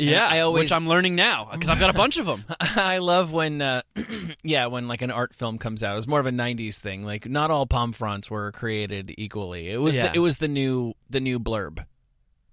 And 0.01 0.09
Yeah, 0.11 0.27
I 0.29 0.41
always 0.41 0.65
which 0.71 0.73
I'm 0.73 0.89
learning 0.89 1.15
now 1.15 1.49
because 1.53 1.69
I've 1.69 1.79
got 1.79 1.91
a 1.91 1.93
bunch 1.95 2.19
of 2.19 2.27
them. 2.27 2.45
I 2.61 2.99
love 2.99 3.33
when, 3.33 3.63
uh, 3.63 3.83
yeah, 4.43 4.67
when 4.67 4.89
like 4.89 5.03
an 5.03 5.11
art 5.13 5.35
film 5.35 5.59
comes 5.59 5.83
out. 5.85 5.93
It 5.93 5.97
was 5.97 6.09
more 6.09 6.19
of 6.21 6.27
a 6.27 6.31
'90s 6.33 6.77
thing. 6.77 7.05
Like 7.05 7.29
not 7.29 7.51
all 7.51 7.67
palm 7.67 7.93
fronds 7.93 8.29
were 8.29 8.51
created 8.53 9.15
equally. 9.19 9.71
It 9.71 9.79
was 9.79 9.97
Yeah. 9.97 10.09
the, 10.09 10.17
it 10.17 10.19
was 10.21 10.39
the 10.39 10.49
new 10.49 10.95
the 11.09 11.21
new 11.21 11.39
blurb. 11.39 11.85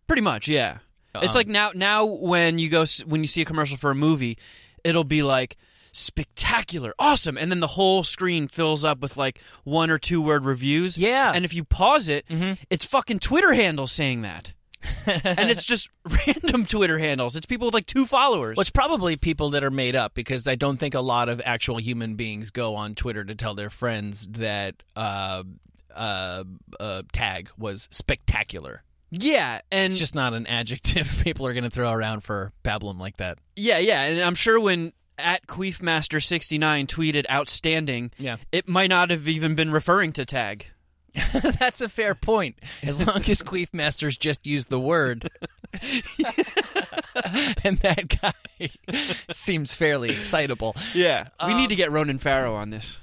Pretty 0.07 0.21
much, 0.21 0.47
yeah. 0.47 0.79
it's 1.15 1.33
Um, 1.33 1.37
like 1.37 1.47
now 1.47 1.71
now 1.73 2.05
when 2.05 2.59
you 2.59 2.69
go 2.69 2.85
when 3.05 3.21
you 3.21 3.27
see 3.27 3.41
a 3.41 3.45
commercial 3.45 3.77
for 3.77 3.89
a 3.91 3.95
movie, 3.95 4.37
it'll 4.83 5.03
be 5.03 5.23
like 5.23 5.57
spectacular, 5.93 6.93
awesome, 6.99 7.37
and 7.37 7.51
then 7.51 7.59
the 7.59 7.67
whole 7.67 8.03
screen 8.03 8.47
fills 8.47 8.85
up 8.85 8.99
with 9.01 9.17
like 9.17 9.41
one 9.63 9.89
or 9.89 9.97
two 9.97 10.21
word 10.21 10.45
reviews. 10.45 10.97
Yeah. 10.97 11.31
and 11.33 11.43
if 11.45 11.53
you 11.53 11.63
pause 11.63 12.07
it, 12.09 12.25
it's 12.69 12.85
fucking 12.85 13.19
Twitter 13.19 13.53
handle 13.53 13.87
saying 13.87 14.21
that. 14.21 14.53
And 15.05 15.49
it's 15.49 15.65
just 15.65 15.89
random 16.27 16.65
Twitter 16.65 16.97
handles. 16.97 17.35
It's 17.35 17.45
people 17.45 17.67
with 17.67 17.73
like 17.73 17.85
two 17.85 18.05
followers. 18.05 18.57
Well, 18.57 18.61
it's 18.61 18.69
probably 18.69 19.15
people 19.17 19.51
that 19.51 19.63
are 19.63 19.71
made 19.71 19.95
up 19.95 20.13
because 20.13 20.47
I 20.47 20.55
don't 20.55 20.77
think 20.77 20.95
a 20.95 21.01
lot 21.01 21.29
of 21.29 21.41
actual 21.45 21.77
human 21.79 22.15
beings 22.15 22.49
go 22.51 22.75
on 22.75 22.95
Twitter 22.95 23.23
to 23.23 23.35
tell 23.35 23.53
their 23.55 23.69
friends 23.69 24.27
that 24.31 24.75
uh, 24.95 25.43
uh, 25.95 26.43
uh, 26.79 27.01
tag 27.11 27.49
was 27.57 27.87
spectacular. 27.91 28.83
yeah, 29.11 29.61
and 29.71 29.91
It's 29.91 29.99
just 29.99 30.15
not 30.15 30.33
an 30.33 30.47
adjective 30.47 31.19
people 31.23 31.45
are 31.45 31.53
going 31.53 31.63
to 31.65 31.69
throw 31.69 31.91
around 31.91 32.21
for 32.21 32.51
pablum 32.63 32.99
like 32.99 33.17
that. 33.17 33.37
yeah, 33.55 33.77
yeah, 33.77 34.03
and 34.03 34.21
I'm 34.21 34.35
sure 34.35 34.59
when 34.59 34.93
at 35.17 35.45
Queefmaster69 35.47 36.87
tweeted 36.87 37.25
outstanding, 37.29 38.11
Yeah. 38.17 38.37
it 38.51 38.67
might 38.67 38.89
not 38.89 39.11
have 39.11 39.27
even 39.27 39.53
been 39.55 39.71
referring 39.71 40.13
to 40.13 40.25
tag. 40.25 40.67
That's 41.59 41.81
a 41.81 41.89
fair 41.89 42.15
point. 42.15 42.57
As 42.83 43.05
long 43.05 43.17
as 43.29 43.41
Queef 43.43 43.73
Masters 43.73 44.17
just 44.17 44.47
used 44.47 44.69
the 44.69 44.79
word. 44.79 45.29
and 47.63 47.77
that 47.79 48.19
guy 48.21 48.33
seems 49.31 49.75
fairly 49.75 50.11
excitable. 50.11 50.75
Yeah, 50.93 51.27
we 51.45 51.53
need 51.53 51.69
to 51.69 51.75
get 51.75 51.91
Ronan 51.91 52.17
Farrow 52.17 52.55
on 52.55 52.69
this. 52.69 52.99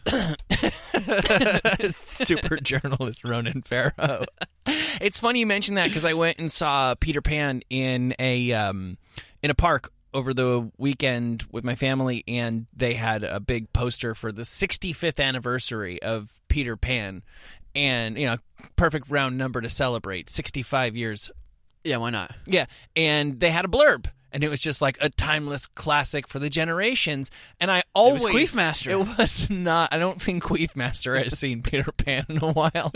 Super 1.91 2.57
journalist 2.57 3.25
Ronan 3.25 3.63
Farrow. 3.63 4.25
It's 5.01 5.19
funny 5.19 5.41
you 5.41 5.47
mention 5.47 5.77
that 5.77 5.89
because 5.89 6.05
I 6.05 6.15
went 6.15 6.39
and 6.39 6.51
saw 6.51 6.95
Peter 6.95 7.23
Pan 7.23 7.63
in 7.71 8.15
a 8.19 8.53
um, 8.53 8.99
in 9.43 9.51
a 9.51 9.55
park 9.55 9.93
over 10.15 10.33
the 10.33 10.71
weekend 10.79 11.45
with 11.51 11.65
my 11.65 11.75
family, 11.75 12.25
and 12.27 12.67
they 12.75 12.95
had 12.95 13.23
a 13.23 13.41
big 13.41 13.73
poster 13.73 14.15
for 14.15 14.33
the 14.33 14.43
65th 14.43 15.23
anniversary 15.23 16.03
of 16.03 16.41
Peter 16.49 16.77
Pan, 16.77 17.23
and 17.75 18.19
you 18.19 18.27
know, 18.27 18.37
perfect 18.77 19.09
round 19.11 19.39
number 19.39 19.61
to 19.61 19.71
celebrate 19.71 20.31
65 20.31 20.97
years 20.97 21.31
Yeah, 21.85 21.99
why 21.99 22.11
not? 22.11 22.35
Yeah, 22.47 22.67
and 22.97 23.39
they 23.41 23.51
had 23.51 23.65
a 23.65 23.69
blurb, 23.69 24.07
And 24.33 24.45
it 24.45 24.51
was 24.51 24.61
just 24.61 24.83
like 24.83 24.99
a 25.01 25.09
timeless 25.11 25.67
classic 25.67 26.27
for 26.29 26.39
the 26.39 26.51
generations. 26.51 27.31
And 27.61 27.71
I 27.71 27.77
was 27.95 28.25
always 28.25 28.25
Queefmaster. 28.55 28.91
It 28.91 29.19
was 29.19 29.49
not. 29.49 29.93
I 29.95 29.99
don't 29.99 30.21
think 30.21 30.43
Queefmaster 30.45 31.23
has 31.23 31.39
seen 31.39 31.63
Peter 31.63 31.91
Pan 31.93 32.27
in 32.29 32.39
a 32.39 32.53
while. 32.53 32.93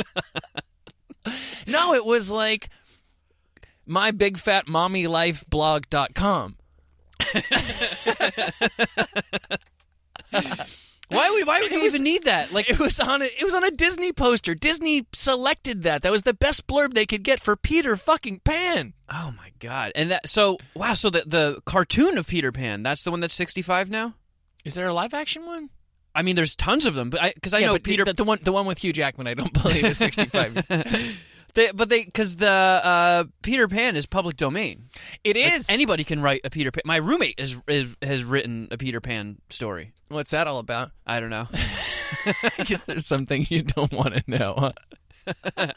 no, 1.67 1.95
it 1.95 2.05
was 2.05 2.31
like 2.31 2.69
my 3.87 4.11
big 4.11 4.39
fat 4.39 4.69
mommy 4.69 5.07
life 5.07 5.45
blog.com. 5.49 6.57
Why 10.31 10.67
would 11.33 11.47
why 11.47 11.61
would 11.61 11.73
It 11.73 11.77
you 11.77 11.83
was- 11.85 11.95
even 11.95 12.05
need 12.05 12.25
that? 12.25 12.53
Like 12.53 12.69
It 12.71 12.79
was 12.79 13.01
on 13.01 13.23
a 13.23 13.25
it 13.25 13.45
was 13.45 13.55
on 13.55 13.65
a 13.65 13.71
Disney 13.71 14.13
poster. 14.13 14.55
Disney 14.55 15.07
selected 15.13 15.83
that. 15.83 16.03
That 16.03 16.13
was 16.13 16.23
the 16.23 16.35
best 16.35 16.67
blurb 16.67 16.95
they 16.95 17.07
could 17.07 17.23
get 17.23 17.41
for 17.41 17.57
Peter 17.57 17.97
fucking 17.97 18.41
Pan. 18.41 18.95
Oh 19.11 19.35
my 19.37 19.51
god! 19.59 19.93
And 19.95 20.11
that 20.11 20.29
so 20.29 20.59
wow. 20.75 20.95
So 20.95 21.11
the 21.11 21.23
the 21.27 21.61
cartoon 21.67 22.17
of 22.19 22.27
Peter 22.27 22.53
Pan 22.53 22.83
that's 22.83 23.03
the 23.03 23.11
one 23.11 23.21
that's 23.21 23.35
sixty 23.35 23.63
five 23.63 23.91
now. 23.91 24.15
Is 24.65 24.75
there 24.75 24.87
a 24.89 24.95
live 24.95 25.13
action 25.15 25.45
one? 25.45 25.71
I 26.15 26.21
mean, 26.23 26.37
there's 26.37 26.55
tons 26.55 26.85
of 26.85 26.95
them, 26.95 27.09
but 27.11 27.35
because 27.35 27.55
I, 27.55 27.61
yeah, 27.61 27.69
know 27.69 27.79
Peter. 27.79 28.05
the, 28.05 28.13
the 28.13 28.25
one 28.25 28.39
the 28.43 28.53
one 28.53 28.67
with 28.67 28.79
Hugh 28.85 28.93
Jackman, 28.93 29.27
I 29.27 29.35
don't 29.35 29.53
believe 29.53 29.85
is 29.85 29.99
sixty 29.99 30.27
five. 30.27 30.55
they, 31.55 31.71
but 31.73 31.89
they 31.89 32.05
because 32.05 32.37
the 32.37 32.49
uh, 32.49 33.25
Peter 33.43 33.69
Pan 33.69 33.97
is 33.97 34.07
public 34.07 34.37
domain. 34.37 34.89
It 35.25 35.37
is. 35.37 35.69
Like, 35.69 35.75
anybody 35.75 36.05
can 36.05 36.23
write 36.23 36.43
a 36.45 36.51
Peter 36.51 36.71
Pan. 36.71 36.83
My 36.85 36.97
roommate 36.97 37.39
is, 37.39 37.61
is 37.69 37.97
has 38.03 38.25
written 38.25 38.69
a 38.71 38.79
Peter 38.79 39.01
Pan 39.01 39.39
story. 39.51 39.93
What's 40.09 40.31
that 40.31 40.47
all 40.47 40.59
about? 40.59 40.91
I 41.07 41.21
don't 41.21 41.31
know. 41.31 41.49
I 42.59 42.65
guess 42.65 42.85
there's 42.85 43.07
something 43.07 43.47
you 43.49 43.63
don't 43.63 43.93
want 43.93 44.15
to 44.15 44.23
know. 44.27 44.73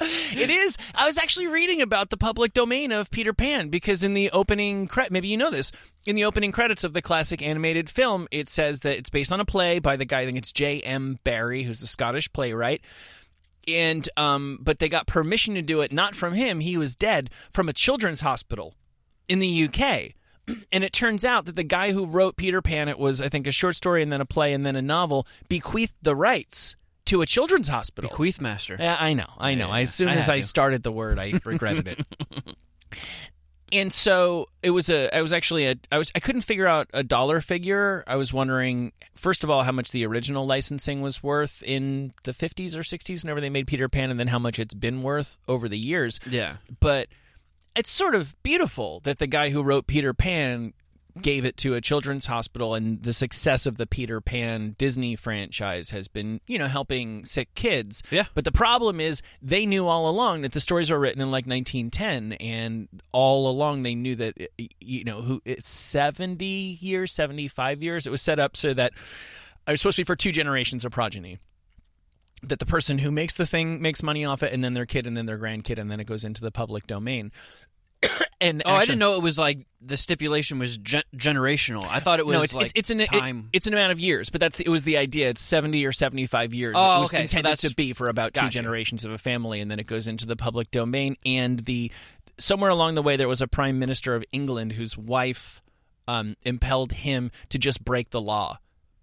it 0.00 0.50
is. 0.50 0.76
I 0.94 1.06
was 1.06 1.18
actually 1.18 1.46
reading 1.46 1.82
about 1.82 2.10
the 2.10 2.16
public 2.16 2.52
domain 2.52 2.92
of 2.92 3.10
Peter 3.10 3.32
Pan 3.32 3.68
because 3.68 4.04
in 4.04 4.14
the 4.14 4.30
opening 4.30 4.86
credit, 4.86 5.12
maybe 5.12 5.28
you 5.28 5.36
know 5.36 5.50
this, 5.50 5.72
in 6.06 6.16
the 6.16 6.24
opening 6.24 6.52
credits 6.52 6.84
of 6.84 6.92
the 6.92 7.02
classic 7.02 7.42
animated 7.42 7.88
film, 7.90 8.26
it 8.30 8.48
says 8.48 8.80
that 8.80 8.96
it's 8.96 9.10
based 9.10 9.32
on 9.32 9.40
a 9.40 9.44
play 9.44 9.78
by 9.78 9.96
the 9.96 10.04
guy. 10.04 10.20
I 10.20 10.26
think 10.26 10.38
it's 10.38 10.52
J. 10.52 10.80
M. 10.80 11.18
Barrie, 11.24 11.64
who's 11.64 11.82
a 11.82 11.86
Scottish 11.86 12.32
playwright. 12.32 12.82
And 13.68 14.08
um, 14.16 14.58
but 14.60 14.78
they 14.78 14.88
got 14.88 15.06
permission 15.06 15.54
to 15.54 15.62
do 15.62 15.80
it 15.82 15.92
not 15.92 16.14
from 16.14 16.34
him. 16.34 16.60
He 16.60 16.76
was 16.76 16.94
dead 16.94 17.30
from 17.52 17.68
a 17.68 17.72
children's 17.72 18.20
hospital 18.20 18.74
in 19.28 19.38
the 19.38 19.64
UK. 19.68 20.12
And 20.72 20.82
it 20.82 20.94
turns 20.94 21.26
out 21.26 21.44
that 21.44 21.56
the 21.56 21.62
guy 21.62 21.92
who 21.92 22.06
wrote 22.06 22.36
Peter 22.38 22.62
Pan, 22.62 22.88
it 22.88 22.98
was, 22.98 23.20
I 23.20 23.28
think, 23.28 23.46
a 23.46 23.52
short 23.52 23.76
story 23.76 24.02
and 24.02 24.10
then 24.10 24.22
a 24.22 24.24
play 24.24 24.54
and 24.54 24.64
then 24.64 24.76
a 24.76 24.80
novel, 24.80 25.26
bequeathed 25.46 25.92
the 26.00 26.16
rights 26.16 26.74
to 27.04 27.20
a 27.20 27.26
children's 27.26 27.68
hospital. 27.68 28.08
Queefmaster. 28.08 28.78
Yeah, 28.78 28.96
I 28.98 29.12
know, 29.12 29.26
I 29.36 29.54
know. 29.54 29.68
Yeah, 29.68 29.80
as 29.80 29.94
soon 29.94 30.08
I 30.08 30.14
as 30.14 30.26
I 30.30 30.40
to. 30.40 30.46
started 30.46 30.82
the 30.82 30.90
word, 30.90 31.18
I 31.18 31.38
regretted 31.44 31.86
it. 31.88 32.56
and 33.72 33.92
so 33.92 34.46
it 34.62 34.70
was 34.70 34.88
a. 34.90 35.14
I 35.16 35.22
was 35.22 35.32
actually 35.32 35.66
a. 35.66 35.74
I 35.92 35.98
was. 35.98 36.10
I 36.14 36.20
couldn't 36.20 36.42
figure 36.42 36.66
out 36.66 36.88
a 36.92 37.02
dollar 37.02 37.40
figure. 37.40 38.04
I 38.06 38.16
was 38.16 38.32
wondering, 38.32 38.92
first 39.14 39.44
of 39.44 39.50
all, 39.50 39.62
how 39.64 39.72
much 39.72 39.90
the 39.90 40.04
original 40.06 40.46
licensing 40.46 41.00
was 41.02 41.22
worth 41.22 41.62
in 41.64 42.12
the 42.24 42.32
fifties 42.32 42.76
or 42.76 42.82
sixties, 42.82 43.22
whenever 43.24 43.40
they 43.40 43.50
made 43.50 43.66
Peter 43.66 43.88
Pan, 43.88 44.10
and 44.10 44.18
then 44.18 44.28
how 44.28 44.38
much 44.38 44.58
it's 44.58 44.74
been 44.74 45.02
worth 45.02 45.38
over 45.48 45.68
the 45.68 45.78
years 45.78 46.18
Yeah. 46.28 46.56
but 46.80 47.08
it's 47.76 47.90
sort 47.90 48.14
of 48.14 48.34
beautiful 48.42 49.00
that 49.04 49.18
the 49.18 49.26
guy 49.28 49.50
who 49.50 49.62
wrote 49.62 49.86
Peter 49.86 50.12
Pan 50.12 50.72
gave 51.22 51.44
it 51.44 51.56
to 51.58 51.74
a 51.74 51.80
children's 51.80 52.26
hospital 52.26 52.74
and 52.74 53.02
the 53.02 53.12
success 53.12 53.66
of 53.66 53.76
the 53.76 53.86
Peter 53.86 54.20
Pan 54.20 54.74
Disney 54.78 55.16
franchise 55.16 55.90
has 55.90 56.08
been, 56.08 56.40
you 56.46 56.58
know, 56.58 56.66
helping 56.66 57.24
sick 57.24 57.54
kids. 57.54 58.02
Yeah. 58.10 58.24
But 58.34 58.44
the 58.44 58.52
problem 58.52 59.00
is 59.00 59.22
they 59.42 59.66
knew 59.66 59.86
all 59.86 60.08
along 60.08 60.42
that 60.42 60.52
the 60.52 60.60
stories 60.60 60.90
were 60.90 60.98
written 60.98 61.20
in 61.20 61.30
like 61.30 61.46
1910 61.46 62.32
and 62.34 62.88
all 63.12 63.50
along 63.50 63.82
they 63.82 63.94
knew 63.94 64.14
that 64.16 64.34
you 64.80 65.04
know, 65.04 65.22
who 65.22 65.42
it's 65.44 65.68
70 65.68 66.44
years, 66.44 67.12
75 67.12 67.82
years 67.82 68.06
it 68.06 68.10
was 68.10 68.22
set 68.22 68.38
up 68.38 68.56
so 68.56 68.74
that 68.74 68.92
it 69.66 69.70
was 69.70 69.80
supposed 69.80 69.96
to 69.96 70.02
be 70.02 70.06
for 70.06 70.16
two 70.16 70.32
generations 70.32 70.84
of 70.84 70.92
progeny 70.92 71.38
that 72.42 72.58
the 72.58 72.66
person 72.66 72.98
who 72.98 73.10
makes 73.10 73.34
the 73.34 73.46
thing 73.46 73.82
makes 73.82 74.02
money 74.02 74.24
off 74.24 74.42
it, 74.42 74.52
and 74.52 74.62
then 74.62 74.74
their 74.74 74.86
kid, 74.86 75.06
and 75.06 75.16
then 75.16 75.26
their 75.26 75.38
grandkid, 75.38 75.78
and 75.78 75.90
then 75.90 76.00
it 76.00 76.06
goes 76.06 76.24
into 76.24 76.40
the 76.40 76.52
public 76.52 76.86
domain. 76.86 77.32
and 78.40 78.62
Oh, 78.64 78.72
I 78.74 78.80
didn't 78.84 78.98
know 78.98 79.14
it 79.14 79.22
was 79.22 79.38
like 79.38 79.66
the 79.80 79.96
stipulation 79.96 80.58
was 80.58 80.78
gen- 80.78 81.02
generational. 81.16 81.86
I 81.88 82.00
thought 82.00 82.18
it 82.18 82.26
was 82.26 82.36
no, 82.36 82.42
it's, 82.42 82.54
like 82.54 82.64
it's, 82.66 82.72
it's 82.76 82.90
an 82.90 83.00
it- 83.00 83.08
time. 83.10 83.48
it's 83.52 83.66
an 83.66 83.72
amount 83.72 83.92
of 83.92 84.00
years, 84.00 84.30
but 84.30 84.40
that's 84.40 84.60
it 84.60 84.68
was 84.68 84.84
the 84.84 84.96
idea. 84.98 85.28
It's 85.28 85.42
seventy 85.42 85.84
or 85.86 85.92
seventy 85.92 86.26
five 86.26 86.54
years. 86.54 86.74
Oh, 86.76 86.96
it 86.98 87.00
was 87.00 87.10
okay, 87.10 87.18
so 87.18 87.22
intended 87.22 87.44
that's- 87.52 87.68
to 87.68 87.74
be 87.74 87.92
for 87.92 88.08
about 88.08 88.34
two 88.34 88.40
Gotcha. 88.42 88.52
generations 88.52 89.04
of 89.04 89.12
a 89.12 89.18
family, 89.18 89.60
and 89.60 89.70
then 89.70 89.78
it 89.78 89.86
goes 89.86 90.06
into 90.08 90.26
the 90.26 90.36
public 90.36 90.70
domain. 90.70 91.16
And 91.26 91.60
the 91.60 91.90
somewhere 92.38 92.70
along 92.70 92.94
the 92.94 93.02
way, 93.02 93.16
there 93.16 93.28
was 93.28 93.42
a 93.42 93.48
prime 93.48 93.78
minister 93.78 94.14
of 94.14 94.24
England 94.32 94.72
whose 94.72 94.96
wife 94.96 95.60
um, 96.06 96.36
impelled 96.44 96.92
him 96.92 97.30
to 97.50 97.58
just 97.58 97.84
break 97.84 98.10
the 98.10 98.20
law 98.20 98.58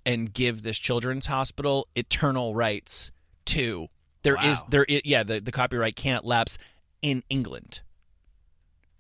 and 0.06 0.34
give 0.34 0.64
this 0.64 0.78
children's 0.80 1.26
hospital 1.26 1.88
eternal 1.96 2.56
rights 2.56 3.12
to. 3.46 3.88
There 4.24 4.38
is 4.44 4.62
Wow. 4.64 4.68
there 4.70 4.86
i- 4.90 5.02
yeah 5.04 5.24
the 5.24 5.40
the 5.40 5.52
copyright 5.52 5.96
can't 5.96 6.24
lapse 6.26 6.58
in 7.02 7.24
England. 7.30 7.82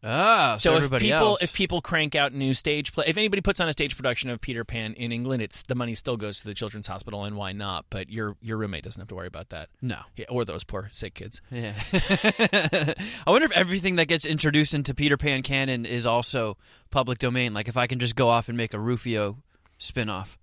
Ah, 0.06 0.56
so, 0.56 0.70
So, 0.70 0.72
if 0.74 0.78
everybody 0.78 1.06
people 1.10 1.28
else. 1.28 1.41
if 1.43 1.53
people 1.53 1.82
crank 1.82 2.16
out 2.16 2.32
new 2.34 2.53
stage 2.53 2.93
play, 2.93 3.06
if 3.08 3.18
anybody 3.18 3.41
puts 3.41 3.60
on 3.60 3.68
a 3.68 3.72
stage 3.74 3.95
production 3.97 4.30
of 4.30 4.39
Peter 4.39 4.64
Pan 4.64 4.93
in 4.93 5.12
England, 5.12 5.41
it's 5.41 5.64
the 5.64 5.76
money 5.76 5.95
still 5.95 6.16
goes 6.16 6.39
to 6.39 6.45
the 6.45 6.53
children's 6.53 6.88
hospital, 6.88 7.24
and 7.26 7.36
why 7.36 7.51
not? 7.51 7.86
But 7.89 8.10
your 8.10 8.38
your 8.41 8.58
roommate 8.58 8.84
doesn't 8.84 9.01
have 9.01 9.08
to 9.10 9.16
worry 9.16 9.28
about 9.28 9.49
that. 9.49 9.70
no. 9.82 9.97
Yeah, 10.16 10.26
or 10.30 10.45
those 10.45 10.64
poor 10.64 10.88
sick 10.91 11.16
kids. 11.16 11.41
Yeah. 11.51 11.74
I 11.91 12.95
wonder 13.28 13.45
if 13.45 13.51
everything 13.51 13.95
that 13.97 14.08
gets 14.08 14.26
introduced 14.26 14.74
into 14.74 14.93
Peter 14.93 15.18
Pan 15.18 15.41
canon 15.41 15.86
is 15.86 16.06
also 16.06 16.58
public 16.91 17.18
domain. 17.20 17.53
Like 17.53 17.68
if 17.68 17.76
I 17.78 17.88
can 17.88 17.99
just 17.99 18.16
go 18.16 18.30
off 18.30 18.47
and 18.47 18.58
make 18.58 18.74
a 18.74 18.80
Rufio 18.80 19.38
spin-off. 19.78 20.38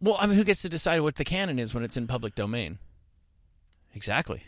Well, 0.00 0.16
I 0.20 0.26
mean, 0.26 0.36
who 0.36 0.44
gets 0.44 0.62
to 0.62 0.68
decide 0.68 1.00
what 1.00 1.16
the 1.16 1.24
canon 1.24 1.58
is 1.58 1.72
when 1.74 1.82
it's 1.82 1.96
in 1.96 2.06
public 2.06 2.34
domain? 2.34 2.78
Exactly. 3.94 4.42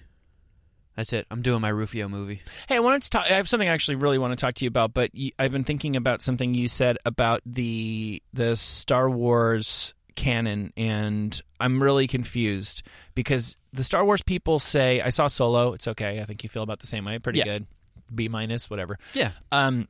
That's 0.97 1.13
it. 1.13 1.27
I'm 1.31 1.43
doing 1.43 1.61
my 1.61 1.69
Rufio 1.69 2.09
movie. 2.09 2.41
Hey, 2.69 2.77
I 2.77 2.81
wanted 2.81 3.03
to 3.03 3.11
talk. 3.11 3.27
I 3.31 3.35
have 3.35 3.49
something 3.49 3.69
I 3.69 3.73
actually 3.73 3.97
really 3.97 4.17
want 4.19 4.33
to 4.33 4.37
talk 4.43 4.55
to 4.55 4.65
you 4.65 4.69
about, 4.69 4.95
but 4.95 5.15
you, 5.15 5.31
I've 5.39 5.53
been 5.53 5.65
thinking 5.65 5.95
about 5.95 6.23
something 6.23 6.55
you 6.55 6.69
said 6.69 6.97
about 7.05 7.43
the 7.45 8.23
the 8.33 8.57
Star 8.57 9.11
Wars 9.11 9.93
canon, 10.15 10.73
and 10.77 11.39
I'm 11.61 11.83
really 11.83 12.07
confused 12.07 12.83
because 13.15 13.59
the 13.75 13.85
Star 13.85 14.05
Wars 14.07 14.23
people 14.23 14.59
say 14.59 15.03
I 15.03 15.11
saw 15.11 15.29
Solo. 15.29 15.75
It's 15.75 15.87
okay. 15.89 16.21
I 16.21 16.25
think 16.25 16.43
you 16.43 16.49
feel 16.49 16.63
about 16.63 16.79
the 16.81 16.87
same 16.87 17.05
way. 17.05 17.19
Pretty 17.19 17.41
Yeah. 17.41 17.45
good. 17.45 17.67
B 18.15 18.29
minus, 18.29 18.71
whatever. 18.71 18.99
Yeah. 19.13 19.33
Um, 19.53 19.89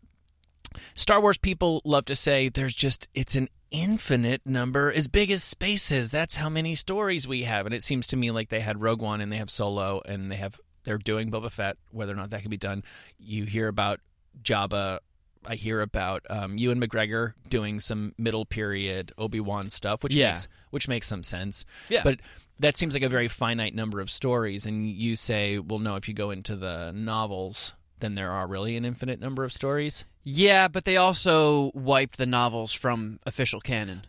Star 0.94 1.20
Wars 1.20 1.38
people 1.38 1.80
love 1.84 2.07
to 2.07 2.16
say 2.16 2.48
there's 2.48 2.74
just 2.74 3.09
it's 3.14 3.36
an 3.36 3.48
infinite 3.70 4.40
number 4.44 4.90
as 4.92 5.07
big 5.07 5.30
as 5.30 5.42
spaces. 5.44 6.11
That's 6.11 6.36
how 6.36 6.48
many 6.48 6.74
stories 6.74 7.28
we 7.28 7.44
have, 7.44 7.66
and 7.66 7.74
it 7.74 7.82
seems 7.84 8.09
to 8.09 8.16
me 8.16 8.30
like 8.32 8.48
they 8.48 8.61
had 8.61 8.80
Rogue 8.82 9.00
One 9.02 9.20
and 9.20 9.30
they 9.30 9.36
have 9.36 9.50
Solo 9.50 10.00
and 10.07 10.30
they 10.30 10.36
have 10.36 10.59
they're 10.87 10.97
doing 10.97 11.30
Boba 11.30 11.51
Fett. 11.51 11.76
Whether 11.91 12.12
or 12.14 12.16
not 12.16 12.30
that 12.30 12.41
can 12.41 12.51
be 12.51 12.57
done, 12.57 12.82
you 13.18 13.45
hear 13.45 13.68
about 13.68 14.01
Jabba. 14.43 15.01
I 15.45 15.55
hear 15.57 15.80
about 15.82 16.22
um, 16.30 16.57
Ewan 16.59 16.80
McGregor 16.80 17.34
doing 17.49 17.78
some 17.78 18.14
middle 18.18 18.45
period 18.47 19.12
Obi 19.18 19.39
Wan 19.41 19.68
stuff, 19.68 20.03
which 20.03 20.14
Yeah. 20.14 20.30
makes 20.30 20.49
which 20.70 20.89
makes 20.89 21.07
some 21.07 21.22
sense. 21.22 21.64
Yeah. 21.89 22.01
but 22.03 22.20
that 22.59 22.76
seems 22.76 22.95
like 22.95 23.03
a 23.03 23.09
very 23.09 23.28
finite 23.28 23.74
number 23.74 24.01
of 24.01 24.11
stories. 24.11 24.64
And 24.66 24.89
you 24.89 25.14
say, 25.14 25.59
well, 25.59 25.78
no, 25.78 25.97
if 25.97 26.09
you 26.09 26.14
go 26.14 26.30
into 26.30 26.57
the 26.57 26.91
novels, 26.93 27.74
then 28.01 28.14
there 28.14 28.30
are 28.32 28.47
really 28.47 28.76
an 28.76 28.84
infinite 28.87 29.20
number 29.20 29.45
of 29.45 29.53
stories. 29.53 30.05
Yeah, 30.24 30.66
but 30.68 30.84
they 30.87 30.97
also 30.97 31.70
wiped 31.74 32.16
the 32.18 32.26
novels 32.26 32.72
from 32.72 33.20
official 33.26 33.61
canon. 33.61 34.03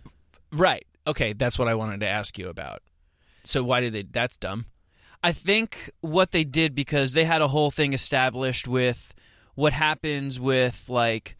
Right. 0.52 0.88
Okay, 1.06 1.34
that's 1.34 1.60
what 1.60 1.68
I 1.68 1.76
wanted 1.76 2.00
to 2.00 2.08
ask 2.08 2.38
you 2.40 2.48
about. 2.50 2.82
So 3.44 3.64
why 3.64 3.82
did 3.82 3.94
they? 3.94 4.04
That's 4.04 4.38
dumb. 4.38 4.66
I 5.24 5.32
think 5.32 5.92
what 6.02 6.32
they 6.32 6.44
did 6.44 6.76
because 6.76 7.14
they 7.14 7.26
had 7.26 7.42
a 7.42 7.48
whole 7.48 7.72
thing 7.72 7.94
established 7.94 8.68
with 8.68 9.14
what 9.56 9.74
happens 9.74 10.40
with 10.40 10.86
like 10.90 11.36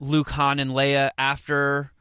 Luke, 0.00 0.30
Han, 0.30 0.60
and 0.60 0.70
Leia 0.70 1.10
after 1.18 1.92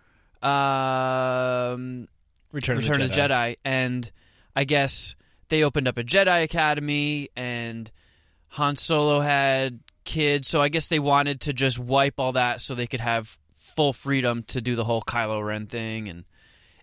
um, 0.44 2.08
Return, 2.52 2.78
Return 2.78 3.02
of 3.02 3.10
the 3.10 3.14
Jedi. 3.16 3.56
and 3.66 4.10
I 4.56 4.64
guess 4.64 5.16
they 5.50 5.64
opened 5.64 5.88
up 5.88 5.98
a 5.98 6.04
Jedi 6.04 6.44
Academy, 6.44 7.30
and 7.36 7.92
Han 8.50 8.76
Solo 8.76 9.20
had 9.20 9.80
kids, 10.04 10.48
so 10.48 10.62
I 10.62 10.70
guess 10.70 10.88
they 10.88 11.00
wanted 11.00 11.42
to 11.42 11.54
just 11.54 11.80
wipe 11.80 12.20
all 12.20 12.34
that 12.34 12.62
so 12.62 12.76
they 12.76 12.88
could 12.88 13.00
have 13.00 13.38
full 13.54 13.94
freedom 13.94 14.44
to 14.44 14.62
do 14.62 14.76
the 14.76 14.84
whole 14.84 15.02
Kylo 15.02 15.46
Ren 15.46 15.68
thing, 15.68 16.08
and 16.08 16.24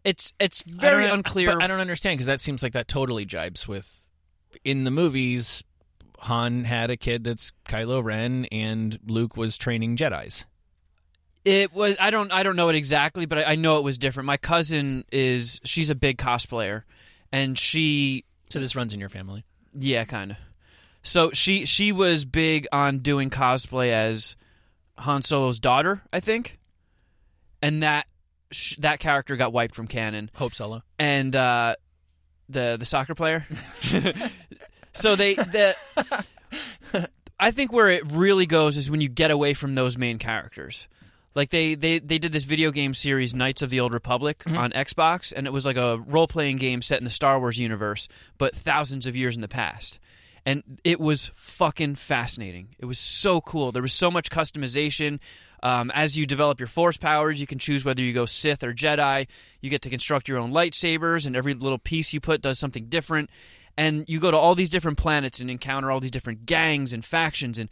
it's 0.04 0.32
it's 0.38 0.62
very 0.62 1.06
know- 1.06 1.14
unclear. 1.14 1.52
but 1.52 1.62
I 1.62 1.66
don't 1.66 1.80
understand 1.80 2.16
because 2.18 2.26
that 2.26 2.40
seems 2.40 2.62
like 2.62 2.72
that 2.72 2.88
totally 2.88 3.24
jibes 3.24 3.66
with 3.68 4.03
in 4.64 4.84
the 4.84 4.90
movies. 4.90 5.62
Han 6.20 6.64
had 6.64 6.90
a 6.90 6.96
kid 6.96 7.24
that's 7.24 7.52
Kylo 7.68 8.02
Ren, 8.02 8.46
and 8.46 8.98
Luke 9.06 9.36
was 9.36 9.56
training 9.58 9.96
Jedi's. 9.96 10.44
It 11.44 11.74
was 11.74 11.96
I 12.00 12.08
don't 12.10 12.32
I 12.32 12.42
don't 12.42 12.56
know 12.56 12.70
it 12.70 12.74
exactly, 12.76 13.26
but 13.26 13.38
I, 13.38 13.44
I 13.52 13.54
know 13.56 13.76
it 13.78 13.84
was 13.84 13.98
different. 13.98 14.26
My 14.26 14.38
cousin 14.38 15.04
is 15.12 15.60
she's 15.64 15.90
a 15.90 15.94
big 15.94 16.16
cosplayer, 16.16 16.84
and 17.30 17.58
she 17.58 18.24
So 18.48 18.58
this 18.60 18.74
runs 18.74 18.94
in 18.94 19.00
your 19.00 19.10
family. 19.10 19.44
yeah 19.78 20.04
kind 20.04 20.30
of. 20.30 20.36
So 21.02 21.32
she 21.32 21.66
she 21.66 21.92
was 21.92 22.24
big 22.24 22.66
on 22.72 23.00
doing 23.00 23.28
cosplay 23.28 23.90
as 23.92 24.36
Han 24.96 25.20
Solo's 25.20 25.58
daughter, 25.58 26.00
I 26.10 26.20
think, 26.20 26.58
and 27.60 27.82
that 27.82 28.06
sh- 28.50 28.76
that 28.78 28.98
character 29.00 29.36
got 29.36 29.52
wiped 29.52 29.74
from 29.74 29.86
canon. 29.86 30.30
Hope 30.34 30.54
Solo. 30.54 30.82
and 30.98 31.36
uh, 31.36 31.74
the 32.48 32.76
the 32.78 32.86
soccer 32.86 33.14
player. 33.14 33.46
so 34.94 35.16
they 35.16 35.34
the 35.34 35.76
I 37.38 37.50
think 37.50 37.72
where 37.72 37.90
it 37.90 38.10
really 38.10 38.46
goes 38.46 38.76
is 38.76 38.90
when 38.90 39.00
you 39.00 39.08
get 39.08 39.30
away 39.30 39.54
from 39.54 39.74
those 39.74 39.98
main 39.98 40.18
characters. 40.18 40.88
Like 41.34 41.50
they, 41.50 41.74
they, 41.74 41.98
they 41.98 42.18
did 42.18 42.32
this 42.32 42.44
video 42.44 42.70
game 42.70 42.94
series 42.94 43.34
Knights 43.34 43.60
of 43.60 43.70
the 43.70 43.80
Old 43.80 43.92
Republic 43.92 44.44
on 44.46 44.70
Xbox 44.70 45.32
and 45.34 45.46
it 45.46 45.52
was 45.52 45.66
like 45.66 45.76
a 45.76 45.98
role 46.06 46.28
playing 46.28 46.56
game 46.58 46.80
set 46.80 46.98
in 46.98 47.04
the 47.04 47.10
Star 47.10 47.40
Wars 47.40 47.58
universe 47.58 48.08
but 48.38 48.54
thousands 48.54 49.06
of 49.06 49.16
years 49.16 49.34
in 49.34 49.42
the 49.42 49.48
past. 49.48 49.98
And 50.46 50.62
it 50.84 51.00
was 51.00 51.32
fucking 51.34 51.96
fascinating. 51.96 52.68
It 52.78 52.84
was 52.84 52.98
so 52.98 53.40
cool. 53.40 53.72
There 53.72 53.82
was 53.82 53.94
so 53.94 54.10
much 54.10 54.30
customization. 54.30 55.18
Um, 55.62 55.90
as 55.94 56.18
you 56.18 56.26
develop 56.26 56.60
your 56.60 56.66
force 56.66 56.98
powers, 56.98 57.40
you 57.40 57.46
can 57.46 57.58
choose 57.58 57.84
whether 57.84 58.02
you 58.02 58.12
go 58.12 58.26
Sith 58.26 58.62
or 58.62 58.74
Jedi. 58.74 59.26
You 59.62 59.70
get 59.70 59.80
to 59.82 59.90
construct 59.90 60.28
your 60.28 60.36
own 60.36 60.52
lightsabers, 60.52 61.26
and 61.26 61.34
every 61.34 61.54
little 61.54 61.78
piece 61.78 62.12
you 62.12 62.20
put 62.20 62.42
does 62.42 62.58
something 62.58 62.90
different. 62.90 63.30
And 63.76 64.04
you 64.08 64.20
go 64.20 64.30
to 64.30 64.36
all 64.36 64.54
these 64.54 64.68
different 64.68 64.98
planets 64.98 65.40
and 65.40 65.50
encounter 65.50 65.90
all 65.90 66.00
these 66.00 66.10
different 66.10 66.46
gangs 66.46 66.92
and 66.92 67.04
factions, 67.04 67.58
and 67.58 67.68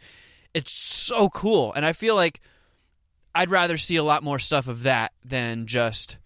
it's 0.53 0.71
so 0.71 1.29
cool. 1.29 1.71
And 1.73 1.85
I 1.85 1.93
feel 1.93 2.15
like 2.15 2.41
I'd 3.33 3.49
rather 3.49 3.77
see 3.77 3.95
a 3.95 4.03
lot 4.03 4.23
more 4.23 4.39
stuff 4.39 4.67
of 4.67 4.83
that 4.83 5.13
than 5.23 5.65
just 5.65 6.17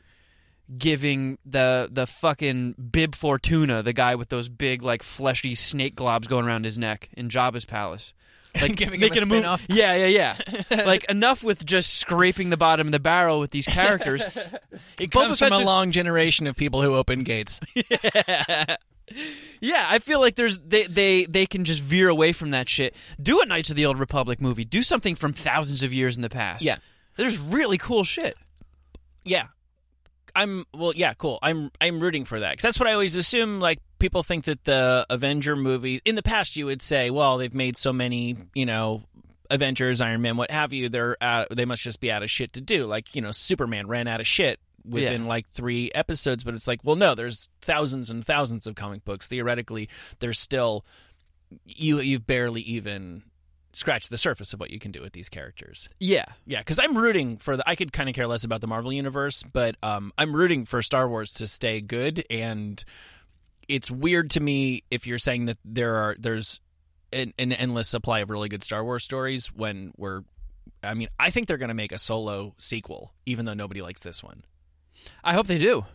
giving 0.78 1.38
the 1.45 1.88
the 1.91 2.05
fucking 2.05 2.73
Bib 2.91 3.15
Fortuna, 3.15 3.82
the 3.84 3.93
guy 3.93 4.15
with 4.15 4.30
those 4.30 4.49
big 4.49 4.82
like 4.82 5.03
fleshy 5.03 5.55
snake 5.55 5.95
globs 5.95 6.28
going 6.28 6.45
around 6.45 6.65
his 6.65 6.78
neck 6.78 7.09
in 7.15 7.30
Jabba's 7.30 7.65
palace. 7.65 8.13
Like 8.62 8.76
Giving 8.76 9.01
him 9.01 9.12
a 9.12 9.26
move- 9.26 9.38
spin-off? 9.39 9.66
Yeah, 9.70 10.05
yeah, 10.08 10.36
yeah. 10.72 10.84
like 10.86 11.03
enough 11.10 11.43
with 11.43 11.66
just 11.66 11.95
scraping 11.95 12.49
the 12.49 12.58
bottom 12.58 12.88
of 12.88 12.91
the 12.91 12.99
barrel 12.99 13.39
with 13.39 13.51
these 13.51 13.66
characters. 13.68 14.24
It 14.99 15.12
Boba 15.12 15.26
comes 15.26 15.39
from 15.39 15.49
Fett's 15.49 15.62
a 15.62 15.64
a- 15.64 15.66
long 15.66 15.91
generation 15.91 16.47
of 16.47 16.55
people 16.55 16.82
who 16.82 16.93
open 16.95 17.20
gates. 17.20 17.60
Yeah, 19.62 19.86
I 19.89 19.99
feel 19.99 20.20
like 20.20 20.36
there's 20.36 20.60
they 20.60 20.84
they 20.84 21.26
they 21.26 21.45
can 21.45 21.64
just 21.64 21.82
veer 21.82 22.10
away 22.10 22.34
from 22.34 22.51
that 22.51 22.68
shit. 22.68 22.95
Do 23.22 23.41
a 23.41 23.45
Knights 23.45 23.70
of 23.70 23.76
the 23.78 23.86
Old 23.86 23.97
Republic 23.99 24.41
movie. 24.41 24.66
Do 24.66 24.82
something 24.82 25.16
from 25.16 25.32
thousands 25.34 25.82
of 25.82 25.93
years 25.93 26.16
in 26.18 26.22
the 26.22 26.30
past. 26.30 26.64
Yeah. 26.64 26.78
There's 27.16 27.39
really 27.39 27.78
cool 27.78 28.03
shit. 28.03 28.36
yeah 29.24 29.47
i'm 30.38 30.64
well 30.74 30.94
yeah 30.96 31.14
cool. 31.14 31.40
I'm 31.42 31.72
i'm 31.82 32.00
rooting 32.00 32.26
for 32.26 32.40
that. 32.40 32.52
Because 32.52 32.64
that's 32.64 32.80
what 32.80 32.88
i 32.88 32.94
always 32.94 33.18
assume 33.18 33.60
like 33.60 33.80
people 34.00 34.24
think 34.24 34.46
that 34.46 34.64
the 34.64 35.06
avenger 35.10 35.56
movies 35.56 36.02
in 36.06 36.16
the 36.16 36.24
past 36.24 36.56
you 36.56 36.66
would 36.68 36.82
say 36.82 37.10
well 37.10 37.38
they've 37.38 37.54
made 37.54 37.76
so 37.76 37.92
many 37.92 38.38
you 38.54 38.66
know 38.66 39.02
avengers 39.50 40.02
iron 40.02 40.22
man 40.22 40.36
what 40.38 40.52
have 40.52 40.74
you 40.74 40.90
they're 40.90 41.18
out, 41.22 41.48
they 41.50 41.66
must 41.66 41.82
just 41.82 42.00
be 42.00 42.12
out 42.12 42.22
of 42.24 42.30
shit 42.30 42.54
to 42.54 42.62
do. 42.62 42.86
Like 42.86 43.16
you 43.16 43.22
know 43.22 43.32
superman 43.32 43.88
ran 43.88 44.08
out 44.08 44.20
of 44.22 44.28
shit 44.28 44.60
within 44.86 45.24
Yeah. 45.24 45.28
like 45.28 45.50
three 45.52 45.92
episodes 45.96 46.44
but 46.44 46.54
it's 46.54 46.68
like 46.68 46.80
well 46.84 46.96
no 46.96 47.16
there's 47.16 47.50
thousands 47.62 48.10
and 48.10 48.26
thousands 48.26 48.68
of 48.68 48.76
comic 48.76 49.04
books. 49.06 49.28
Theoretically 49.28 49.90
there's 50.20 50.40
still 50.40 50.86
you 51.66 52.00
you've 52.00 52.28
barely 52.28 52.62
even 52.62 53.24
scratched 53.74 54.09
the 54.09 54.18
surface 54.18 54.53
of 54.53 54.59
what 54.59 54.72
you 54.72 54.80
can 54.80 54.91
do 54.91 55.01
with 55.01 55.13
these 55.13 55.30
characters 55.30 55.88
Yeah. 55.99 56.26
yeah, 56.45 56.59
because 56.59 56.80
I'm 56.80 56.97
rooting 56.97 57.38
for 57.38 57.57
the. 57.57 57.70
I 57.70 57.76
could 57.76 57.93
kind 57.93 58.09
of 58.09 58.15
care 58.15 58.28
less 58.28 58.43
about 58.43 58.61
the 58.61 58.68
Marvel 58.68 58.91
universe, 58.91 59.43
but 59.43 59.76
um, 59.84 60.11
I'm 60.18 60.36
rooting 60.36 60.65
for 60.65 60.82
Star 60.82 61.07
Wars 61.07 61.34
to 61.36 61.47
stay 61.47 61.82
good. 61.82 62.24
And 62.30 62.84
it's 63.68 63.91
weird 63.91 64.32
to 64.32 64.39
me 64.39 64.84
if 64.89 65.05
you're 65.05 65.20
saying 65.20 65.45
that 65.45 65.57
there 65.65 65.95
are 65.95 66.15
there's 66.20 66.59
an, 67.13 67.34
an 67.38 67.51
endless 67.51 67.88
supply 67.89 68.20
of 68.20 68.30
really 68.30 68.49
good 68.49 68.63
Star 68.63 68.84
Wars 68.84 69.03
stories 69.03 69.47
when 69.53 69.91
we're. 69.97 70.22
I 70.84 70.93
mean, 70.93 71.07
I 71.20 71.30
think 71.32 71.47
they're 71.47 71.57
going 71.57 71.70
to 71.70 71.74
make 71.76 71.91
a 71.91 71.97
solo 71.97 72.53
sequel, 72.57 73.13
even 73.26 73.45
though 73.45 73.53
nobody 73.53 73.82
likes 73.82 74.01
this 74.01 74.24
one. 74.24 74.43
I 75.24 75.34
hope 75.34 75.47
they 75.47 75.57
do. 75.57 75.86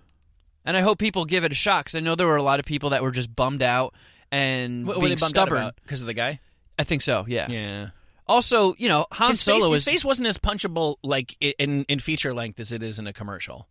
And 0.65 0.77
I 0.77 0.81
hope 0.81 0.99
people 0.99 1.25
give 1.25 1.45
it 1.45 1.53
a 1.53 1.55
shot 1.55 1.85
because 1.85 1.95
I 1.97 2.01
know 2.01 2.15
there 2.15 2.27
were 2.27 2.37
a 2.37 2.43
lot 2.43 2.61
of 2.61 2.65
people 2.67 2.91
that 2.91 3.03
were 3.03 3.11
just 3.11 3.35
bummed 3.35 3.63
out 3.63 3.95
and 4.31 4.87
What 4.87 5.01
being 5.01 5.17
stubborn. 5.17 5.73
because 5.85 6.01
of 6.03 6.07
the 6.07 6.15
guy? 6.15 6.41
I 6.79 6.85
think 6.85 7.03
so. 7.03 7.25
Yeah. 7.29 7.47
Yeah, 7.51 7.89
Also, 8.27 8.75
you 8.79 8.89
know, 8.89 9.07
Han 9.13 9.31
his, 9.31 9.41
Solo 9.41 9.59
face, 9.61 9.69
is. 9.69 9.85
his 9.85 9.93
face 9.93 10.05
wasn't 10.05 10.29
as 10.29 10.39
punchable 10.39 10.97
like 11.03 11.37
in 11.41 11.85
in 11.85 11.99
feature 11.99 12.33
length 12.33 12.59
as 12.61 12.73
it 12.73 12.83
is 12.83 12.99
in 12.99 13.07
a 13.07 13.13
commercial. 13.13 13.69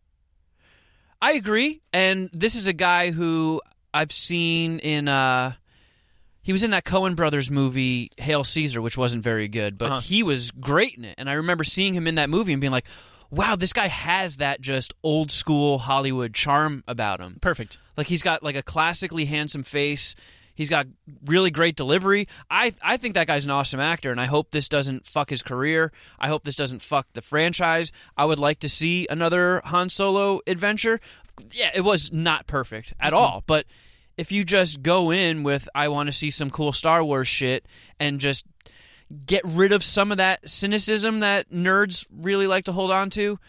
I 1.21 1.33
agree. 1.33 1.81
And 1.93 2.29
this 2.33 2.55
is 2.55 2.67
a 2.67 2.73
guy 2.73 3.11
who 3.11 3.61
I've 3.93 4.11
seen 4.11 4.79
in. 4.79 5.07
uh 5.07 5.53
He 6.41 6.51
was 6.51 6.63
in 6.63 6.71
that 6.71 6.83
Coen 6.85 7.15
Brothers 7.15 7.51
movie 7.51 8.11
Hail 8.17 8.43
Caesar, 8.43 8.81
which 8.81 8.97
wasn't 8.97 9.23
very 9.23 9.47
good, 9.47 9.77
but 9.77 9.91
Uh-huh. 9.91 9.99
he 10.01 10.23
was 10.23 10.51
great 10.51 10.95
in 10.95 11.05
it. 11.05 11.15
And 11.17 11.29
I 11.29 11.33
remember 11.33 11.63
seeing 11.63 11.93
him 11.93 12.07
in 12.07 12.15
that 12.15 12.29
movie 12.29 12.53
and 12.53 12.61
being 12.61 12.71
like, 12.71 12.85
"Wow, 13.29 13.55
this 13.55 13.73
guy 13.73 13.87
has 13.87 14.37
that 14.37 14.61
just 14.61 14.93
old 15.03 15.29
school 15.31 15.77
Hollywood 15.79 16.33
charm 16.33 16.83
about 16.87 17.19
him." 17.19 17.37
Perfect. 17.41 17.77
Like 17.97 18.07
he's 18.07 18.23
got 18.23 18.41
like 18.41 18.55
a 18.55 18.63
classically 18.63 19.25
handsome 19.25 19.63
face. 19.63 20.15
He's 20.61 20.69
got 20.69 20.85
really 21.25 21.49
great 21.49 21.75
delivery. 21.75 22.27
I 22.47 22.71
I 22.83 22.97
think 22.97 23.15
that 23.15 23.25
guy's 23.25 23.45
an 23.45 23.51
awesome 23.51 23.79
actor, 23.79 24.11
and 24.11 24.21
I 24.21 24.27
hope 24.27 24.51
this 24.51 24.69
doesn't 24.69 25.07
fuck 25.07 25.31
his 25.31 25.41
career. 25.41 25.91
I 26.19 26.27
hope 26.27 26.43
this 26.43 26.55
doesn't 26.55 26.83
fuck 26.83 27.07
the 27.13 27.23
franchise. 27.23 27.91
I 28.15 28.25
would 28.25 28.37
like 28.37 28.59
to 28.59 28.69
see 28.69 29.07
another 29.09 29.63
Han 29.65 29.89
Solo 29.89 30.39
adventure. 30.45 30.99
Yeah, 31.51 31.71
it 31.73 31.81
was 31.81 32.13
not 32.13 32.45
perfect 32.45 32.93
at 32.99 33.11
mm-hmm. 33.11 33.23
all, 33.23 33.43
but 33.47 33.65
if 34.17 34.31
you 34.31 34.43
just 34.43 34.83
go 34.83 35.11
in 35.11 35.41
with 35.41 35.67
I 35.73 35.87
want 35.87 36.09
to 36.09 36.13
see 36.13 36.29
some 36.29 36.51
cool 36.51 36.73
Star 36.73 37.03
Wars 37.03 37.27
shit 37.27 37.65
and 37.99 38.19
just 38.19 38.45
get 39.25 39.41
rid 39.43 39.71
of 39.71 39.83
some 39.83 40.11
of 40.11 40.19
that 40.19 40.47
cynicism 40.47 41.21
that 41.21 41.49
nerds 41.49 42.05
really 42.15 42.45
like 42.45 42.65
to 42.65 42.71
hold 42.71 42.91
on 42.91 43.09
to, 43.09 43.39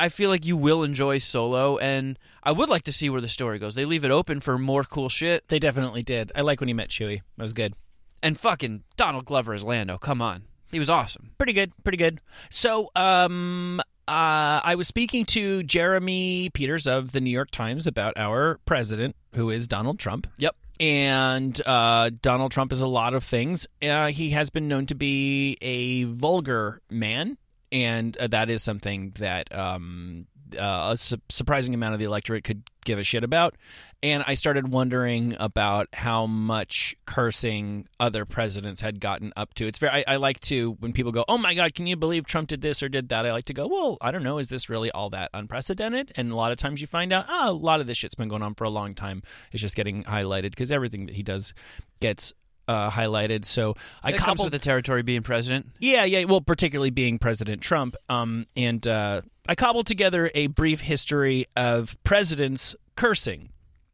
I 0.00 0.08
feel 0.08 0.30
like 0.30 0.46
you 0.46 0.56
will 0.56 0.82
enjoy 0.82 1.18
Solo, 1.18 1.76
and 1.76 2.18
I 2.42 2.52
would 2.52 2.70
like 2.70 2.84
to 2.84 2.92
see 2.92 3.10
where 3.10 3.20
the 3.20 3.28
story 3.28 3.58
goes. 3.58 3.74
They 3.74 3.84
leave 3.84 4.04
it 4.04 4.10
open 4.10 4.40
for 4.40 4.58
more 4.58 4.82
cool 4.82 5.10
shit. 5.10 5.46
They 5.48 5.58
definitely 5.58 6.02
did. 6.02 6.32
I 6.34 6.40
like 6.40 6.58
when 6.60 6.68
he 6.68 6.74
met 6.74 6.88
Chewie. 6.88 7.20
That 7.36 7.42
was 7.42 7.52
good. 7.52 7.74
And 8.22 8.38
fucking 8.38 8.84
Donald 8.96 9.26
Glover 9.26 9.52
as 9.52 9.62
Lando. 9.62 9.98
Come 9.98 10.22
on. 10.22 10.44
He 10.72 10.78
was 10.78 10.88
awesome. 10.88 11.32
pretty 11.36 11.52
good 11.52 11.72
pretty 11.82 11.98
good 11.98 12.20
so 12.48 12.90
um 12.94 13.80
uh, 14.08 14.60
I 14.64 14.74
was 14.74 14.88
speaking 14.88 15.24
to 15.26 15.62
Jeremy 15.62 16.50
Peters 16.50 16.88
of 16.88 17.12
the 17.12 17.20
New 17.20 17.30
York 17.30 17.52
Times 17.52 17.86
about 17.86 18.14
our 18.16 18.58
president, 18.64 19.14
who 19.36 19.50
is 19.50 19.68
Donald 19.68 20.00
Trump. 20.00 20.26
Yep. 20.38 20.56
And 20.80 21.60
uh, 21.64 22.10
Donald 22.20 22.50
Trump 22.50 22.72
is 22.72 22.80
a 22.80 22.88
lot 22.88 23.14
of 23.14 23.22
things. 23.22 23.68
Uh, 23.80 24.08
he 24.08 24.30
has 24.30 24.50
been 24.50 24.66
known 24.66 24.86
to 24.86 24.96
be 24.96 25.56
a 25.62 26.04
vulgar 26.04 26.80
man, 26.90 27.38
and 27.72 28.16
uh, 28.16 28.26
that 28.28 28.50
is 28.50 28.62
something 28.62 29.12
that 29.18 29.56
um, 29.56 30.26
uh, 30.58 30.90
a 30.92 30.96
su- 30.96 31.20
surprising 31.28 31.74
amount 31.74 31.94
of 31.94 32.00
the 32.00 32.06
electorate 32.06 32.44
could 32.44 32.62
give 32.84 32.98
a 32.98 33.04
shit 33.04 33.24
about. 33.24 33.56
And 34.02 34.24
I 34.26 34.34
started 34.34 34.68
wondering 34.68 35.36
about 35.38 35.88
how 35.92 36.26
much 36.26 36.96
cursing 37.06 37.86
other 37.98 38.24
presidents 38.24 38.80
had 38.80 39.00
gotten 39.00 39.32
up 39.36 39.54
to. 39.54 39.66
It's 39.66 39.78
very. 39.78 40.04
I, 40.06 40.14
I 40.14 40.16
like 40.16 40.40
to 40.40 40.72
when 40.80 40.92
people 40.92 41.12
go, 41.12 41.24
"Oh 41.28 41.38
my 41.38 41.54
God, 41.54 41.74
can 41.74 41.86
you 41.86 41.96
believe 41.96 42.24
Trump 42.24 42.48
did 42.48 42.62
this 42.62 42.82
or 42.82 42.88
did 42.88 43.10
that?" 43.10 43.26
I 43.26 43.32
like 43.32 43.44
to 43.46 43.54
go, 43.54 43.66
"Well, 43.66 43.98
I 44.00 44.10
don't 44.10 44.22
know. 44.22 44.38
Is 44.38 44.48
this 44.48 44.68
really 44.68 44.90
all 44.90 45.10
that 45.10 45.30
unprecedented?" 45.34 46.12
And 46.16 46.32
a 46.32 46.36
lot 46.36 46.52
of 46.52 46.58
times 46.58 46.80
you 46.80 46.86
find 46.86 47.12
out, 47.12 47.26
oh, 47.28 47.50
a 47.50 47.52
lot 47.52 47.80
of 47.80 47.86
this 47.86 47.98
shit's 47.98 48.14
been 48.14 48.28
going 48.28 48.42
on 48.42 48.54
for 48.54 48.64
a 48.64 48.70
long 48.70 48.94
time. 48.94 49.22
It's 49.52 49.62
just 49.62 49.76
getting 49.76 50.04
highlighted 50.04 50.50
because 50.50 50.72
everything 50.72 51.06
that 51.06 51.14
he 51.14 51.22
does 51.22 51.52
gets 52.00 52.32
uh, 52.70 52.88
highlighted. 52.88 53.44
So 53.44 53.74
I 54.02 54.12
comes 54.12 54.40
with 54.40 54.52
the 54.52 54.60
territory 54.60 55.02
being 55.02 55.22
president. 55.22 55.66
yeah, 55.80 56.04
yeah. 56.04 56.24
Well, 56.24 56.40
particularly 56.40 56.90
being 56.90 57.18
President 57.18 57.62
Trump. 57.62 57.96
Um, 58.08 58.46
and 58.56 58.86
uh, 58.86 59.22
I 59.48 59.56
cobbled 59.56 59.88
together 59.88 60.30
a 60.34 60.46
brief 60.46 60.80
history 60.80 61.46
of 61.56 61.96
presidents 62.04 62.76
cursing. 62.94 63.50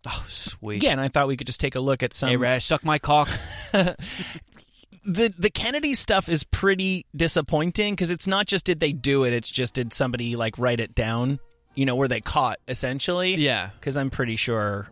Oh, 0.07 0.25
sweet. 0.29 0.77
Again, 0.77 0.99
I 0.99 1.09
thought 1.09 1.27
we 1.27 1.39
could 1.39 1.47
just 1.47 1.61
take 1.61 1.75
a 1.75 1.81
look 1.81 2.03
at 2.03 2.13
some. 2.13 2.29
Hey, 2.29 2.37
Ray, 2.37 2.59
suck 2.59 2.85
my 2.85 2.99
cock. 2.99 3.29
the 3.73 3.97
the 5.05 5.51
Kennedy 5.51 5.95
stuff 5.95 6.29
is 6.29 6.45
pretty 6.45 7.07
disappointing 7.17 7.95
because 7.95 8.11
it's 8.11 8.27
not 8.27 8.47
just 8.47 8.67
did 8.67 8.79
they 8.79 8.93
do 8.93 9.25
it; 9.25 9.33
it's 9.33 9.51
just 9.51 9.75
did 9.75 9.93
somebody 9.95 10.37
like 10.37 10.59
write 10.59 10.81
it 10.81 10.95
down. 10.95 11.41
You 11.75 11.87
know, 11.87 11.97
where 11.97 12.09
they 12.09 12.21
caught 12.21 12.59
essentially. 12.69 13.35
yeah. 13.35 13.71
Because 13.79 13.97
I'm 13.97 14.11
pretty 14.11 14.37
sure 14.37 14.89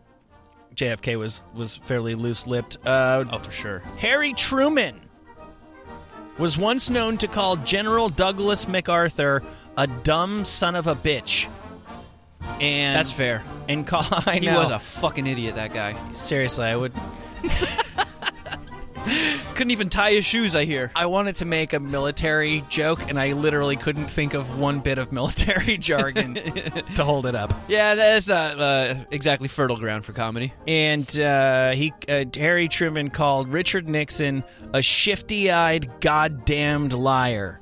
JFK 0.75 1.17
was 1.17 1.43
was 1.53 1.75
fairly 1.77 2.15
loose 2.15 2.45
lipped. 2.47 2.77
Uh, 2.85 3.25
Oh, 3.31 3.39
for 3.39 3.51
sure. 3.51 3.79
Harry 3.97 4.33
Truman 4.33 4.99
was 6.37 6.57
once 6.57 6.89
known 6.89 7.17
to 7.19 7.27
call 7.27 7.55
General 7.57 8.09
Douglas 8.09 8.67
MacArthur 8.67 9.41
a 9.77 9.87
dumb 9.87 10.43
son 10.45 10.75
of 10.75 10.87
a 10.87 10.95
bitch. 10.95 11.47
And 12.61 12.95
That's 12.95 13.11
fair. 13.11 13.43
And 13.67 13.87
call 13.87 14.03
I 14.25 14.37
He 14.39 14.45
know. 14.47 14.59
was 14.59 14.69
a 14.71 14.79
fucking 14.79 15.25
idiot, 15.27 15.55
that 15.55 15.73
guy. 15.73 15.95
seriously. 16.11 16.65
I 16.65 16.75
would. 16.75 16.93
Couldn't 19.55 19.71
even 19.71 19.89
tie 19.89 20.11
his 20.11 20.25
shoes, 20.25 20.55
I 20.55 20.65
hear. 20.65 20.91
I 20.95 21.05
wanted 21.05 21.37
to 21.37 21.45
make 21.45 21.73
a 21.73 21.79
military 21.79 22.63
joke, 22.69 23.09
and 23.09 23.19
I 23.19 23.33
literally 23.33 23.75
couldn't 23.75 24.07
think 24.07 24.33
of 24.33 24.57
one 24.57 24.79
bit 24.79 24.97
of 24.97 25.11
military 25.11 25.77
jargon 25.79 26.33
to 26.35 27.03
hold 27.03 27.25
it 27.25 27.35
up. 27.35 27.53
Yeah, 27.67 27.95
that's 27.95 28.27
not 28.27 28.59
uh, 28.59 28.95
exactly 29.11 29.47
fertile 29.47 29.77
ground 29.77 30.03
for 30.05 30.13
comedy. 30.13 30.53
And 30.67 31.07
uh, 31.19 31.71
he, 31.71 31.93
uh, 32.09 32.25
Harry 32.35 32.67
Truman 32.67 33.09
called 33.09 33.47
Richard 33.49 33.87
Nixon 33.87 34.43
a 34.73 34.81
shifty-eyed, 34.81 36.01
goddamned 36.01 36.93
liar. 36.93 37.61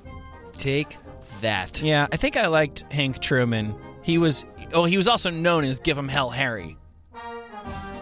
Take 0.53 0.97
that. 1.41 1.81
Yeah, 1.81 2.07
I 2.11 2.17
think 2.17 2.37
I 2.37 2.47
liked 2.47 2.85
Hank 2.91 3.19
Truman. 3.19 3.75
He 4.01 4.17
was 4.17 4.45
oh, 4.73 4.85
he 4.85 4.97
was 4.97 5.07
also 5.07 5.29
known 5.29 5.63
as 5.63 5.79
Give 5.79 5.97
'em 5.97 6.07
Hell 6.07 6.29
Harry. 6.29 6.77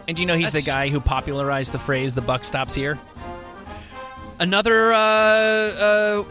And 0.07 0.17
do 0.17 0.23
you 0.23 0.27
know 0.27 0.35
he's 0.35 0.47
That's- 0.51 0.65
the 0.65 0.69
guy 0.71 0.89
who 0.89 0.99
popularized 0.99 1.71
the 1.73 1.79
phrase 1.79 2.13
"the 2.15 2.21
buck 2.21 2.43
stops 2.43 2.73
here"? 2.73 2.99
Another 4.41 4.91
uh, 4.91 4.97
uh, 4.97 6.23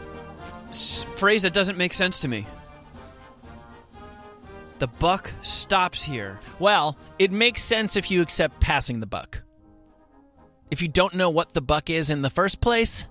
s- 0.69 1.05
phrase 1.15 1.41
that 1.43 1.53
doesn't 1.53 1.77
make 1.77 1.93
sense 1.93 2.19
to 2.19 2.27
me. 2.27 2.45
The 4.79 4.87
buck 4.87 5.31
stops 5.43 6.03
here. 6.03 6.39
Well, 6.59 6.97
it 7.19 7.31
makes 7.31 7.63
sense 7.63 7.95
if 7.95 8.11
you 8.11 8.21
accept 8.21 8.59
passing 8.59 8.99
the 8.99 9.05
buck. 9.05 9.41
If 10.69 10.81
you 10.81 10.87
don't 10.87 11.13
know 11.13 11.29
what 11.29 11.53
the 11.53 11.61
buck 11.61 11.89
is 11.89 12.09
in 12.09 12.21
the 12.21 12.29
first 12.29 12.59
place, 12.61 13.07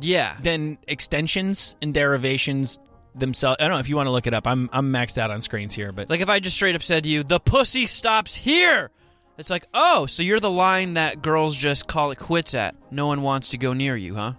Yeah. 0.00 0.36
then 0.42 0.78
extensions 0.86 1.76
and 1.80 1.94
derivations 1.94 2.78
themselves. 3.14 3.56
I 3.60 3.64
don't 3.64 3.74
know 3.74 3.80
if 3.80 3.88
you 3.88 3.96
want 3.96 4.08
to 4.08 4.10
look 4.10 4.26
it 4.26 4.34
up. 4.34 4.46
I'm 4.46 4.68
I'm 4.72 4.92
maxed 4.92 5.18
out 5.18 5.30
on 5.30 5.40
screens 5.42 5.74
here, 5.74 5.90
but 5.92 6.10
Like 6.10 6.20
if 6.20 6.28
I 6.28 6.38
just 6.40 6.56
straight 6.56 6.74
up 6.74 6.82
said 6.82 7.04
to 7.04 7.08
you, 7.08 7.22
"The 7.22 7.40
pussy 7.40 7.86
stops 7.86 8.34
here," 8.34 8.90
it's 9.38 9.50
like, 9.50 9.66
oh, 9.72 10.06
so 10.06 10.22
you're 10.22 10.40
the 10.40 10.50
line 10.50 10.94
that 10.94 11.22
girls 11.22 11.56
just 11.56 11.86
call 11.86 12.10
it 12.10 12.18
quits 12.18 12.54
at. 12.54 12.74
No 12.90 13.06
one 13.06 13.22
wants 13.22 13.50
to 13.50 13.58
go 13.58 13.72
near 13.72 13.96
you, 13.96 14.14
huh? 14.14 14.32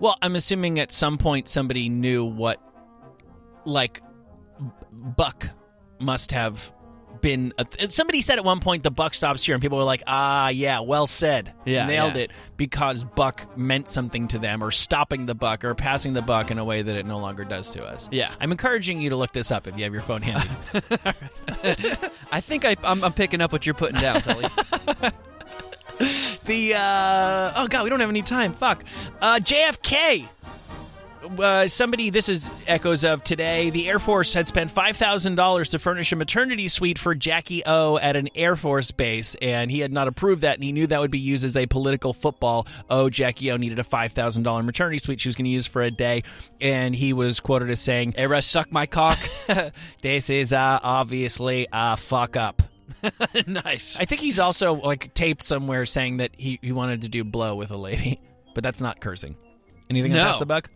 well, 0.00 0.16
I'm 0.22 0.34
assuming 0.34 0.80
at 0.80 0.90
some 0.90 1.18
point 1.18 1.46
somebody 1.46 1.88
knew 1.88 2.24
what 2.24 2.60
like 3.64 4.02
buck 4.90 5.46
must 6.00 6.32
have 6.32 6.74
been. 7.20 7.52
A 7.58 7.64
th- 7.64 7.90
somebody 7.92 8.20
said 8.20 8.38
at 8.38 8.44
one 8.44 8.60
point 8.60 8.82
the 8.82 8.90
buck 8.90 9.14
stops 9.14 9.44
here, 9.44 9.54
and 9.54 9.62
people 9.62 9.78
were 9.78 9.84
like, 9.84 10.02
"Ah, 10.06 10.48
yeah, 10.48 10.80
well 10.80 11.06
said, 11.06 11.52
Yeah, 11.64 11.86
nailed 11.86 12.16
yeah. 12.16 12.22
it," 12.22 12.30
because 12.56 13.04
buck 13.04 13.56
meant 13.56 13.88
something 13.88 14.28
to 14.28 14.38
them, 14.38 14.62
or 14.62 14.70
stopping 14.70 15.26
the 15.26 15.34
buck, 15.34 15.64
or 15.64 15.74
passing 15.74 16.12
the 16.14 16.22
buck 16.22 16.50
in 16.50 16.58
a 16.58 16.64
way 16.64 16.82
that 16.82 16.96
it 16.96 17.06
no 17.06 17.18
longer 17.18 17.44
does 17.44 17.70
to 17.70 17.84
us. 17.84 18.08
Yeah. 18.12 18.34
I'm 18.40 18.52
encouraging 18.52 19.00
you 19.00 19.10
to 19.10 19.16
look 19.16 19.32
this 19.32 19.50
up 19.50 19.66
if 19.66 19.76
you 19.76 19.84
have 19.84 19.92
your 19.92 20.02
phone 20.02 20.22
handy. 20.22 20.48
I 22.32 22.40
think 22.40 22.64
I, 22.64 22.76
I'm, 22.84 23.02
I'm 23.04 23.12
picking 23.12 23.40
up 23.40 23.52
what 23.52 23.66
you're 23.66 23.74
putting 23.74 24.00
down, 24.00 24.20
Tully. 24.20 24.46
the 26.44 26.74
uh, 26.74 27.52
oh 27.56 27.66
god, 27.68 27.84
we 27.84 27.90
don't 27.90 28.00
have 28.00 28.08
any 28.08 28.22
time. 28.22 28.52
Fuck, 28.52 28.84
uh, 29.20 29.38
JFK. 29.42 30.28
Uh, 31.22 31.68
somebody, 31.68 32.08
this 32.08 32.30
is 32.30 32.48
echoes 32.66 33.04
of 33.04 33.22
today. 33.22 33.68
The 33.68 33.88
Air 33.88 33.98
Force 33.98 34.32
had 34.32 34.48
spent 34.48 34.70
five 34.70 34.96
thousand 34.96 35.34
dollars 35.34 35.68
to 35.70 35.78
furnish 35.78 36.12
a 36.12 36.16
maternity 36.16 36.66
suite 36.66 36.98
for 36.98 37.14
Jackie 37.14 37.62
O 37.66 37.98
at 37.98 38.16
an 38.16 38.28
Air 38.34 38.56
Force 38.56 38.90
base, 38.90 39.36
and 39.42 39.70
he 39.70 39.80
had 39.80 39.92
not 39.92 40.08
approved 40.08 40.42
that, 40.42 40.54
and 40.54 40.64
he 40.64 40.72
knew 40.72 40.86
that 40.86 40.98
would 40.98 41.10
be 41.10 41.18
used 41.18 41.44
as 41.44 41.56
a 41.58 41.66
political 41.66 42.14
football. 42.14 42.66
Oh, 42.88 43.10
Jackie 43.10 43.50
O 43.52 43.58
needed 43.58 43.78
a 43.78 43.84
five 43.84 44.12
thousand 44.12 44.44
dollar 44.44 44.62
maternity 44.62 44.98
suite 44.98 45.20
she 45.20 45.28
was 45.28 45.36
going 45.36 45.44
to 45.44 45.50
use 45.50 45.66
for 45.66 45.82
a 45.82 45.90
day, 45.90 46.22
and 46.60 46.94
he 46.94 47.12
was 47.12 47.38
quoted 47.38 47.68
as 47.70 47.80
saying, 47.80 48.14
Era 48.16 48.40
suck 48.40 48.72
my 48.72 48.86
cock. 48.86 49.18
"This 50.02 50.30
is 50.30 50.54
uh, 50.54 50.78
obviously 50.82 51.66
a 51.70 51.98
fuck 51.98 52.36
up." 52.36 52.62
nice. 53.46 53.98
I 54.00 54.06
think 54.06 54.22
he's 54.22 54.38
also 54.38 54.74
like 54.74 55.12
taped 55.12 55.44
somewhere 55.44 55.84
saying 55.84 56.16
that 56.18 56.30
he, 56.36 56.58
he 56.62 56.72
wanted 56.72 57.02
to 57.02 57.08
do 57.10 57.24
blow 57.24 57.56
with 57.56 57.70
a 57.70 57.76
lady, 57.76 58.20
but 58.54 58.64
that's 58.64 58.80
not 58.80 59.00
cursing. 59.00 59.36
Anything 59.90 60.12
No. 60.12 60.30
no. 60.30 60.38
the 60.38 60.46
buck? 60.46 60.70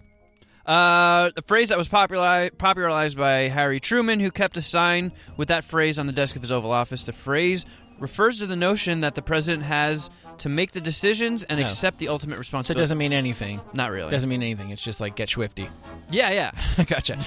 Uh, 0.67 1.31
the 1.37 1.43
phrase 1.43 1.69
that 1.69 1.79
was 1.79 1.89
populi- 1.89 2.49
popularized 2.51 3.19
by 3.19 3.49
Harry 3.49 3.81
Truman, 3.81 4.21
who 4.21 4.31
kept 4.31 4.57
a 4.57 4.63
sign 4.63 5.13
with 5.37 5.49
that 5.49 5.65
phrase 5.65 5.99
on 5.99 6.07
the 6.07 6.13
desk 6.13 6.37
of 6.37 6.43
his 6.43 6.51
Oval 6.53 6.73
Office. 6.73 7.05
The 7.05 7.13
phrase 7.13 7.67
refers 8.01 8.39
to 8.41 8.47
the 8.47 8.57
notion 8.57 9.01
that 9.01 9.15
the 9.15 9.23
president 9.23 9.63
has 9.65 10.11
to 10.39 10.49
make 10.49 10.73
the 10.73 10.81
decisions 10.81 11.45
and 11.45 11.61
Oh. 11.61 11.63
accept 11.63 11.99
the 11.99 12.09
ultimate 12.09 12.39
responsibility. 12.39 12.79
So 12.79 12.81
it 12.81 12.81
responsibility. 12.81 12.83
doesn't 12.83 12.99
mean 12.99 13.13
anything. 13.13 13.61
Not 13.73 13.93
really. 13.93 14.11
Doesn't 14.11 14.29
mean 14.29 14.43
anything. 14.43 14.71
It's 14.71 14.83
just 14.83 15.01
like 15.01 15.15
get 15.15 15.29
swifty. 15.29 15.69
Yeah, 16.11 16.31
yeah. 16.31 16.85
gotcha. 16.87 17.19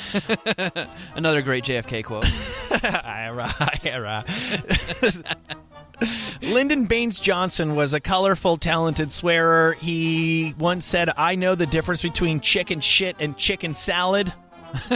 Another 1.15 1.41
great 1.41 1.63
JFK 1.63 2.03
quote. 2.03 2.25
Ira, 2.83 3.53
Ira. 3.85 4.25
Lyndon 6.41 6.85
Baines 6.85 7.19
Johnson 7.19 7.75
was 7.75 7.93
a 7.93 7.99
colorful, 7.99 8.57
talented 8.57 9.11
swearer. 9.11 9.73
He 9.73 10.53
once 10.57 10.85
said, 10.85 11.09
I 11.17 11.35
know 11.35 11.55
the 11.55 11.65
difference 11.65 12.01
between 12.01 12.39
chicken 12.39 12.79
shit 12.79 13.15
and 13.19 13.37
chicken 13.37 13.73
salad. 13.73 14.33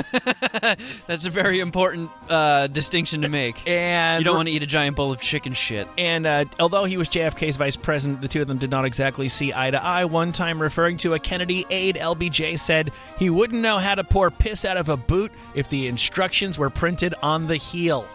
That's 1.08 1.26
a 1.26 1.30
very 1.30 1.60
important 1.60 2.12
uh, 2.30 2.68
distinction 2.68 3.22
to 3.22 3.30
make. 3.30 3.66
And 3.68 4.20
You 4.20 4.26
don't 4.26 4.36
want 4.36 4.50
to 4.50 4.54
eat 4.54 4.64
a 4.64 4.68
giant 4.68 4.96
bowl 4.98 5.12
of 5.12 5.22
chicken 5.22 5.54
shit. 5.54 5.88
And 5.98 6.26
uh, 6.26 6.46
although 6.60 6.86
he 6.86 6.98
was 6.98 7.10
JFK's 7.10 7.56
vice 7.56 7.78
president, 7.78 8.22
the 8.22 8.28
two 8.28 8.42
of 8.42 8.48
them 8.48 8.58
did 8.58 8.70
not 8.70 8.86
exactly 8.86 9.30
see 9.30 9.54
eye 9.56 9.72
to 9.72 9.82
eye. 9.82 10.06
One 10.06 10.32
time, 10.34 10.62
referring 10.62 10.98
to 10.98 11.14
a 11.14 11.20
Kennedy 11.20 11.66
aide, 11.70 11.96
LBJ 11.96 12.60
said 12.60 12.92
he 13.18 13.30
wouldn't 13.30 13.62
know 13.62 13.78
how 13.78 13.96
to 13.96 14.04
pour 14.04 14.30
piss 14.30 14.66
out 14.66 14.78
of 14.78 14.90
a 14.90 14.98
boot 14.98 15.32
if 15.56 15.70
the 15.70 15.88
instructions 15.88 16.58
were 16.58 16.70
printed 16.70 17.14
on 17.24 17.48
the 17.48 17.58
heel. 17.58 18.06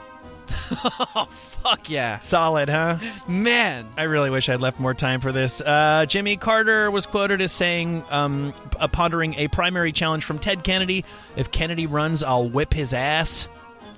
Fuck 1.62 1.90
yeah. 1.90 2.18
Solid, 2.18 2.68
huh? 2.68 2.98
Man. 3.26 3.88
I 3.96 4.04
really 4.04 4.30
wish 4.30 4.48
I'd 4.48 4.60
left 4.60 4.78
more 4.78 4.94
time 4.94 5.20
for 5.20 5.32
this. 5.32 5.60
Uh, 5.60 6.06
Jimmy 6.06 6.36
Carter 6.36 6.90
was 6.90 7.06
quoted 7.06 7.42
as 7.42 7.52
saying, 7.52 8.04
um, 8.10 8.52
p- 8.70 8.78
uh, 8.78 8.88
pondering 8.88 9.34
a 9.34 9.48
primary 9.48 9.92
challenge 9.92 10.24
from 10.24 10.38
Ted 10.38 10.64
Kennedy. 10.64 11.04
If 11.36 11.50
Kennedy 11.50 11.86
runs, 11.86 12.22
I'll 12.22 12.48
whip 12.48 12.72
his 12.72 12.94
ass. 12.94 13.48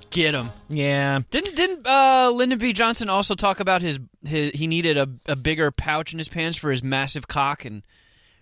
Get 0.09 0.33
him. 0.33 0.49
Yeah. 0.69 1.19
Didn't 1.29 1.55
didn't 1.55 1.85
uh, 1.85 2.31
Lyndon 2.33 2.57
B. 2.57 2.73
Johnson 2.73 3.09
also 3.09 3.35
talk 3.35 3.59
about 3.59 3.83
his, 3.83 3.99
his 4.25 4.51
he 4.53 4.65
needed 4.65 4.97
a, 4.97 5.07
a 5.27 5.35
bigger 5.35 5.69
pouch 5.69 6.13
in 6.13 6.17
his 6.17 6.27
pants 6.27 6.57
for 6.57 6.71
his 6.71 6.83
massive 6.83 7.27
cock 7.27 7.63
and 7.63 7.83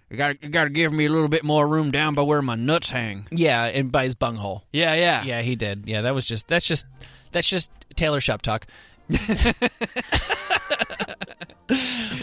you 0.10 0.16
got 0.16 0.42
you 0.42 0.48
got 0.48 0.64
to 0.64 0.70
give 0.70 0.94
me 0.94 1.06
a 1.06 1.10
little 1.10 1.28
bit 1.28 1.44
more 1.44 1.68
room 1.68 1.92
down 1.92 2.16
by 2.16 2.22
where 2.22 2.42
my 2.42 2.56
nuts 2.56 2.90
hang. 2.90 3.28
Yeah, 3.32 3.66
and 3.66 3.92
by 3.92 4.06
his 4.06 4.16
bunghole. 4.16 4.64
Yeah, 4.72 4.94
yeah, 4.94 5.24
Yeah, 5.24 5.42
he 5.42 5.58
did. 5.58 5.84
Yeah, 5.86 6.02
that 6.04 6.16
was 6.16 6.26
just 6.26 6.48
that's 6.48 6.66
just 6.66 6.86
that's 7.32 7.48
just 7.50 7.72
Tailor 7.96 8.22
Shop 8.22 8.42
talk. 8.42 8.66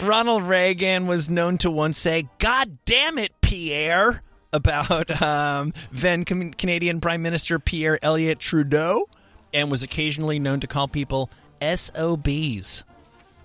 Ronald 0.01 0.45
Reagan 0.47 1.07
was 1.07 1.29
known 1.29 1.57
to 1.59 1.69
once 1.71 1.97
say, 1.97 2.27
"God 2.39 2.77
damn 2.85 3.17
it, 3.17 3.31
Pierre," 3.41 4.21
about 4.51 5.21
um, 5.21 5.73
then 5.91 6.25
Canadian 6.25 6.99
Prime 7.01 7.21
Minister 7.21 7.59
Pierre 7.59 7.99
Elliott 8.01 8.39
Trudeau, 8.39 9.07
and 9.53 9.69
was 9.71 9.83
occasionally 9.83 10.39
known 10.39 10.59
to 10.61 10.67
call 10.67 10.87
people 10.87 11.29
SOBs. 11.61 12.83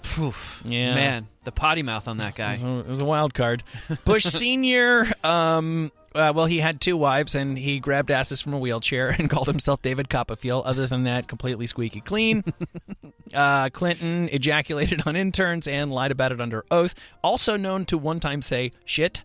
Poof. 0.02 0.62
Yeah. 0.64 0.94
Man, 0.94 1.28
the 1.44 1.52
potty 1.52 1.82
mouth 1.82 2.08
on 2.08 2.16
that 2.18 2.30
It 2.30 2.34
guy. 2.36 2.52
was 2.52 2.62
a, 2.62 2.78
it 2.80 2.86
was 2.86 3.00
a 3.00 3.04
wild 3.04 3.34
card. 3.34 3.62
Bush 4.06 4.24
Senior, 4.26 5.06
um, 5.22 5.92
uh, 6.14 6.32
well, 6.34 6.46
he 6.46 6.58
had 6.58 6.80
two 6.80 6.96
wives, 6.96 7.34
and 7.34 7.56
he 7.56 7.78
grabbed 7.78 8.10
asses 8.10 8.40
from 8.40 8.52
a 8.52 8.58
wheelchair 8.58 9.08
and 9.08 9.30
called 9.30 9.46
himself 9.46 9.82
David 9.82 10.08
Copperfield. 10.08 10.64
Other 10.64 10.86
than 10.86 11.04
that, 11.04 11.28
completely 11.28 11.66
squeaky 11.66 12.00
clean. 12.00 12.44
uh, 13.34 13.70
Clinton 13.70 14.28
ejaculated 14.32 15.02
on 15.06 15.16
interns 15.16 15.68
and 15.68 15.92
lied 15.92 16.10
about 16.10 16.32
it 16.32 16.40
under 16.40 16.64
oath. 16.70 16.94
Also 17.22 17.56
known 17.56 17.84
to 17.86 17.98
one 17.98 18.20
time 18.20 18.42
say 18.42 18.72
shit. 18.84 19.22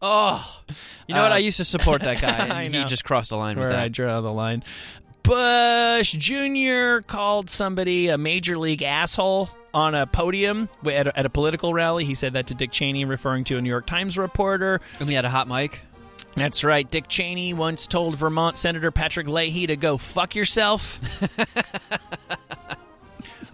Oh, 0.00 0.62
you 1.06 1.14
know 1.14 1.22
what? 1.22 1.32
Uh, 1.32 1.36
I 1.36 1.38
used 1.38 1.56
to 1.58 1.64
support 1.64 2.02
that 2.02 2.20
guy, 2.20 2.28
and 2.64 2.74
he 2.74 2.84
just 2.84 3.04
crossed 3.04 3.30
the 3.30 3.36
line 3.36 3.58
with 3.58 3.70
Where 3.70 3.78
I 3.78 3.88
draw 3.88 4.20
the 4.20 4.32
line. 4.32 4.62
Bush 5.22 6.12
Jr. 6.12 6.98
called 7.06 7.48
somebody 7.48 8.08
a 8.08 8.18
major 8.18 8.58
league 8.58 8.82
asshole 8.82 9.48
on 9.72 9.94
a 9.94 10.06
podium 10.06 10.68
at 10.84 11.06
a, 11.06 11.18
at 11.18 11.24
a 11.24 11.30
political 11.30 11.72
rally. 11.72 12.04
He 12.04 12.14
said 12.14 12.34
that 12.34 12.46
to 12.48 12.54
Dick 12.54 12.70
Cheney, 12.70 13.06
referring 13.06 13.44
to 13.44 13.56
a 13.56 13.62
New 13.62 13.70
York 13.70 13.86
Times 13.86 14.18
reporter. 14.18 14.82
And 15.00 15.08
he 15.08 15.14
had 15.14 15.24
a 15.24 15.30
hot 15.30 15.48
mic. 15.48 15.80
That's 16.36 16.64
right. 16.64 16.88
Dick 16.88 17.08
Cheney 17.08 17.54
once 17.54 17.86
told 17.86 18.16
Vermont 18.16 18.56
Senator 18.56 18.90
Patrick 18.90 19.28
Leahy 19.28 19.68
to 19.68 19.76
go 19.76 19.96
fuck 19.96 20.34
yourself. 20.34 20.98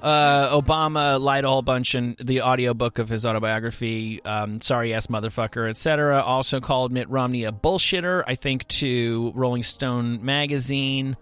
uh, 0.02 0.60
Obama 0.60 1.20
lied 1.20 1.44
a 1.44 1.48
whole 1.48 1.62
bunch 1.62 1.94
in 1.94 2.16
the 2.18 2.42
audiobook 2.42 2.98
of 2.98 3.08
his 3.08 3.26
autobiography, 3.26 4.24
um, 4.24 4.60
Sorry 4.62 4.94
Ass 4.94 5.08
Motherfucker, 5.08 5.68
etc. 5.68 6.22
Also 6.22 6.60
called 6.60 6.90
Mitt 6.90 7.08
Romney 7.10 7.44
a 7.44 7.52
bullshitter, 7.52 8.24
I 8.26 8.34
think, 8.34 8.66
to 8.68 9.32
Rolling 9.34 9.62
Stone 9.62 10.24
magazine. 10.24 11.16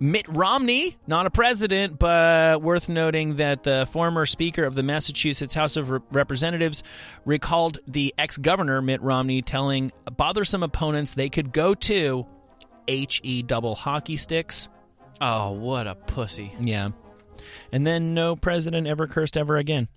Mitt 0.00 0.26
Romney, 0.28 0.96
not 1.06 1.26
a 1.26 1.30
president, 1.30 1.98
but 1.98 2.60
worth 2.60 2.88
noting 2.88 3.36
that 3.36 3.62
the 3.62 3.88
former 3.92 4.26
Speaker 4.26 4.64
of 4.64 4.74
the 4.74 4.82
Massachusetts 4.82 5.54
House 5.54 5.76
of 5.76 5.88
Re- 5.90 6.00
Representatives 6.10 6.82
recalled 7.24 7.78
the 7.86 8.12
ex 8.18 8.36
governor, 8.36 8.82
Mitt 8.82 9.00
Romney, 9.02 9.40
telling 9.40 9.92
bothersome 10.16 10.62
opponents 10.62 11.14
they 11.14 11.28
could 11.28 11.52
go 11.52 11.74
to 11.74 12.26
HE 12.88 13.44
double 13.46 13.74
hockey 13.74 14.16
sticks. 14.16 14.68
Oh, 15.20 15.52
what 15.52 15.86
a 15.86 15.94
pussy! 15.94 16.54
Yeah. 16.60 16.90
And 17.72 17.86
then 17.86 18.14
no 18.14 18.36
president 18.36 18.86
ever 18.86 19.06
cursed 19.06 19.36
ever 19.36 19.56
again. 19.56 19.88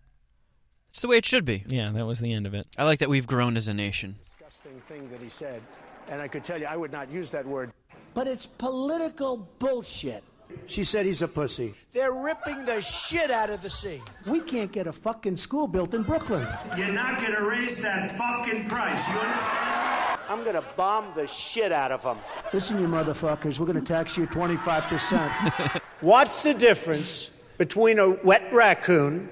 It's 0.90 1.02
the 1.02 1.08
way 1.08 1.18
it 1.18 1.26
should 1.26 1.44
be. 1.44 1.64
Yeah, 1.68 1.92
that 1.92 2.06
was 2.06 2.20
the 2.20 2.34
end 2.34 2.46
of 2.46 2.54
it. 2.54 2.68
I 2.78 2.84
like 2.86 3.00
that 3.00 3.10
we've 3.10 3.28
grown 3.28 3.58
as 3.58 3.68
a 3.68 3.74
nation. 3.74 4.18
disgusting 4.38 4.80
thing 4.88 5.10
that 5.12 5.20
he 5.22 5.30
said. 5.30 5.62
And 6.10 6.22
I 6.22 6.28
could 6.30 6.44
tell 6.44 6.58
you, 6.60 6.66
I 6.66 6.78
would 6.78 6.92
not 6.92 7.12
use 7.12 7.32
that 7.32 7.46
word. 7.46 7.72
But 8.18 8.28
it's 8.28 8.48
political 8.48 9.48
bullshit. 9.60 10.24
She 10.66 10.84
said 10.84 11.06
he's 11.06 11.22
a 11.22 11.28
pussy. 11.28 11.76
They're 11.94 12.14
ripping 12.14 12.66
the 12.66 12.82
shit 12.82 13.30
out 13.30 13.52
of 13.52 13.62
the 13.62 13.70
sea. 13.70 14.02
We 14.26 14.40
can't 14.40 14.72
get 14.72 14.88
a 14.88 14.92
fucking 14.92 15.38
school 15.38 15.68
built 15.68 15.94
in 15.94 16.02
Brooklyn. 16.02 16.48
You're 16.76 16.94
not 16.94 17.22
gonna 17.22 17.46
raise 17.46 17.80
that 17.82 18.18
fucking 18.18 18.68
price. 18.68 19.08
You 19.08 19.20
understand? 19.20 20.20
I'm 20.30 20.44
going 20.44 20.56
to 20.56 20.64
bomb 20.76 21.14
the 21.14 21.26
shit 21.28 21.72
out 21.72 21.92
of 21.92 22.04
them. 22.04 22.18
Listen, 22.52 22.82
you 22.82 22.88
motherfuckers, 22.88 23.60
we're 23.60 23.66
going 23.68 23.80
to 23.80 23.86
tax 23.86 24.18
you 24.18 24.28
25%. 24.28 25.82
What's 26.02 26.42
the 26.42 26.54
difference 26.54 27.30
between 27.58 27.98
a 27.98 28.10
wet 28.10 28.52
raccoon 28.52 29.30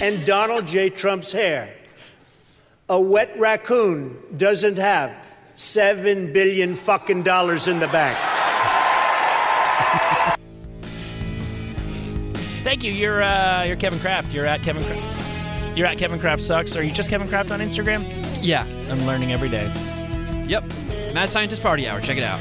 and 0.00 0.24
Donald 0.24 0.66
J. 0.66 0.88
Trump's 0.88 1.32
hair? 1.32 1.74
A 2.88 2.98
wet 2.98 3.38
raccoon 3.38 4.16
doesn't 4.38 4.78
have 4.78 5.14
seven 5.60 6.32
billion 6.32 6.74
fucking 6.74 7.22
dollars 7.22 7.68
in 7.68 7.80
the 7.80 7.88
bank. 7.88 8.16
Thank 12.62 12.82
you. 12.82 12.92
You're 12.92 13.22
uh, 13.22 13.64
you're 13.64 13.76
Kevin 13.76 13.98
Kraft. 13.98 14.32
You're 14.32 14.46
at 14.46 14.62
Kevin. 14.62 14.84
Kraft. 14.84 15.78
You're 15.78 15.86
at 15.86 15.98
Kevin 15.98 16.18
Kraft 16.18 16.42
sucks. 16.42 16.76
Are 16.76 16.82
you 16.82 16.90
just 16.90 17.10
Kevin 17.10 17.28
Kraft 17.28 17.50
on 17.50 17.60
Instagram? 17.60 18.04
Yeah. 18.42 18.64
I'm 18.90 19.06
learning 19.06 19.32
every 19.32 19.48
day. 19.48 19.66
Yep. 20.48 20.64
Mad 21.14 21.28
Scientist 21.28 21.62
Party 21.62 21.88
Hour. 21.88 22.00
Check 22.00 22.16
it 22.16 22.24
out. 22.24 22.40